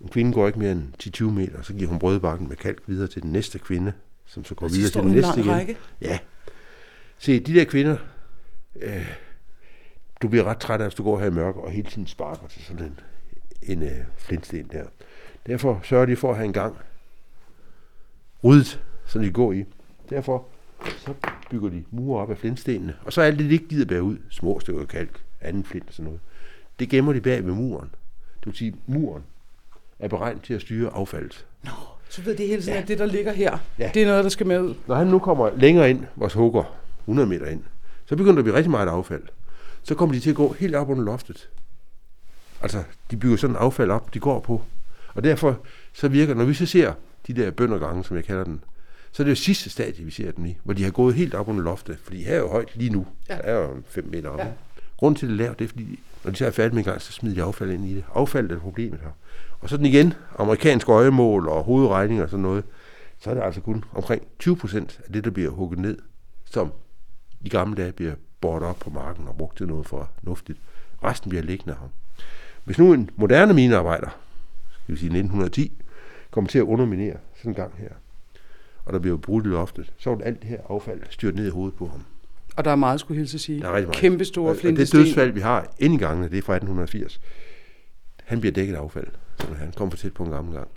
En 0.00 0.08
kvinde 0.08 0.32
går 0.32 0.46
ikke 0.46 0.58
mere 0.58 0.72
end 0.72 0.82
10-20 1.02 1.24
meter, 1.24 1.62
så 1.62 1.74
giver 1.74 1.90
hun 1.90 1.98
brødbakken 1.98 2.48
med 2.48 2.56
kalk 2.56 2.82
videre 2.86 3.08
til 3.08 3.22
den 3.22 3.32
næste 3.32 3.58
kvinde, 3.58 3.92
som 4.26 4.44
så 4.44 4.54
går 4.54 4.68
videre 4.68 4.90
til 4.90 5.02
den 5.02 5.10
næste 5.10 5.40
igen. 5.40 5.50
Række. 5.50 5.76
Ja. 6.00 6.18
Se, 7.18 7.40
de 7.40 7.54
der 7.54 7.64
kvinder, 7.64 7.96
øh, 8.76 9.12
du 10.22 10.28
bliver 10.28 10.44
ret 10.44 10.58
træt 10.58 10.80
af, 10.80 10.86
hvis 10.86 10.94
du 10.94 11.04
går 11.04 11.18
her 11.18 11.26
i 11.26 11.30
mørke 11.30 11.60
og 11.60 11.70
hele 11.70 11.90
tiden 11.90 12.06
sparker 12.06 12.46
til 12.46 12.64
sådan 12.64 12.86
en, 12.86 13.00
en 13.62 13.82
øh, 13.82 14.04
flintsten 14.16 14.68
der. 14.72 14.84
Derfor 15.46 15.80
sørger 15.84 16.06
de 16.06 16.16
for 16.16 16.30
at 16.30 16.36
have 16.36 16.46
en 16.46 16.52
gang 16.52 16.76
ryddet, 18.44 18.80
så 19.06 19.18
de 19.18 19.30
går 19.30 19.52
i. 19.52 19.64
Derfor 20.10 20.44
så 20.98 21.14
bygger 21.50 21.68
de 21.68 21.84
mure 21.90 22.22
op 22.22 22.30
af 22.30 22.38
flintstenene, 22.38 22.96
og 23.04 23.12
så 23.12 23.22
er 23.22 23.26
alt 23.26 23.38
det, 23.38 23.48
de 23.48 23.52
ikke 23.52 23.68
gider 23.68 23.86
bære 23.86 24.02
ud, 24.02 24.16
små 24.30 24.60
stykker 24.60 24.84
kalk, 24.84 25.20
anden 25.40 25.64
flint 25.64 25.88
og 25.88 25.94
sådan 25.94 26.04
noget, 26.04 26.20
det 26.78 26.88
gemmer 26.88 27.12
de 27.12 27.20
bag 27.20 27.46
ved 27.46 27.52
muren. 27.52 27.88
Det 28.40 28.46
vil 28.46 28.54
sige, 28.54 28.74
muren 28.86 29.22
er 29.98 30.08
beregnet 30.08 30.42
til 30.42 30.54
at 30.54 30.60
styre 30.60 30.90
affaldet. 30.90 31.46
Nå, 31.64 31.70
så 32.08 32.22
ved 32.22 32.36
det 32.36 32.46
hele 32.46 32.62
tiden, 32.62 32.74
ja. 32.74 32.82
at 32.82 32.88
det, 32.88 32.98
der 32.98 33.06
ligger 33.06 33.32
her, 33.32 33.58
ja. 33.78 33.90
det 33.94 34.02
er 34.02 34.06
noget, 34.06 34.24
der 34.24 34.30
skal 34.30 34.46
med 34.46 34.60
ud. 34.60 34.74
Når 34.86 34.94
han 34.94 35.06
nu 35.06 35.18
kommer 35.18 35.50
længere 35.56 35.90
ind, 35.90 36.04
vores 36.16 36.32
hugger, 36.32 36.64
100 37.00 37.28
meter 37.28 37.46
ind, 37.46 37.62
så 38.06 38.16
begynder 38.16 38.32
der 38.32 38.38
at 38.38 38.44
blive 38.44 38.56
rigtig 38.56 38.70
meget 38.70 38.88
affald. 38.88 39.22
Så 39.82 39.94
kommer 39.94 40.14
de 40.14 40.20
til 40.20 40.30
at 40.30 40.36
gå 40.36 40.52
helt 40.52 40.74
op 40.74 40.88
under 40.88 41.04
loftet. 41.04 41.50
Altså, 42.62 42.82
de 43.10 43.16
bygger 43.16 43.36
sådan 43.36 43.56
affald 43.56 43.90
op, 43.90 44.14
de 44.14 44.20
går 44.20 44.40
på. 44.40 44.62
Og 45.14 45.24
derfor 45.24 45.58
så 45.92 46.08
virker, 46.08 46.34
når 46.34 46.44
vi 46.44 46.54
så 46.54 46.66
ser 46.66 46.92
de 47.26 47.32
der 47.32 47.50
bøndergange, 47.50 48.04
som 48.04 48.16
jeg 48.16 48.24
kalder 48.24 48.44
den, 48.44 48.64
så 49.12 49.22
er 49.22 49.24
det 49.24 49.30
jo 49.30 49.36
sidste 49.36 49.70
stadie, 49.70 50.04
vi 50.04 50.10
ser 50.10 50.32
den 50.32 50.46
i, 50.46 50.58
hvor 50.64 50.74
de 50.74 50.84
har 50.84 50.90
gået 50.90 51.14
helt 51.14 51.34
op 51.34 51.48
under 51.48 51.62
loftet, 51.62 51.98
fordi 52.02 52.22
her 52.22 52.34
er 52.34 52.38
jo 52.38 52.48
højt 52.48 52.76
lige 52.76 52.90
nu. 52.90 53.06
Ja. 53.28 53.36
Der 53.36 53.42
er 53.42 53.62
jo 53.62 53.82
5 53.86 54.08
meter 54.12 54.28
oppe. 54.28 54.44
Ja. 54.44 54.50
Grunden 54.96 55.18
til, 55.18 55.26
at 55.26 55.30
det 55.30 55.40
er 55.40 55.44
lavt, 55.44 55.58
det 55.58 55.64
er, 55.64 55.68
fordi 55.68 56.00
når 56.24 56.30
de 56.30 56.36
så 56.36 56.46
er 56.46 56.50
færdige 56.50 56.74
med 56.74 56.78
en 56.78 56.84
gang, 56.84 57.02
så 57.02 57.12
smider 57.12 57.34
de 57.34 57.42
affald 57.42 57.70
ind 57.70 57.86
i 57.86 57.94
det. 57.94 58.04
Affald 58.14 58.50
er 58.50 58.58
problemet 58.58 59.00
her. 59.00 59.10
Og 59.60 59.68
så 59.68 59.76
den 59.76 59.86
igen, 59.86 60.14
amerikansk 60.38 60.88
øjemål 60.88 61.48
og 61.48 61.64
hovedregning 61.64 62.22
og 62.22 62.28
sådan 62.28 62.42
noget, 62.42 62.64
så 63.18 63.30
er 63.30 63.34
det 63.34 63.42
altså 63.42 63.60
kun 63.60 63.84
omkring 63.94 64.22
20 64.38 64.56
procent 64.56 65.00
af 65.06 65.12
det, 65.12 65.24
der 65.24 65.30
bliver 65.30 65.50
hugget 65.50 65.78
ned, 65.78 65.98
som 66.44 66.72
i 67.40 67.48
gamle 67.48 67.76
dage 67.76 67.92
bliver 67.92 68.14
båret 68.40 68.62
op 68.62 68.78
på 68.78 68.90
marken 68.90 69.28
og 69.28 69.36
brugt 69.36 69.56
til 69.56 69.66
noget 69.66 69.86
for 69.86 70.10
nuftigt. 70.22 70.58
Resten 71.04 71.28
bliver 71.28 71.42
liggende 71.42 71.76
her. 71.80 71.88
Hvis 72.64 72.78
nu 72.78 72.92
en 72.92 73.10
moderne 73.16 73.54
minearbejder, 73.54 74.08
skal 74.82 74.94
vi 74.94 74.98
sige 74.98 75.08
1910, 75.08 75.81
kommer 76.32 76.48
til 76.48 76.58
at 76.58 76.62
underminere 76.62 77.16
sådan 77.36 77.50
en 77.50 77.54
gang 77.54 77.72
her, 77.78 77.88
og 78.84 78.92
der 78.92 78.98
bliver 78.98 79.16
brudt 79.16 79.46
i 79.46 79.48
loftet, 79.48 79.92
så 79.98 80.14
vil 80.14 80.24
alt 80.24 80.40
det 80.40 80.48
her 80.48 80.58
affald 80.68 81.00
styrt 81.10 81.34
ned 81.34 81.46
i 81.46 81.50
hovedet 81.50 81.74
på 81.74 81.86
ham. 81.86 82.04
Og 82.56 82.64
der 82.64 82.70
er 82.70 82.76
meget, 82.76 83.00
skulle 83.00 83.18
hilse 83.18 83.38
sige. 83.38 83.60
Der 83.60 83.68
er 83.68 83.72
rigtig 83.72 83.86
meget. 83.86 83.96
Kæmpe 83.96 84.24
store 84.24 84.50
Og 84.50 84.56
det 84.62 84.92
dødsfald, 84.92 85.32
vi 85.32 85.40
har 85.40 85.74
ind 85.78 85.94
i 85.94 85.96
gangene, 85.96 86.28
det 86.28 86.38
er 86.38 86.42
fra 86.42 86.54
1880. 86.54 87.20
Han 88.24 88.40
bliver 88.40 88.52
dækket 88.52 88.74
af 88.74 88.78
affald, 88.78 89.06
så 89.38 89.46
han 89.58 89.72
kommer 89.76 89.90
for 89.90 89.98
tæt 89.98 90.12
på 90.12 90.24
en 90.24 90.30
gammel 90.30 90.54
gang. 90.54 90.68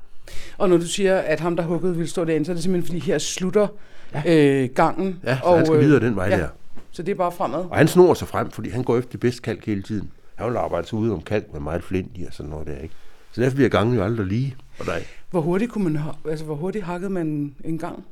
Og 0.57 0.69
når 0.69 0.77
du 0.77 0.85
siger, 0.85 1.17
at 1.17 1.39
ham, 1.39 1.55
der 1.55 1.63
huggede, 1.63 1.95
vil 1.95 2.07
stå 2.07 2.25
derinde, 2.25 2.45
så 2.45 2.51
er 2.51 2.53
det 2.53 2.63
simpelthen, 2.63 2.87
fordi 2.87 2.99
her 2.99 3.17
slutter 3.17 3.67
ja. 4.13 4.63
øh, 4.63 4.69
gangen. 4.69 5.19
Ja, 5.23 5.39
og, 5.43 5.57
han 5.57 5.65
skal 5.65 5.79
videre 5.79 5.99
den 5.99 6.15
vej 6.15 6.27
ja, 6.27 6.37
der. 6.37 6.47
Så 6.91 7.03
det 7.03 7.11
er 7.11 7.15
bare 7.15 7.31
fremad. 7.31 7.59
Og 7.59 7.77
han 7.77 7.87
snor 7.87 8.13
sig 8.13 8.27
frem, 8.27 8.51
fordi 8.51 8.69
han 8.69 8.83
går 8.83 8.97
efter 8.97 9.11
det 9.11 9.19
bedste 9.19 9.41
kalk 9.41 9.65
hele 9.65 9.81
tiden. 9.81 10.11
Han 10.35 10.49
vil 10.49 10.57
arbejde 10.57 10.87
sig 10.87 10.99
ude 10.99 11.13
om 11.13 11.21
kalk 11.21 11.53
med 11.53 11.61
meget 11.61 11.83
flint 11.83 12.11
i 12.15 12.25
og 12.25 12.33
sådan 12.33 12.49
noget 12.49 12.67
der, 12.67 12.77
ikke? 12.77 12.95
Så 13.31 13.41
derfor 13.41 13.55
bliver 13.55 13.69
gangen 13.69 13.95
jo 13.95 14.03
aldrig 14.03 14.27
lige. 14.27 14.55
Og 14.79 14.85
der 14.85 14.91
er, 14.91 15.01
Hvor 15.29 15.41
hurtigt, 15.41 15.71
kunne 15.71 15.83
man, 15.91 16.03
altså, 16.29 16.45
hvor 16.45 16.55
hurtigt 16.55 16.85
hakkede 16.85 17.09
man 17.09 17.55
en 17.63 17.77
gang? 17.77 18.05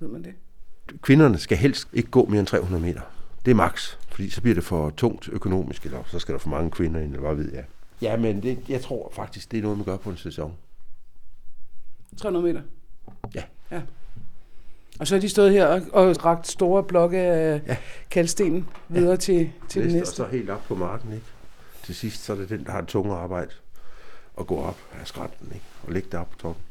Ved 0.00 0.08
man 0.08 0.24
det? 0.24 0.34
kvinderne 1.02 1.38
skal 1.38 1.58
helst 1.58 1.88
ikke 1.92 2.10
gå 2.10 2.24
mere 2.24 2.40
end 2.40 2.46
300 2.46 2.82
meter. 2.82 3.00
Det 3.44 3.50
er 3.50 3.54
max, 3.54 3.96
fordi 4.08 4.30
så 4.30 4.42
bliver 4.42 4.54
det 4.54 4.64
for 4.64 4.90
tungt 4.90 5.28
økonomisk, 5.28 5.84
eller 5.84 6.02
så 6.06 6.18
skal 6.18 6.32
der 6.32 6.38
for 6.38 6.48
mange 6.48 6.70
kvinder 6.70 7.00
ind, 7.00 7.14
eller 7.14 7.32
hvad 7.32 7.44
ved 7.44 7.52
jeg. 7.54 7.64
Ja, 8.02 8.16
men 8.16 8.42
det, 8.42 8.58
jeg 8.68 8.80
tror 8.80 9.12
faktisk, 9.14 9.50
det 9.50 9.58
er 9.58 9.62
noget, 9.62 9.78
man 9.78 9.84
gør 9.84 9.96
på 9.96 10.10
en 10.10 10.16
sæson. 10.16 10.54
300 12.16 12.44
meter? 12.44 12.60
Ja. 13.34 13.42
ja. 13.70 13.82
Og 15.00 15.06
så 15.06 15.14
har 15.14 15.20
de 15.20 15.28
stået 15.28 15.52
her 15.52 15.66
og, 15.66 15.82
og 15.92 16.24
ragt 16.24 16.46
store 16.46 16.84
blokke 16.84 17.18
af 17.18 17.60
ja. 17.66 17.76
kalksten 18.10 18.68
videre 18.88 19.10
ja. 19.10 19.16
til, 19.16 19.50
til 19.68 19.82
det 19.82 19.92
næste. 19.92 19.98
næste. 19.98 20.22
Og 20.22 20.30
så 20.30 20.36
helt 20.36 20.50
op 20.50 20.64
på 20.68 20.74
marken, 20.74 21.12
ikke? 21.12 21.26
Til 21.82 21.94
sidst, 21.94 22.24
så 22.24 22.32
er 22.32 22.36
det 22.36 22.48
den, 22.48 22.64
der 22.64 22.72
har 22.72 22.78
et 22.78 22.88
tunge 22.88 23.14
arbejde 23.14 23.50
at 24.38 24.46
gå 24.46 24.56
op 24.56 24.78
af 25.00 25.06
skrænten, 25.06 25.46
ikke? 25.54 25.66
Og 25.86 25.92
lægge 25.92 26.08
det 26.12 26.20
op 26.20 26.30
på 26.30 26.38
toppen. 26.38 26.62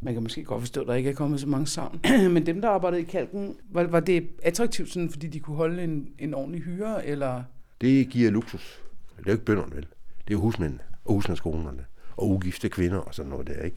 Man 0.00 0.14
kan 0.14 0.22
måske 0.22 0.44
godt 0.44 0.62
forstå, 0.62 0.80
at 0.80 0.86
der 0.86 0.94
ikke 0.94 1.10
er 1.10 1.14
kommet 1.14 1.40
så 1.40 1.46
mange 1.46 1.66
savn. 1.66 2.00
Men 2.34 2.46
dem, 2.46 2.60
der 2.60 2.68
arbejdede 2.68 3.02
i 3.02 3.04
kalken, 3.04 3.56
var, 3.70 3.82
var 3.84 4.00
det 4.00 4.28
attraktivt, 4.42 4.92
sådan, 4.92 5.10
fordi 5.10 5.26
de 5.26 5.40
kunne 5.40 5.56
holde 5.56 5.84
en, 5.84 6.08
en 6.18 6.34
ordentlig 6.34 6.62
hyre, 6.62 7.06
eller... 7.06 7.42
Det 7.80 8.08
giver 8.08 8.30
luksus. 8.30 8.82
Det 9.18 9.26
er 9.26 9.30
jo 9.30 9.32
ikke 9.32 9.44
bønderne, 9.44 9.74
vel? 9.76 9.86
Det 10.28 10.30
er 10.30 10.32
jo 10.32 10.40
husmændene 10.40 10.82
og 11.04 11.14
husmandskonerne 11.14 11.84
og 12.16 12.28
ugifte 12.30 12.68
kvinder 12.68 12.98
og 12.98 13.14
sådan 13.14 13.30
noget 13.30 13.46
der, 13.46 13.62
ikke? 13.62 13.76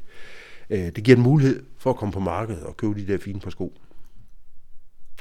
Øh, 0.70 0.96
Det 0.96 1.04
giver 1.04 1.18
en 1.18 1.24
mulighed 1.24 1.64
for 1.78 1.90
at 1.90 1.96
komme 1.96 2.12
på 2.12 2.20
markedet 2.20 2.64
og 2.64 2.78
købe 2.78 3.00
de 3.02 3.08
der 3.08 3.18
fine 3.18 3.40
par 3.40 3.50
sko. 3.50 3.74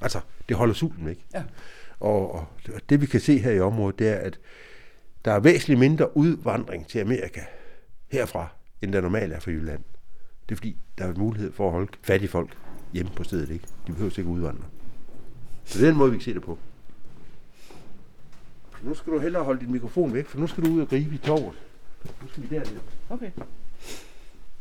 Altså, 0.03 0.21
det 0.49 0.57
holder 0.57 0.75
sulten 0.75 1.07
væk. 1.07 1.27
Ja. 1.35 1.43
Og, 2.01 2.31
og 2.33 2.47
det 2.89 3.01
vi 3.01 3.07
kan 3.07 3.21
se 3.21 3.39
her 3.39 3.51
i 3.51 3.61
området, 3.61 3.99
det 3.99 4.09
er, 4.09 4.15
at 4.17 4.39
der 5.27 5.33
er 5.33 5.41
væsentligt 5.41 5.81
mindre 5.81 6.17
udvandring 6.17 6.87
til 6.87 6.99
Amerika 6.99 7.41
herfra, 8.13 8.49
end 8.83 8.93
der 8.93 9.01
normalt 9.01 9.33
er 9.33 9.41
fra 9.41 9.51
Jylland. 9.51 9.81
Det 10.49 10.55
er 10.55 10.57
fordi, 10.57 10.77
der 10.99 11.05
er 11.05 11.15
mulighed 11.19 11.53
for 11.53 11.67
at 11.67 11.73
holde 11.73 11.89
fattige 12.03 12.29
folk 12.29 12.59
hjemme 12.93 13.13
på 13.17 13.25
stedet. 13.25 13.51
Ikke? 13.51 13.65
De 13.87 13.93
behøver 13.93 14.19
ikke 14.19 14.31
udvandre. 14.31 14.65
Så 15.65 15.79
det 15.79 15.85
er 15.85 15.91
den 15.91 15.99
måde, 15.99 16.11
vi 16.11 16.17
kan 16.17 16.25
se 16.25 16.35
det 16.35 16.43
på. 16.43 16.59
Nu 18.83 18.95
skal 18.95 19.13
du 19.13 19.19
hellere 19.19 19.45
holde 19.45 19.61
din 19.61 19.73
mikrofon 19.73 20.15
væk, 20.15 20.27
for 20.27 20.39
nu 20.39 20.47
skal 20.47 20.65
du 20.65 20.71
ud 20.71 20.81
og 20.81 20.89
gribe 20.89 21.15
i 21.15 21.19
torvet. 21.19 21.59
Nu 22.23 22.29
skal 22.29 22.43
vi 22.43 22.49
derned. 22.49 22.81
Okay. 23.11 23.31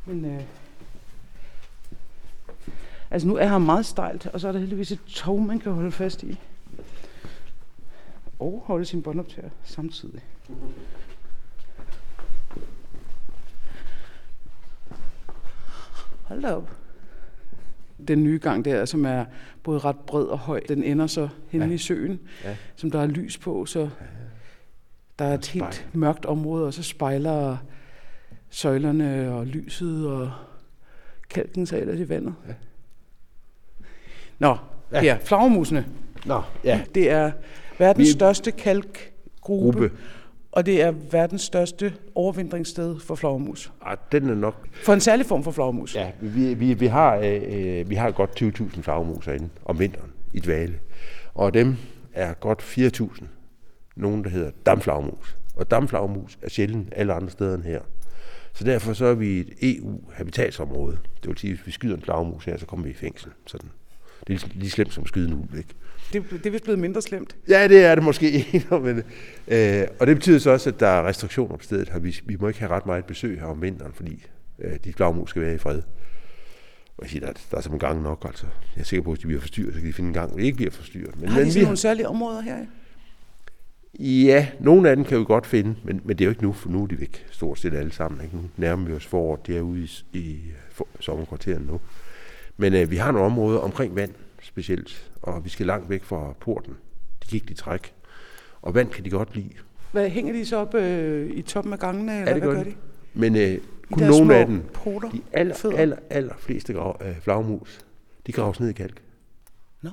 Men 0.06 0.26
øh, 0.26 0.42
altså 3.12 3.28
nu 3.28 3.36
er 3.36 3.48
her 3.48 3.58
meget 3.58 3.86
stejlt, 3.86 4.28
og 4.28 4.40
så 4.40 4.48
er 4.48 4.52
der 4.52 4.60
heldigvis 4.60 4.92
et 4.92 5.02
tog, 5.08 5.42
man 5.42 5.60
kan 5.60 5.72
holde 5.72 5.92
fast 5.92 6.24
i. 6.24 6.40
Og 8.40 8.64
holde 8.66 8.86
sin 8.86 9.02
båndoptager 9.04 9.50
samtidig. 9.64 10.22
Hold 16.24 16.42
da 16.42 16.56
op. 16.56 16.70
Den 18.08 18.24
nye 18.24 18.40
gang 18.40 18.66
der, 18.66 18.86
som 18.86 19.06
er 19.06 19.26
både 19.64 19.80
ret 19.80 19.96
bred 20.08 20.24
og 20.24 20.40
høj, 20.40 20.60
den 20.68 20.84
ender 20.84 21.08
så 21.08 21.30
henne 21.50 21.66
Ja. 21.66 21.72
i 21.74 21.78
søen, 21.78 22.20
Ja. 22.44 22.56
som 22.76 22.92
der 22.92 23.00
er 23.00 23.08
lys 23.08 23.38
på, 23.38 23.66
så 23.66 23.90
der 25.20 25.26
er 25.26 25.34
et 25.34 25.46
helt 25.48 25.88
mørkt 25.94 26.26
område, 26.26 26.66
og 26.68 26.74
så 26.74 26.84
spejler 26.84 27.58
søjlerne 28.50 29.32
og 29.34 29.46
lyset 29.48 30.08
og 30.08 30.32
kalken 31.30 31.66
sig 31.66 31.80
ellers 31.80 32.00
i 32.00 32.10
vandet. 32.10 32.36
Ja. 32.48 32.54
Nå, 34.40 34.58
Ja. 34.92 35.02
her, 35.02 35.20
flagermusene. 35.20 35.86
Nå, 36.26 36.42
ja. 36.64 36.82
Det 36.96 37.10
er 37.12 37.32
verdens 37.80 38.08
Vi- 38.08 38.12
største 38.14 38.52
kalkgruppe, 38.52 39.80
Gruppe. 39.80 39.92
og 40.52 40.66
det 40.66 40.82
er 40.82 40.92
verdens 41.12 41.42
største 41.42 41.94
overvintringssted 42.16 43.00
for 43.00 43.16
flagermus. 43.16 43.72
Ah, 43.82 43.98
den 44.12 44.30
er 44.30 44.36
nok... 44.36 44.68
For 44.74 44.94
en 44.94 45.00
særlig 45.00 45.26
form 45.26 45.44
for 45.44 45.52
flagermus. 45.52 45.96
Ja, 45.96 46.12
vi, 46.22 46.54
vi, 46.54 46.74
vi, 46.74 46.86
har, 46.86 47.16
øh, 47.16 47.42
øh, 47.48 47.90
vi 47.90 47.96
har 47.96 48.12
godt 48.12 48.42
20.000 48.42 48.82
flagermus 48.82 49.26
herinde 49.26 49.50
om 49.66 49.80
vinteren 49.80 50.12
i 50.34 50.40
dvale. 50.40 50.80
Og 51.34 51.54
dem 51.54 51.76
er 52.14 52.34
godt 52.34 52.62
4.000 52.62 53.24
nogen, 53.96 54.24
der 54.24 54.30
hedder 54.30 54.52
damflagermus. 54.66 55.36
Og 55.56 55.72
damflagermus 55.72 56.38
er 56.42 56.50
sjældent 56.50 56.94
alle 56.96 57.14
andre 57.14 57.30
steder 57.30 57.56
end 57.56 57.64
her. 57.64 57.82
Så 58.54 58.64
derfor 58.64 58.94
så 58.94 59.06
er 59.06 59.14
vi 59.14 59.40
et 59.40 59.50
EU-habitatsområde. 59.62 60.98
Det 61.22 61.30
vil 61.30 61.38
sige, 61.38 61.52
at 61.52 61.58
hvis 61.58 61.68
vi 61.68 61.72
skyder 61.72 61.96
en 61.96 62.02
flagermus 62.02 62.46
her, 62.46 62.58
så 62.58 62.66
kommer 62.66 62.86
vi 62.86 62.92
i 62.92 62.94
fængsel. 62.94 63.32
Sådan. 63.48 63.70
Det 64.28 64.44
er 64.44 64.48
lige- 64.54 64.70
slemt 64.70 64.94
som 64.94 65.06
skyde 65.08 65.36
ulv, 65.36 65.58
ikke? 65.58 65.70
Det, 66.14 66.24
det 66.32 66.46
er 66.46 66.52
vist 66.52 66.64
blevet 66.64 66.80
mindre 66.80 67.02
slemt. 67.02 67.36
Ja, 67.50 67.68
det 67.68 67.86
er 67.86 67.96
det 67.96 68.04
måske. 68.04 68.46
Men, 68.84 69.04
øh, 69.48 69.84
og 70.00 70.08
det 70.08 70.16
betyder 70.16 70.40
så 70.40 70.50
også, 70.50 70.70
at 70.70 70.80
der 70.80 70.88
er 70.88 71.08
restriktioner 71.08 71.58
på 71.58 71.64
stedet. 71.64 71.90
her. 71.90 72.00
Vi, 72.00 72.20
vi 72.26 72.36
må 72.40 72.48
ikke 72.48 72.60
have 72.60 72.72
ret 72.72 72.86
meget 72.86 73.06
besøg 73.06 73.40
her 73.40 73.46
om 73.48 73.62
vinteren, 73.62 73.94
fordi 73.94 74.26
øh, 74.60 74.72
de 74.84 74.94
flagermus 74.94 75.30
skal 75.30 75.42
være 75.42 75.56
i 75.56 75.58
fred. 75.58 75.82
Og 76.98 77.04
jeg 77.04 77.10
siger, 77.10 77.20
der, 77.20 77.28
er- 77.28 77.34
der 77.52 77.58
er 77.58 77.62
simpelthen 77.62 77.90
gang 77.90 78.02
nok. 78.02 78.26
Altså. 78.28 78.46
Jeg 78.76 78.82
er 78.82 78.86
sikker 78.86 79.04
på, 79.04 79.12
at 79.12 79.16
hvis 79.18 79.22
de 79.22 79.28
bliver 79.28 79.42
forstyrret, 79.42 79.74
så 79.74 79.80
kan 79.80 79.88
de 79.90 79.94
finde 79.94 80.08
en 80.08 80.14
gang, 80.14 80.30
hvor 80.30 80.40
de 80.40 80.46
ikke 80.46 80.56
bliver 80.56 80.72
forstyrret. 80.72 81.20
Men, 81.20 81.30
Har 81.30 81.40
de 81.40 81.44
men 81.44 81.52
sådan 81.52 81.60
vi, 81.62 81.66
nogle 81.66 81.78
særlige 81.78 82.08
områder 82.08 82.42
her? 82.42 82.58
ja, 84.00 84.48
nogle 84.60 84.90
af 84.90 84.96
dem 84.96 85.06
kan 85.06 85.20
vi 85.20 85.24
godt 85.26 85.48
finde, 85.48 85.76
men, 85.84 86.02
men 86.04 86.18
det 86.18 86.24
er 86.24 86.26
jo 86.26 86.32
ikke 86.32 86.44
nu, 86.44 86.54
for 86.54 86.70
nu 86.70 86.84
er 86.84 86.88
de 86.88 87.00
væk 87.00 87.26
stort 87.32 87.60
set 87.60 87.74
alle 87.74 87.92
sammen. 87.92 88.22
Ikke? 88.24 88.36
Nu 88.36 88.42
nærmer 88.58 88.86
vi 88.88 88.94
os 88.94 89.06
foråret, 89.06 89.48
det 89.48 89.58
er 89.58 89.62
ude 89.62 89.82
i, 89.84 89.90
i 90.14 90.40
for, 90.72 90.88
sommerkvarteren 91.00 91.64
nu. 91.64 91.80
Men 92.58 92.74
øh, 92.74 92.92
vi 92.92 92.96
har 92.96 93.12
nogle 93.12 93.26
områder 93.26 93.60
omkring 93.60 93.96
vand 93.96 94.12
specielt, 94.42 95.12
og 95.22 95.46
vi 95.46 95.50
skal 95.50 95.66
langt 95.66 95.90
væk 95.90 96.04
fra 96.04 96.34
porten. 96.40 96.74
De 97.32 97.36
ikke 97.36 97.48
lide 97.48 97.60
træk. 97.60 97.94
Og 98.62 98.76
vand 98.76 98.90
kan 98.90 99.06
de 99.06 99.10
godt 99.10 99.36
lide. 99.36 99.50
Hvad, 99.92 100.10
hænger 100.10 100.34
de 100.34 100.46
så 100.46 100.58
op 100.58 100.76
øh, 100.76 101.30
i 101.32 101.42
toppen 101.42 101.74
af 101.74 101.80
gangene, 101.80 102.12
eller 102.12 102.28
Ja, 102.28 102.34
det 102.34 102.44
hvad 102.44 102.56
gør 102.56 102.64
de. 102.64 102.70
de? 102.70 102.76
Men 103.14 103.36
øh, 103.36 103.58
kun 103.92 104.04
nogle 104.04 104.36
af 104.36 104.46
dem, 104.46 104.64
poter, 104.74 105.10
de 105.10 105.22
aller, 105.34 105.56
fødder? 105.56 105.78
aller, 105.78 105.98
aller 106.10 106.34
fleste 106.38 106.74
grav, 106.74 107.02
øh, 107.06 107.20
flagmus, 107.22 107.86
de 108.28 108.32
graves 108.32 108.60
ned 108.60 108.70
i 108.70 108.74
kalk. 108.74 109.02
Nå. 109.82 109.90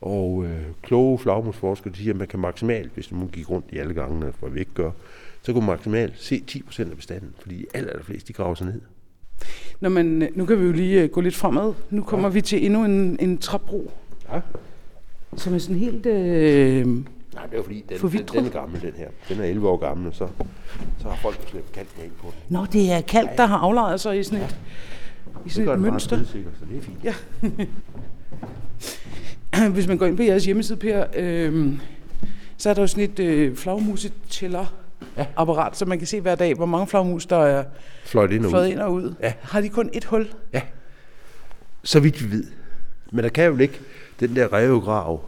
Og 0.00 0.44
øh, 0.44 0.62
kloge 0.82 1.18
flagmusforskere 1.18 1.92
de 1.92 1.98
siger, 1.98 2.12
at 2.12 2.16
man 2.16 2.28
kan 2.28 2.38
maksimalt, 2.40 2.92
hvis 2.94 3.12
man 3.12 3.28
gik 3.28 3.50
rundt 3.50 3.66
i 3.72 3.78
alle 3.78 3.94
gangene, 3.94 4.32
for 4.32 4.48
vi 4.48 4.60
ikke 4.60 4.74
gør, 4.74 4.90
så 5.42 5.52
kunne 5.52 5.66
man 5.66 5.72
maksimalt 5.72 6.14
se 6.16 6.44
10% 6.50 6.90
af 6.90 6.96
bestanden, 6.96 7.34
fordi 7.38 7.56
de 7.56 7.66
aller, 7.74 7.90
aller 7.90 8.04
fleste, 8.04 8.28
de 8.28 8.32
graver 8.32 8.54
sig 8.54 8.66
ned. 8.66 8.80
Nå, 9.80 9.88
men 9.88 10.22
øh, 10.22 10.28
nu 10.34 10.46
kan 10.46 10.60
vi 10.60 10.64
jo 10.66 10.72
lige 10.72 11.02
øh, 11.02 11.08
gå 11.10 11.20
lidt 11.20 11.34
fremad. 11.36 11.72
Nu 11.90 12.02
kommer 12.02 12.28
ja. 12.28 12.32
vi 12.32 12.40
til 12.40 12.64
endnu 12.66 12.84
en, 12.84 13.16
en 13.20 13.38
træbro, 13.38 13.90
Ja. 14.32 14.40
som 15.36 15.54
er 15.54 15.58
sådan 15.58 15.76
helt... 15.76 16.06
Øh, 16.06 16.86
Nej, 17.34 17.42
det 17.46 17.52
er 17.52 17.56
jo 17.56 17.62
fordi, 17.62 17.84
den, 17.88 17.98
den, 18.10 18.26
den 18.32 18.46
er 18.46 18.50
gammel, 18.50 18.80
den 18.82 18.92
her. 18.96 19.08
Den 19.28 19.40
er 19.40 19.44
11 19.44 19.68
år 19.68 19.76
gammel, 19.76 20.14
så, 20.14 20.28
så 21.02 21.08
har 21.08 21.16
folk 21.22 21.48
slæbt 21.50 21.72
kalk 21.72 21.88
med 21.96 22.04
ind 22.04 22.12
på 22.22 22.26
den. 22.26 22.56
Nå, 22.56 22.66
det 22.72 22.92
er 22.92 23.00
kalk, 23.00 23.28
der 23.36 23.46
har 23.46 23.56
aflejret 23.58 24.00
sig 24.00 24.18
i 24.18 24.22
sådan 24.22 24.38
et, 24.44 24.50
i 24.50 24.54
Det 25.44 25.52
sådan 25.52 25.66
gør 25.66 25.74
et 25.74 25.80
mønster. 25.80 26.16
blødsikker, 26.16 26.50
så 26.58 26.64
det 26.70 26.78
er 26.78 26.82
fint. 26.82 27.04
Ja. 27.04 27.14
Hvis 29.74 29.88
man 29.88 29.98
går 29.98 30.06
ind 30.06 30.16
på 30.16 30.22
jeres 30.22 30.44
hjemmeside, 30.44 30.78
Per, 30.78 31.04
øh, 31.16 31.72
så 32.56 32.70
er 32.70 32.74
der 32.74 32.82
jo 32.82 32.86
sådan 32.86 33.04
et 33.04 33.18
øh, 33.20 33.56
flagmusetæller 33.56 34.66
Ja. 35.16 35.26
apparat, 35.36 35.76
så 35.76 35.84
man 35.86 35.98
kan 35.98 36.06
se 36.06 36.20
hver 36.20 36.34
dag, 36.34 36.54
hvor 36.54 36.66
mange 36.66 36.86
flagmus, 36.86 37.26
der 37.26 37.36
er 37.36 37.64
Fløjt 38.04 38.32
ind 38.32 38.40
og 38.44 38.46
ud. 38.46 38.50
fløjet 38.50 38.68
ind 38.68 38.78
og 38.78 38.92
ud. 38.92 39.14
Ja. 39.22 39.32
Har 39.42 39.60
de 39.60 39.68
kun 39.68 39.90
et 39.92 40.04
hul? 40.04 40.28
Så 41.84 42.00
vidt 42.00 42.24
vi 42.24 42.30
ved. 42.36 42.44
Men 43.12 43.24
der 43.24 43.30
kan 43.30 43.44
jo 43.44 43.54
ligge 43.56 43.74
den 44.20 44.36
der 44.36 44.52
rævegrav 44.52 45.20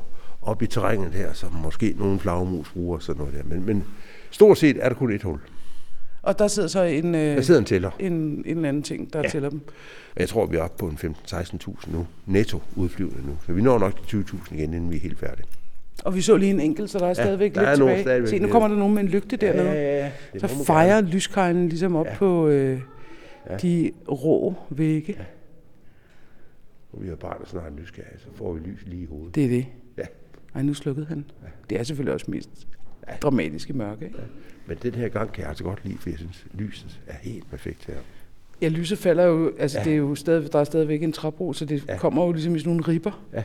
op 0.43 0.63
i 0.63 0.67
terrænet 0.67 1.13
her, 1.13 1.33
som 1.33 1.53
måske 1.53 1.95
nogle 1.99 2.19
flagmus 2.21 2.69
bruger 2.73 2.99
sådan 2.99 3.19
noget 3.21 3.35
der. 3.35 3.43
Men, 3.45 3.67
men 3.67 3.85
stort 4.31 4.59
set 4.59 4.77
er 4.81 4.89
der 4.89 4.97
kun 4.97 5.13
et 5.13 5.23
hul. 5.23 5.39
Og 6.23 6.39
der 6.39 6.49
sidder 6.49 6.69
så 6.69 6.83
en, 6.83 7.15
øh, 7.15 7.37
Der 7.37 7.43
sidder 7.43 7.61
en 7.61 7.67
tæller. 7.67 7.91
en, 7.99 8.13
en 8.13 8.43
eller 8.47 8.69
anden 8.69 8.83
ting, 8.83 9.13
der 9.13 9.19
ja. 9.19 9.23
Ja. 9.23 9.29
tæller 9.31 9.51
dem. 9.51 9.61
Jeg 10.17 10.29
tror, 10.29 10.47
vi 10.47 10.57
er 10.57 10.63
oppe 10.63 10.77
på 10.79 10.87
en 10.87 10.99
15-16.000 11.29 11.93
nu. 11.93 12.07
Netto 12.27 12.63
udflyvende 12.77 13.27
nu. 13.27 13.37
Så 13.47 13.53
vi 13.53 13.63
når 13.63 13.79
nok 13.79 14.13
de 14.13 14.19
20.000 14.19 14.55
igen, 14.55 14.75
inden 14.75 14.91
vi 14.91 14.97
er 14.97 15.01
helt 15.01 15.19
færdige. 15.19 15.47
Og 16.05 16.15
vi 16.15 16.21
så 16.21 16.37
lige 16.37 16.51
en 16.51 16.61
enkelt, 16.61 16.91
så 16.91 16.99
der 16.99 17.07
er 17.07 17.15
stadigvæk 17.15 17.55
der 17.55 17.61
lidt 17.61 17.71
er 17.71 17.75
tilbage. 17.75 18.01
stadigvæk 18.03 18.29
Se, 18.29 18.39
nu 18.39 18.49
kommer 18.49 18.69
der 18.69 18.77
nogen 18.77 18.95
med 18.95 19.03
en 19.03 19.09
lygte 19.09 19.37
dernede. 19.37 19.69
ja, 19.71 19.99
ja. 20.05 20.11
Det 20.33 20.41
Så 20.41 20.65
fejrer 20.65 21.01
lyskejlen 21.01 21.69
ligesom 21.69 21.97
op 21.97 22.07
ja. 22.07 22.11
Ja. 22.11 22.17
på 22.17 22.49
øh, 22.49 22.71
ja. 23.47 23.53
Ja. 23.53 23.57
de 23.57 23.91
rå 24.09 24.55
vægge. 24.71 25.15
Ja. 25.19 25.25
Og 26.93 27.03
vi 27.03 27.09
har 27.09 27.17
bare 27.17 27.37
snart 27.47 27.77
nysgerrige, 27.81 28.19
så 28.19 28.27
får 28.35 28.53
vi 28.53 28.61
lys 28.61 28.83
lige 28.87 29.03
i 29.03 29.07
hovedet. 29.07 29.35
Det 29.35 29.45
er 29.45 29.49
det. 29.49 29.67
Ja. 29.99 30.03
Ej, 30.55 30.63
nu 30.63 30.75
slukkede 30.75 31.07
han. 31.07 31.25
Ja. 31.43 31.49
Det 31.71 31.81
er 31.81 31.83
selvfølgelig 31.85 32.15
også 32.15 32.27
mest 32.31 32.51
ja. 33.09 33.13
dramatisk 33.23 33.71
i 33.71 33.73
mørke. 33.73 34.05
Ikke? 34.05 34.19
Men 34.67 34.77
den 34.83 34.95
her 34.95 35.09
gang 35.09 35.33
kan 35.33 35.41
jeg 35.41 35.49
altså 35.49 35.65
godt 35.65 35.85
lide, 35.85 35.99
for 35.99 36.11
jeg 36.11 36.19
synes, 36.19 36.47
lyset 36.55 37.01
er 37.07 37.15
helt 37.23 37.51
perfekt 37.51 37.87
her. 37.87 37.95
Ja, 38.63 38.69
lyset 38.69 38.99
falder 38.99 39.25
jo, 39.25 39.53
altså 39.59 39.79
ja. 39.79 39.83
Ja. 39.85 39.91
det 39.91 39.93
er 39.93 39.99
jo 39.99 40.15
stadig, 40.15 40.53
der 40.53 40.59
er 40.59 40.65
stadigvæk 40.65 41.03
en 41.03 41.13
træbro, 41.13 41.53
så 41.53 41.65
det 41.65 41.85
ja. 41.89 41.93
Ja. 41.93 41.99
kommer 41.99 42.25
jo 42.27 42.33
ligesom 42.33 42.55
i 42.55 42.59
sådan 42.59 42.71
nogle 42.71 42.89
ribber. 42.89 43.25
Du 43.35 43.41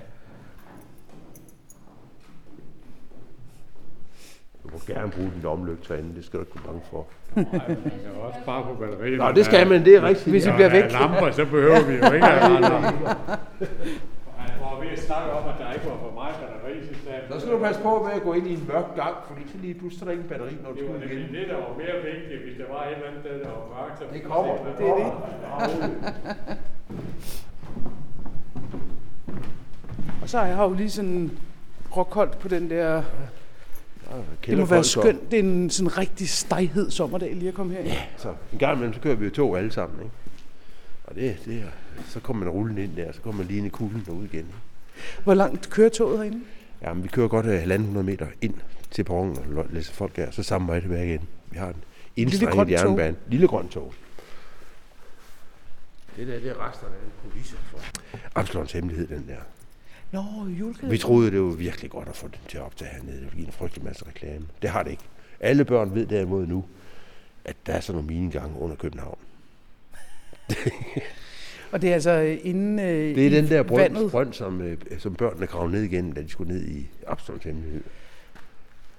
må 4.90 4.94
gerne 4.96 5.12
bruge 5.12 5.32
din 5.38 5.46
omlygte 5.46 5.88
herinde, 5.88 6.16
det 6.16 6.26
skal 6.26 6.40
du 6.40 6.44
ikke 6.46 6.56
være 6.56 6.66
bange 6.68 6.82
for. 6.92 7.02
Nej, 7.36 7.68
men 7.68 7.78
man 7.84 8.00
kan 8.04 8.12
også 8.28 8.40
spare 8.44 8.62
på 8.64 8.74
batteriet. 8.82 9.18
Nå, 9.18 9.32
det 9.32 9.46
skal 9.46 9.68
man, 9.72 9.86
det 9.86 9.96
er 9.96 10.02
rigtigt. 10.10 10.30
Hvis 10.34 10.46
vi 10.48 10.52
bliver 10.52 10.70
er 10.70 10.76
væk. 10.82 10.92
lamper, 10.92 11.32
så 11.32 11.46
behøver 11.46 11.82
vi 11.90 11.94
jo 12.02 12.12
ikke 12.18 12.28
at 12.28 12.40
have 12.48 12.62
lamper. 12.62 13.10
Han 14.42 14.52
var 14.66 14.74
ved 14.84 14.90
at 14.98 15.00
snakke 15.10 15.30
om, 15.32 15.44
at 15.52 15.56
der 15.62 15.68
ikke 15.76 15.86
var 15.92 15.98
for 16.06 16.12
meget 16.22 16.36
batteri, 16.42 16.74
så 16.88 16.94
sagde 17.06 17.20
Så 17.32 17.36
skal 17.40 17.52
du 17.54 17.60
passe 17.68 17.82
på 17.88 17.92
med 18.06 18.12
at 18.20 18.24
gå 18.28 18.32
ind 18.34 18.48
i 18.48 18.54
en 18.60 18.66
mørk 18.72 18.90
gang, 19.02 19.16
fordi 19.28 19.42
så 19.52 19.58
lige 19.66 19.74
pludselig 19.80 20.02
er 20.02 20.06
der 20.06 20.12
ingen 20.18 20.30
batteri, 20.34 20.54
når 20.64 20.70
du 20.72 20.78
det 20.80 20.86
var 20.90 21.00
skal 21.00 21.12
igen. 21.12 21.34
det, 21.38 21.44
der 21.52 21.58
var 21.66 21.72
mere 21.84 21.96
vigtigt, 22.12 22.40
hvis 22.46 22.56
der 22.62 22.68
var 22.74 22.82
et 22.88 22.92
eller 22.96 23.08
andet 23.10 23.22
sted, 23.24 23.36
der 23.46 23.52
var 23.60 23.66
mørkt. 23.76 23.96
Så 24.00 24.04
Det 24.14 24.22
kommer. 24.32 24.54
Det 24.80 24.88
er 24.92 24.96
det. 25.02 25.08
Og 30.22 30.30
så 30.30 30.38
har 30.40 30.46
jeg 30.46 30.58
jo 30.58 30.74
lige 30.74 30.90
sådan 30.90 31.32
rockholdt 31.98 32.40
på 32.40 32.48
den 32.48 32.70
der... 32.70 33.04
Det 34.46 34.58
må 34.58 34.66
være 34.66 34.84
skønt. 34.84 35.32
Det 35.32 35.40
er 35.40 35.44
en 35.44 35.70
sådan 35.70 35.98
rigtig 35.98 36.30
stejhed 36.30 36.92
sommerdag 36.92 37.36
lige 37.36 37.48
at 37.48 37.54
komme 37.54 37.74
her. 37.74 37.84
Ja. 37.84 38.04
Så 38.18 38.34
en 38.54 38.60
gang 38.60 38.76
imellem, 38.76 38.94
så 38.94 39.00
kører 39.00 39.16
vi 39.16 39.26
jo 39.26 39.32
tog 39.32 39.58
alle 39.58 39.72
sammen, 39.72 40.00
ikke? 40.00 40.12
Og 41.04 41.16
det, 41.16 41.38
det 41.46 41.58
er, 41.58 41.68
så 42.08 42.20
kommer 42.20 42.46
man 42.46 42.54
rullende 42.54 42.84
ind 42.84 42.96
der, 42.96 43.12
så 43.12 43.22
kommer 43.22 43.38
man 43.38 43.48
lige 43.48 43.58
ind 43.58 43.68
i 43.68 43.70
kulden 43.70 44.04
derude 44.06 44.26
igen. 44.26 44.40
Ikke? 44.40 44.54
Hvor 45.24 45.34
langt 45.34 45.70
kører 45.70 45.90
toget 45.90 46.18
herinde? 46.18 46.42
Jamen, 46.82 47.04
vi 47.04 47.08
kører 47.08 47.28
godt 47.28 47.46
øh, 47.46 47.64
1.500 47.64 47.78
meter 48.02 48.28
ind 48.42 48.54
til 48.92 49.04
perronen 49.04 49.58
og 49.58 49.66
læser 49.70 49.94
folk 49.94 50.18
af, 50.18 50.28
så 50.32 50.44
samme 50.44 50.68
vej 50.68 50.80
tilbage 50.80 51.08
igen. 51.08 51.28
Vi 51.52 51.58
har 51.58 51.74
en 52.16 52.32
tog. 52.32 52.72
jernbane. 52.72 53.16
Lille 53.28 53.48
grøn 53.48 53.68
tog. 53.68 53.94
Det 56.18 56.28
der, 56.28 56.40
det 56.40 56.50
er 56.50 56.70
resterne 56.70 56.96
af 56.96 57.06
en 57.06 57.30
kulisse 57.32 57.56
for 57.72 57.80
Absalons 58.36 58.72
hemmelighed, 58.72 59.08
den 59.08 59.26
der. 59.28 59.36
Nå, 60.12 60.24
julekæden. 60.60 60.92
Vi 60.92 60.98
troede, 60.98 61.32
det 61.32 61.42
var 61.42 61.50
virkelig 61.52 61.92
godt 61.92 62.08
at 62.08 62.16
få 62.16 62.28
den 62.28 62.38
til 62.48 62.58
at 62.58 62.64
optage 62.64 62.92
hernede. 62.92 63.12
Det 63.14 63.22
ville 63.22 63.36
give 63.36 63.46
en 63.48 63.54
frygtelig 63.54 63.84
masse 63.86 64.06
reklame. 64.08 64.46
Det 64.62 64.70
har 64.70 64.84
det 64.84 64.92
ikke. 64.92 65.04
Alle 65.40 65.66
børn 65.66 65.96
ved 65.96 66.06
derimod 66.06 66.48
nu, 66.48 66.66
at 67.46 67.56
der 67.66 67.74
er 67.74 67.80
sådan 67.80 68.02
nogle 68.02 68.14
minegange 68.16 68.60
under 68.60 68.76
København. 68.76 69.18
Og 71.72 71.82
det 71.82 71.90
er 71.90 71.94
altså 71.94 72.12
øh, 72.12 72.38
inden 72.44 72.80
øh, 72.80 73.16
Det 73.16 73.26
er 73.26 73.30
den 73.42 73.50
der 73.50 73.64
brønd, 73.64 73.82
vandet. 73.94 74.12
brønd 74.12 74.34
som, 74.34 74.62
øh, 74.62 74.78
som 74.98 75.16
børnene 75.16 75.48
kravede 75.48 75.72
ned 75.72 75.82
igen, 75.82 76.12
da 76.14 76.22
de 76.22 76.30
skulle 76.30 76.54
ned 76.54 76.68
i 76.68 76.88
Absalons 77.08 77.44
hemmelighed. 77.44 77.84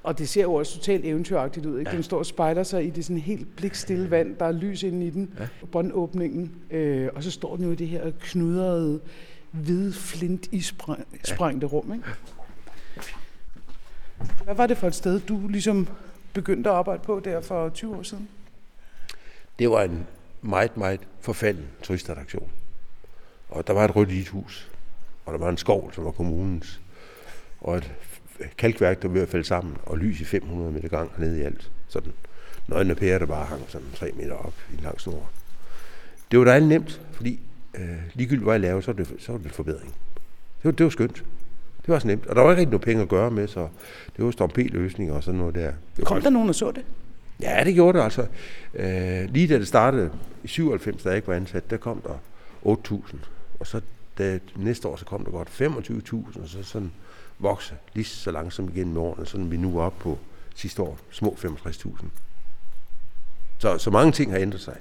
Og 0.02 0.18
det 0.18 0.28
ser 0.28 0.42
jo 0.42 0.54
også 0.54 0.74
totalt 0.78 1.04
eventyragtigt 1.04 1.66
ud. 1.66 1.78
Ikke? 1.78 1.90
Ja. 1.90 1.96
Den 1.96 2.02
står 2.02 2.18
og 2.18 2.26
spejler 2.26 2.62
sig 2.62 2.86
i 2.86 2.90
det 2.90 3.04
sådan 3.04 3.20
helt 3.20 3.56
blikstille 3.56 4.10
vand. 4.10 4.36
Der 4.36 4.44
er 4.44 4.52
lys 4.52 4.82
inde 4.82 5.06
i 5.06 5.10
den. 5.10 5.30
Ja. 5.40 5.48
Båndåbningen. 5.72 6.52
Øh, 6.70 7.08
og 7.14 7.22
så 7.22 7.30
står 7.30 7.56
den 7.56 7.64
jo 7.64 7.70
i 7.72 7.74
det 7.74 7.88
her 7.88 8.10
knudrede, 8.20 9.00
hvide 9.52 9.92
flint 9.92 10.46
i 10.52 10.60
sprængte 11.24 11.66
rum. 11.66 11.92
Ikke? 11.92 12.04
Hvad 14.44 14.54
var 14.54 14.66
det 14.66 14.78
for 14.78 14.86
et 14.86 14.94
sted, 14.94 15.20
du 15.20 15.48
ligesom 15.48 15.88
begyndte 16.32 16.70
at 16.70 16.76
arbejde 16.76 17.02
på 17.02 17.20
der 17.24 17.40
for 17.40 17.68
20 17.68 17.96
år 17.96 18.02
siden? 18.02 18.28
Det 19.58 19.70
var 19.70 19.82
en 19.82 20.06
meget, 20.42 20.76
meget 20.76 21.00
forfalden 21.20 21.66
turistattraktion. 21.82 22.50
Og 23.48 23.66
der 23.66 23.72
var 23.72 23.84
et 23.84 23.96
rødt 23.96 24.10
ishus, 24.10 24.70
og 25.26 25.32
der 25.32 25.38
var 25.38 25.48
en 25.48 25.56
skov, 25.56 25.92
som 25.92 26.04
var 26.04 26.10
kommunens, 26.10 26.80
og 27.60 27.76
et 27.76 27.92
kalkværk, 28.58 29.02
der 29.02 29.08
var 29.08 29.12
ved 29.12 29.22
at 29.22 29.28
falde 29.28 29.44
sammen, 29.44 29.76
og 29.86 29.98
lys 29.98 30.20
i 30.20 30.24
500 30.24 30.72
meter 30.72 30.88
gang 30.88 31.20
ned 31.20 31.36
i 31.36 31.42
alt. 31.42 31.70
Sådan 31.88 32.12
nøgne 32.68 32.94
pærer, 32.94 33.18
der 33.18 33.26
bare 33.26 33.46
hang 33.46 33.62
sådan 33.68 33.88
3 33.94 34.12
meter 34.12 34.34
op 34.34 34.54
i 34.70 34.74
en 34.74 34.80
lang 34.80 35.00
snor. 35.00 35.30
Det 36.30 36.38
var 36.38 36.44
dejligt 36.44 36.68
nemt, 36.68 37.00
fordi 37.12 37.40
øh, 37.74 37.96
ligegyldigt 38.14 38.44
hvad 38.44 38.54
jeg 38.54 38.60
lavede, 38.60 38.82
så 38.82 38.92
var, 38.92 39.04
det, 39.04 39.14
så 39.18 39.32
var 39.32 39.38
det 39.38 39.46
en 39.46 39.52
forbedring. 39.52 39.94
Det 40.58 40.64
var, 40.64 40.70
det 40.70 40.84
var 40.84 40.90
skønt. 40.90 41.24
Det 41.86 41.88
var 41.88 41.98
så 41.98 42.06
nemt. 42.06 42.26
Og 42.26 42.36
der 42.36 42.42
var 42.42 42.50
ikke 42.50 42.60
rigtig 42.60 42.70
noget 42.70 42.84
penge 42.84 43.02
at 43.02 43.08
gøre 43.08 43.30
med, 43.30 43.48
så 43.48 43.68
det 44.16 44.24
var 44.24 44.30
Stomp-løsninger 44.30 45.14
og 45.14 45.22
sådan 45.22 45.40
noget 45.40 45.54
der. 45.54 45.72
Kom 46.04 46.22
der 46.22 46.30
nogen 46.30 46.48
og 46.48 46.54
så 46.54 46.70
det? 46.70 46.84
Ja, 47.40 47.64
det 47.64 47.74
gjorde 47.74 47.98
det 47.98 48.04
altså. 48.04 48.26
Øh, 48.74 49.30
lige 49.30 49.48
da 49.48 49.58
det 49.58 49.68
startede 49.68 50.10
i 50.44 50.48
97, 50.48 51.02
da 51.02 51.08
jeg 51.08 51.16
ikke 51.16 51.28
var 51.28 51.34
ansat, 51.34 51.70
der 51.70 51.76
kom 51.76 52.00
der 52.00 52.18
8.000. 52.66 53.16
Og 53.60 53.66
så 53.66 53.80
da, 54.18 54.38
næste 54.56 54.88
år, 54.88 54.96
så 54.96 55.04
kom 55.04 55.24
der 55.24 55.30
godt 55.30 55.48
25.000, 55.48 56.42
og 56.42 56.48
så 56.48 56.62
sådan 56.62 56.92
vokse 57.38 57.74
lige 57.94 58.04
så 58.04 58.30
langsomt 58.30 58.76
igen 58.76 58.92
med 58.92 59.00
årene, 59.00 59.26
sådan 59.26 59.50
vi 59.50 59.56
nu 59.56 59.78
er 59.78 59.82
oppe 59.82 60.02
på 60.02 60.18
sidste 60.54 60.82
år, 60.82 60.98
små 61.10 61.36
65.000. 61.38 62.04
Så, 63.58 63.78
så 63.78 63.90
mange 63.90 64.12
ting 64.12 64.32
har 64.32 64.38
ændret 64.38 64.60
sig. 64.60 64.76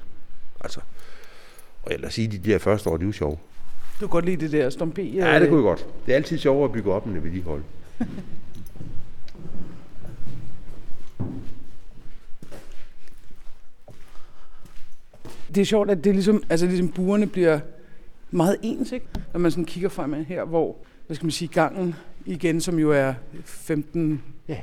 Altså, 0.60 0.80
og 1.84 1.92
os 2.06 2.14
sige, 2.14 2.28
de 2.28 2.38
der 2.52 2.58
første 2.58 2.90
år, 2.90 2.98
det 2.98 3.04
er 3.04 3.08
jo 3.08 3.12
sjove. 3.12 3.38
Du 4.02 4.08
kan 4.08 4.10
godt 4.10 4.26
lide 4.26 4.38
det 4.38 4.52
der 4.52 4.70
stompe. 4.70 5.02
Ja, 5.02 5.40
det 5.40 5.50
kunne 5.50 5.58
jeg 5.58 5.64
godt. 5.64 5.88
Det 6.06 6.12
er 6.12 6.16
altid 6.16 6.38
sjovere 6.38 6.66
at 6.66 6.72
bygge 6.72 6.92
op, 6.92 7.06
end 7.08 7.18
at 7.18 7.24
vedligeholde. 7.24 7.64
Det 15.56 15.62
er 15.62 15.66
sjovt, 15.66 15.90
at 15.92 16.04
det 16.04 16.10
er 16.10 16.14
ligesom, 16.14 16.44
altså 16.50 16.66
ligesom 16.66 16.88
burene 16.92 17.28
bliver 17.28 17.60
meget 18.32 18.58
ens, 18.62 18.92
ikke? 18.92 19.06
Når 19.34 19.40
man 19.40 19.52
sådan 19.52 19.66
kigger 19.66 19.90
fremad 19.90 20.24
her, 20.24 20.46
hvor, 20.46 20.76
hvad 21.08 21.16
skal 21.16 21.26
man 21.26 21.32
sige, 21.32 21.48
gangen 21.48 21.96
igen, 22.26 22.62
som 22.62 22.80
jo 22.80 22.92
er 22.92 23.14
15 23.46 24.22
Ja. 24.48 24.58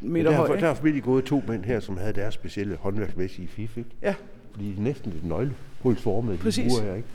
meter 0.00 0.30
der, 0.30 0.36
høj, 0.36 0.60
der 0.60 0.68
er 0.68 0.74
formentlig 0.74 1.02
gået 1.02 1.24
to 1.24 1.42
mænd 1.48 1.64
her, 1.64 1.80
som 1.80 1.96
havde 1.96 2.12
deres 2.12 2.34
specielle 2.34 2.76
håndværksmæssige 2.76 3.48
fif, 3.48 3.76
ikke? 3.76 3.90
Ja. 4.02 4.14
Fordi 4.52 4.72
de 4.72 4.76
er 4.78 4.82
næsten 4.82 5.12
lidt 5.12 5.24
nøglehulsformede, 5.24 5.71
de 5.90 6.38
Præcis. 6.42 6.72
buer 6.72 6.82
her, 6.82 6.94
ikke? 6.94 7.08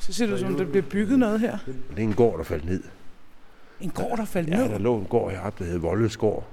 Så 0.00 0.12
ser 0.12 0.26
det 0.26 0.32
ud 0.32 0.38
som, 0.38 0.56
der 0.56 0.64
bliver 0.64 0.82
bygget 0.90 1.18
noget 1.18 1.40
her. 1.40 1.58
Det 1.66 1.98
er 1.98 2.02
en 2.02 2.14
gård, 2.14 2.38
der 2.38 2.44
faldt 2.44 2.64
ned. 2.64 2.82
En 3.80 3.90
gård, 3.90 4.18
der 4.18 4.24
faldt 4.24 4.48
Ja, 4.50 4.56
ned. 4.56 4.68
der 4.68 4.78
lå 4.78 4.98
en 4.98 5.04
gård 5.06 5.32
heroppe, 5.32 5.64
der 5.64 5.70
hed 5.70 5.78
Voldesgård. 5.78 6.46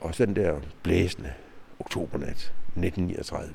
Og 0.00 0.14
så 0.14 0.26
den 0.26 0.36
der 0.36 0.60
blæsende 0.82 1.32
oktobernat 1.80 2.52
1939. 2.76 3.54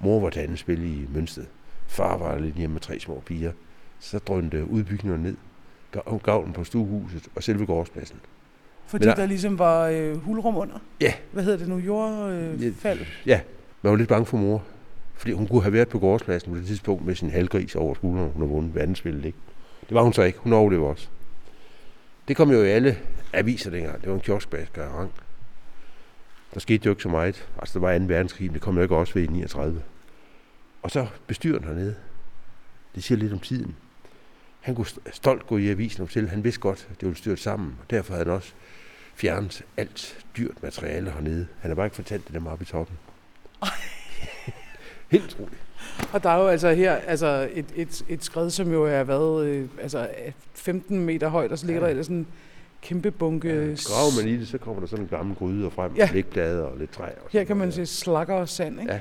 Mor 0.00 0.20
var 0.20 0.30
til 0.30 0.58
spil 0.58 0.82
i 0.84 1.06
Mønsted. 1.14 1.44
Far 1.86 2.16
var 2.16 2.38
lidt 2.38 2.54
hjemme 2.54 2.72
med 2.74 2.80
tre 2.80 3.00
små 3.00 3.22
piger. 3.26 3.52
Så 4.00 4.18
drønte 4.18 4.64
udbygningen 4.70 5.22
ned. 5.22 5.36
Gav- 5.96 6.18
Gavlen 6.22 6.52
på 6.52 6.64
stuehuset 6.64 7.28
og 7.36 7.42
selve 7.42 7.66
gårdspladsen. 7.66 8.20
Fordi 8.86 9.04
der- 9.04 9.14
der 9.14 9.26
ligesom 9.26 9.58
var 9.58 9.86
øh, 9.88 10.16
hulrum 10.16 10.56
under. 10.56 10.78
Ja. 11.00 11.12
Hvad 11.32 11.44
hedder 11.44 11.58
det 11.58 11.68
nu? 11.68 11.76
Jordfald? 11.78 13.00
Øh? 13.00 13.06
Ja, 13.26 13.40
man 13.82 13.90
var 13.90 13.96
lidt 13.96 14.08
bange 14.08 14.26
for 14.26 14.36
mor. 14.36 14.62
Fordi 15.14 15.32
hun 15.32 15.46
kunne 15.46 15.62
have 15.62 15.72
været 15.72 15.88
på 15.88 15.98
gårdspladsen 15.98 16.52
på 16.52 16.58
det 16.58 16.66
tidspunkt 16.66 17.06
med 17.06 17.14
sin 17.14 17.30
halvgris 17.30 17.74
over 17.76 17.94
skulderen, 17.94 18.30
hun 18.32 18.42
har 18.42 18.48
vundet 18.48 18.74
verdensspillet, 18.74 19.24
ikke? 19.24 19.38
Det 19.88 19.94
var 19.94 20.02
hun 20.02 20.12
så 20.12 20.22
ikke. 20.22 20.38
Hun 20.38 20.52
overlevede 20.52 20.88
også. 20.88 21.08
Det 22.28 22.36
kom 22.36 22.50
jo 22.50 22.62
i 22.62 22.68
alle 22.68 22.98
aviser 23.32 23.70
dengang. 23.70 24.00
Det 24.00 24.08
var 24.08 24.14
en 24.14 24.20
kioskbasker 24.20 24.82
af 24.82 24.88
rang. 24.88 25.10
Der 26.54 26.60
skete 26.60 26.86
jo 26.86 26.90
ikke 26.92 27.02
så 27.02 27.08
meget. 27.08 27.46
Altså, 27.58 27.78
der 27.78 27.86
var 27.86 27.98
2. 27.98 28.04
verdenskrig, 28.04 28.46
men 28.46 28.54
det 28.54 28.62
kom 28.62 28.76
jo 28.76 28.82
ikke 28.82 28.96
også 28.96 29.14
ved 29.14 29.22
i 29.22 29.26
39. 29.26 29.82
Og 30.82 30.90
så 30.90 31.06
bestyreren 31.26 31.64
hernede. 31.64 31.94
Det 32.94 33.04
siger 33.04 33.18
lidt 33.18 33.32
om 33.32 33.38
tiden. 33.38 33.74
Han 34.60 34.74
kunne 34.74 34.86
st- 34.86 35.10
stolt 35.12 35.46
gå 35.46 35.56
i 35.58 35.68
avisen 35.68 36.02
og 36.02 36.08
fortælle, 36.08 36.28
han 36.28 36.44
vidste 36.44 36.60
godt, 36.60 36.88
at 36.90 37.00
det 37.00 37.06
ville 37.08 37.18
styrt 37.18 37.38
sammen. 37.40 37.74
Og 37.82 37.90
derfor 37.90 38.12
havde 38.14 38.24
han 38.24 38.34
også 38.34 38.52
fjernet 39.14 39.62
alt 39.76 40.24
dyrt 40.36 40.62
materiale 40.62 41.10
hernede. 41.10 41.46
Han 41.60 41.70
har 41.70 41.74
bare 41.74 41.86
ikke 41.86 41.96
fortalt 41.96 42.26
det 42.26 42.34
dem 42.34 42.46
oppe 42.46 42.62
i 42.62 42.66
toppen. 42.66 42.96
Helt 45.10 45.24
utroligt. 45.24 45.60
Og 46.12 46.22
der 46.22 46.30
er 46.30 46.38
jo 46.42 46.46
altså 46.48 46.72
her 46.72 46.94
altså 46.94 47.48
et, 47.52 47.66
et, 47.76 48.02
et 48.08 48.24
skred, 48.24 48.50
som 48.50 48.72
jo 48.72 48.84
er 48.84 49.02
været 49.04 49.46
øh, 49.46 49.68
altså 49.82 50.08
15 50.54 50.98
meter 50.98 51.28
højt, 51.28 51.52
og 51.52 51.58
så 51.58 51.66
ligger 51.66 51.80
Ja. 51.80 51.84
der 51.86 51.90
ellers 51.90 52.06
sådan 52.06 52.16
en 52.16 52.26
kæmpe 52.82 53.10
bunke... 53.10 53.48
Ja, 53.48 53.54
graver 53.64 54.22
man 54.22 54.28
i 54.34 54.36
det, 54.36 54.48
så 54.48 54.58
kommer 54.58 54.80
der 54.80 54.86
sådan 54.86 55.04
en 55.04 55.08
gammel 55.08 55.36
gryde 55.36 55.66
og 55.66 55.72
frem, 55.72 55.92
Ja. 55.96 56.04
ja. 56.04 56.10
blikblade 56.10 56.68
og 56.68 56.78
lidt 56.78 56.90
træ. 56.92 57.04
Og 57.04 57.28
Her 57.30 57.44
kan 57.44 57.56
man 57.56 57.68
noget 57.68 57.88
se 57.88 57.94
slakker 57.96 58.34
og 58.34 58.48
sand, 58.48 58.80
ikke? 58.80 58.92
Ja. 58.92 59.00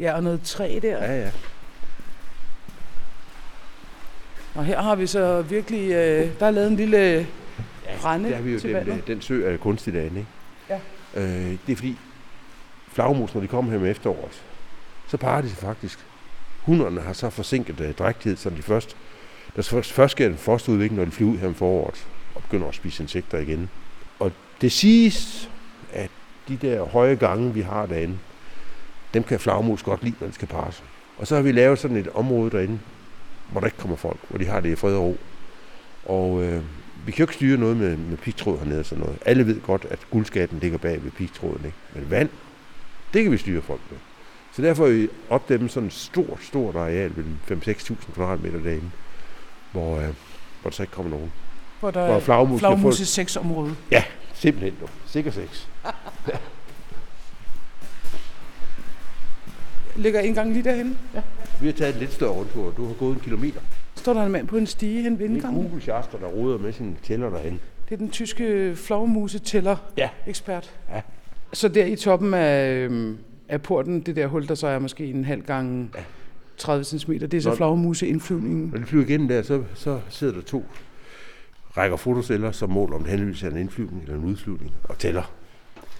Ja, 0.00 0.14
og 0.14 0.22
noget 0.22 0.42
træ 0.42 0.78
der. 0.82 0.96
der. 1.00 1.04
Ja, 1.12 1.20
ja. 1.22 1.30
Og 4.54 4.64
her 4.64 4.82
har 4.82 4.94
vi 4.94 5.06
så 5.06 5.42
virkelig... 5.42 5.90
Øh, 5.92 6.28
der 6.40 6.46
er 6.46 6.50
lavet 6.50 6.68
en 6.70 6.76
lille 6.76 7.26
ja 7.94 8.00
brænde 8.02 8.28
der 8.28 8.36
har 8.36 8.42
vi 8.42 8.52
jo 8.52 8.60
til 8.60 8.68
den, 8.68 8.76
vandet. 8.76 8.94
øh, 8.94 9.06
den 9.06 9.20
sø 9.22 9.52
af 9.52 9.60
kunstig 9.60 9.94
derinde, 9.94 10.18
ikke? 10.18 10.30
Ja. 10.70 10.78
Øh, 11.14 11.58
det 11.66 11.72
er 11.72 11.76
fordi 11.76 11.96
flagmus, 12.92 13.34
når 13.34 13.40
de 13.40 13.46
kommer 13.46 13.72
her 13.72 13.78
med 13.78 13.90
efteråret, 13.90 14.42
så 15.08 15.16
parer 15.16 15.40
de 15.40 15.48
sig 15.48 15.58
faktisk. 15.58 15.98
Hunderne 16.62 17.00
har 17.00 17.12
så 17.12 17.30
forsinket 17.30 17.80
øh, 17.80 17.94
drægtighed, 17.94 18.36
så 18.36 18.50
de 18.50 18.62
først, 18.62 18.96
der 19.56 19.62
først, 19.62 19.92
først 19.92 20.12
sker 20.12 20.28
den 20.28 20.38
første 20.38 20.72
udvikling, 20.72 20.98
når 20.98 21.04
de 21.04 21.10
flyver 21.10 21.32
ud 21.32 21.38
her 21.38 21.46
om 21.46 21.54
foråret 21.54 22.06
og 22.34 22.42
begynder 22.42 22.68
at 22.68 22.74
spise 22.74 23.02
insekter 23.02 23.38
igen. 23.38 23.70
Og 24.18 24.32
det 24.60 24.72
siges, 24.72 25.50
at 25.92 26.10
de 26.48 26.56
der 26.56 26.84
høje 26.84 27.14
gange, 27.14 27.54
vi 27.54 27.60
har 27.60 27.86
derinde, 27.86 28.18
dem 29.14 29.22
kan 29.22 29.40
flagmus 29.40 29.82
godt 29.82 30.02
lide, 30.02 30.14
når 30.20 30.26
de 30.26 30.32
skal 30.32 30.48
parre 30.48 30.72
sig. 30.72 30.84
Og 31.18 31.26
så 31.26 31.34
har 31.34 31.42
vi 31.42 31.52
lavet 31.52 31.78
sådan 31.78 31.96
et 31.96 32.08
område 32.08 32.50
derinde, 32.50 32.78
hvor 33.50 33.60
der 33.60 33.66
ikke 33.66 33.78
kommer 33.78 33.96
folk, 33.96 34.18
hvor 34.28 34.38
de 34.38 34.46
har 34.46 34.60
det 34.60 34.72
i 34.72 34.74
fred 34.74 34.94
og 34.94 35.02
ro. 35.02 35.16
Og 36.04 36.42
øh, 36.42 36.62
vi 37.06 37.12
kan 37.12 37.18
jo 37.18 37.24
ikke 37.24 37.34
styre 37.34 37.58
noget 37.58 37.76
med, 37.76 37.96
med 37.96 38.16
pigtråd 38.16 38.58
hernede 38.58 38.80
og 38.80 38.86
sådan 38.86 39.04
noget. 39.04 39.18
Alle 39.26 39.46
ved 39.46 39.60
godt, 39.60 39.86
at 39.90 39.98
guldskatten 40.10 40.58
ligger 40.58 40.78
bag 40.78 41.04
ved 41.04 41.10
pigtråden. 41.10 41.64
Ikke? 41.64 41.76
Men 41.94 42.10
vand, 42.10 42.28
det 43.14 43.22
kan 43.22 43.32
vi 43.32 43.36
styre 43.36 43.62
folk 43.62 43.80
med. 43.90 43.98
Så 44.52 44.62
derfor 44.62 44.84
har 44.84 44.92
vi 44.92 45.08
opdæmmet 45.30 45.70
sådan 45.70 45.86
et 45.86 45.92
stort, 45.92 46.38
stort 46.42 46.76
areal 46.76 47.12
ved 47.16 47.24
5-6.000 47.50 48.12
kvadratmeter 48.14 48.58
derinde, 48.58 48.90
hvor, 49.72 49.96
øh, 49.96 50.04
hvor 50.60 50.70
der 50.70 50.70
så 50.70 50.82
ikke 50.82 50.92
kommer 50.92 51.10
nogen. 51.10 51.32
Hvor 51.80 51.90
der 51.90 52.06
Hvor 52.06 52.14
er 52.14 52.58
flagmus 52.58 53.00
i 53.00 53.04
sexområdet. 53.04 53.76
Ja, 53.90 54.04
simpelthen 54.34 54.74
du. 54.80 54.86
Sikker 55.06 55.30
sex. 55.30 55.66
Ligger 59.96 60.20
indgangen 60.20 60.52
lige 60.54 60.64
derhen. 60.64 60.98
Vi 61.60 61.66
har 61.66 61.72
taget 61.72 61.94
en 61.94 62.00
lidt 62.00 62.12
større 62.12 62.30
rundtur. 62.30 62.70
Du 62.70 62.86
har 62.86 62.94
gået 62.94 63.14
en 63.14 63.20
kilometer. 63.20 63.60
Står 64.04 64.12
der 64.12 64.22
en 64.22 64.32
mand 64.32 64.46
på 64.46 64.56
en 64.56 64.66
stige 64.66 65.02
hen 65.02 65.12
ved 65.12 65.18
Det 65.18 65.30
er 65.30 65.34
indgangen. 65.34 65.62
Google 65.62 65.82
der 66.20 66.26
roder 66.26 66.58
med 66.58 66.72
sine 66.72 66.94
tæller 67.02 67.30
derhen. 67.30 67.60
Det 67.88 67.94
er 67.94 67.96
den 67.96 68.10
tyske 68.10 68.72
flagmuse-tæller 68.76 69.76
Ja. 69.96 70.08
ekspert. 70.26 70.74
Ja. 70.94 71.00
Så 71.52 71.68
der 71.68 71.84
i 71.84 71.96
toppen 71.96 72.34
af, 72.34 72.74
øhm, 72.76 73.18
af 73.48 73.62
porten, 73.62 74.00
det 74.00 74.16
der 74.16 74.26
hul, 74.26 74.48
der 74.48 74.54
så 74.54 74.66
er 74.66 74.78
måske 74.78 75.06
en 75.06 75.24
halv 75.24 75.42
gang 75.42 75.90
Ja. 75.94 76.00
30 76.56 76.84
cm, 76.84 77.12
det 77.12 77.34
er 77.34 77.40
så 77.40 77.48
Nå. 77.48 77.54
flagmuse-indflyvningen. 77.54 78.70
Når 78.72 78.78
de 78.78 78.84
flyver 78.86 79.04
igennem 79.04 79.28
der, 79.28 79.42
så, 79.42 79.62
så 79.74 80.00
sidder 80.08 80.34
der 80.34 80.42
to 80.42 80.64
rækker 81.76 81.96
fotoceller, 81.96 82.52
som 82.52 82.70
måler, 82.70 82.94
om 82.96 83.02
det 83.02 83.10
henholdsvis 83.10 83.42
er 83.42 83.50
en 83.50 83.56
indflyvning 83.56 84.02
eller 84.02 84.16
en 84.16 84.24
udflyvning, 84.24 84.72
og 84.84 84.98
tæller. 84.98 85.32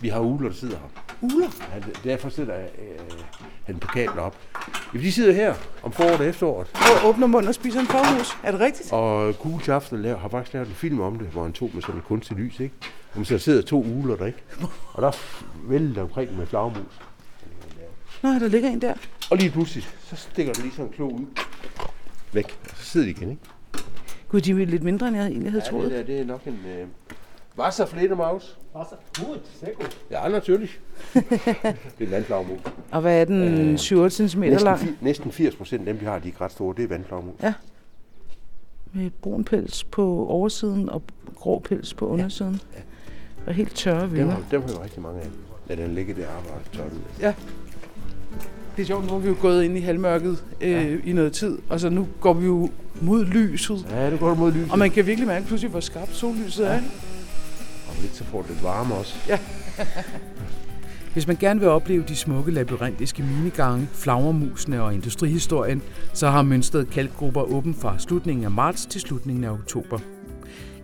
Vi 0.04 0.08
har 0.08 0.20
ugler, 0.20 0.48
der 0.48 0.56
sidder 0.56 0.76
her. 0.76 0.88
Uler? 1.22 1.48
Han, 1.60 1.82
derfor 2.04 2.28
sidder 2.28 2.54
øh, 2.58 2.66
han 3.64 3.78
på 3.78 3.86
kabler 3.86 4.22
op. 4.22 4.36
Ja, 4.94 4.98
de 4.98 5.12
sidder 5.12 5.32
her 5.32 5.54
om 5.82 5.92
foråret 5.92 6.20
og 6.20 6.26
efteråret. 6.26 6.66
Og 6.74 7.08
åbner 7.08 7.26
munden 7.26 7.48
og 7.48 7.54
spiser 7.54 7.80
en 7.80 7.86
flagmus. 7.86 8.36
Er 8.42 8.50
det 8.50 8.60
rigtigt? 8.60 8.92
Og 8.92 9.38
Google 9.38 9.62
Schafter 9.62 9.96
laver, 9.96 10.18
har 10.18 10.28
faktisk 10.28 10.54
lavet 10.54 10.68
en 10.68 10.74
film 10.74 11.00
om 11.00 11.18
det, 11.18 11.26
hvor 11.28 11.42
han 11.42 11.52
tog 11.52 11.70
med 11.74 11.82
sådan 11.82 11.94
en 11.94 12.02
kunstig 12.02 12.36
lys, 12.36 12.60
ikke? 12.60 12.74
Og 13.14 13.26
så 13.26 13.38
sidder 13.38 13.62
to 13.62 13.84
ugler 13.84 14.16
der, 14.16 14.26
ikke? 14.26 14.38
Og 14.92 15.02
der 15.02 15.10
vælter 15.68 16.02
omkring 16.02 16.38
med 16.38 16.46
flagmus. 16.46 17.00
Nå, 18.22 18.28
der 18.28 18.48
ligger 18.48 18.70
en 18.70 18.80
der. 18.80 18.94
Og 19.30 19.36
lige 19.36 19.50
pludselig, 19.50 19.84
så 20.04 20.16
stikker 20.16 20.52
den 20.52 20.62
lige 20.62 20.72
sådan 20.74 20.86
en 20.86 20.92
klo 20.92 21.08
ud. 21.08 21.24
Væk. 22.32 22.58
Og 22.70 22.76
så 22.76 22.84
sidder 22.84 23.06
de 23.06 23.10
igen, 23.10 23.30
ikke? 23.30 23.42
Gud, 24.28 24.40
de 24.40 24.50
er 24.50 24.66
lidt 24.66 24.82
mindre, 24.82 25.08
end 25.08 25.16
jeg 25.16 25.26
egentlig 25.26 25.52
havde 25.52 25.64
Ja, 25.64 25.70
troet. 25.70 25.90
det, 25.90 25.98
der, 25.98 26.04
det 26.04 26.20
er 26.20 26.24
nok 26.24 26.42
en... 26.46 26.58
Øh... 26.66 26.86
Wasserfledermaus. 27.58 28.58
Was? 28.76 28.86
Gut, 29.18 29.40
sehr 29.60 29.72
gut. 29.74 29.98
Ja, 30.10 30.28
natürlich. 30.28 30.80
det 31.14 31.24
er 32.00 32.04
en 32.04 32.10
vandflagmus. 32.10 32.58
Og 32.90 33.00
hvad 33.00 33.20
er 33.20 33.24
den? 33.24 33.42
Øh, 33.42 33.74
7-8 33.74 34.08
cm 34.08 34.40
Næsten, 34.40 34.64
lang? 34.64 34.98
næsten 35.00 35.32
80 35.32 35.56
procent 35.56 35.80
af 35.88 35.94
dem, 35.94 36.00
vi 36.00 36.06
har, 36.06 36.18
de 36.18 36.28
er 36.28 36.40
ret 36.40 36.52
store. 36.52 36.74
Det 36.76 36.84
er 36.84 36.88
vandflagmus. 36.88 37.34
Med 38.92 39.10
brun 39.22 39.44
pels 39.44 39.84
på 39.84 40.26
oversiden 40.28 40.88
og 40.90 41.02
grå 41.36 41.58
pels 41.58 41.94
på 41.94 42.06
undersiden. 42.06 42.60
Ja. 42.74 42.80
Og 43.46 43.54
helt 43.54 43.74
tørre 43.76 44.02
Dem 44.02 44.12
vinger. 44.12 44.30
har, 44.30 44.42
dem 44.50 44.60
har 44.60 44.68
vi 44.68 44.74
rigtig 44.82 45.02
mange 45.02 45.20
af. 45.20 45.26
Lad 45.68 45.76
den 45.76 45.94
ligge 45.94 46.14
der 46.14 46.26
og 46.28 46.32
arbejde 46.36 46.64
tørren. 46.72 47.02
Det 48.76 48.82
er 48.82 48.86
sjovt, 48.86 49.04
nu 49.06 49.10
har 49.12 49.18
vi 49.18 49.28
jo 49.28 49.36
gået 49.40 49.64
ind 49.64 49.76
i 49.76 49.80
halvmørket 49.80 50.44
øh, 50.60 50.70
ja. 50.70 50.96
i 51.04 51.12
noget 51.12 51.32
tid, 51.32 51.58
og 51.68 51.80
så 51.80 51.88
nu 51.90 52.08
går 52.20 52.32
vi 52.32 52.46
jo 52.46 52.70
mod 53.00 53.24
lyset. 53.24 53.86
Ja, 53.90 54.10
det 54.10 54.20
går 54.20 54.34
mod 54.34 54.52
lyset. 54.52 54.72
Og 54.72 54.78
man 54.78 54.90
kan 54.90 55.06
virkelig 55.06 55.26
mærke 55.26 55.46
pludselig, 55.46 55.70
hvor 55.70 55.80
skarpt 55.80 56.14
sollyset 56.14 56.70
er. 56.70 56.80
Lidt 58.04 58.16
så 58.16 58.24
får 58.24 58.42
det 58.42 58.50
lidt 58.50 58.62
varme 58.62 58.94
også. 58.94 59.38
Hvis 61.12 61.26
man 61.26 61.36
gerne 61.36 61.60
vil 61.60 61.68
opleve 61.68 62.04
de 62.08 62.16
smukke 62.16 62.50
labyrintiske 62.50 63.22
minigange, 63.22 63.88
flagermusene 63.92 64.82
og 64.82 64.94
industrihistorien, 64.94 65.82
så 66.12 66.30
har 66.30 66.42
Mønsted 66.42 66.86
Kalkgrupper 66.86 67.42
åben 67.42 67.74
fra 67.74 67.98
slutningen 67.98 68.44
af 68.44 68.50
marts 68.50 68.86
til 68.86 69.00
slutningen 69.00 69.44
af 69.44 69.50
oktober. 69.50 69.98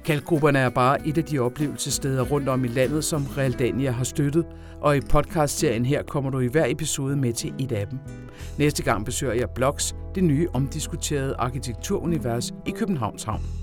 Kalkgrupperne 0.05 0.59
er 0.59 0.69
bare 0.69 1.09
et 1.09 1.19
af 1.19 1.25
de 1.25 1.39
oplevelsessteder 1.39 2.23
rundt 2.23 2.49
om 2.49 2.65
i 2.65 2.69
landet, 2.69 3.05
som 3.05 3.27
Realdania 3.27 3.91
har 3.91 4.05
støttet, 4.05 4.47
og 4.81 4.97
i 4.97 5.01
podcastserien 5.01 5.85
her 5.85 6.03
kommer 6.03 6.31
du 6.31 6.41
i 6.41 6.47
hver 6.47 6.67
episode 6.69 7.17
med 7.17 7.33
til 7.33 7.53
et 7.59 7.73
af 7.73 7.87
dem. 7.87 7.99
Næste 8.59 8.83
gang 8.83 9.05
besøger 9.05 9.33
jeg 9.33 9.51
Blocks, 9.55 9.95
det 10.15 10.25
nye 10.25 10.49
omdiskuterede 10.53 11.35
arkitekturunivers 11.39 12.53
i 12.67 12.71
Københavns 12.71 13.23
Havn. 13.23 13.60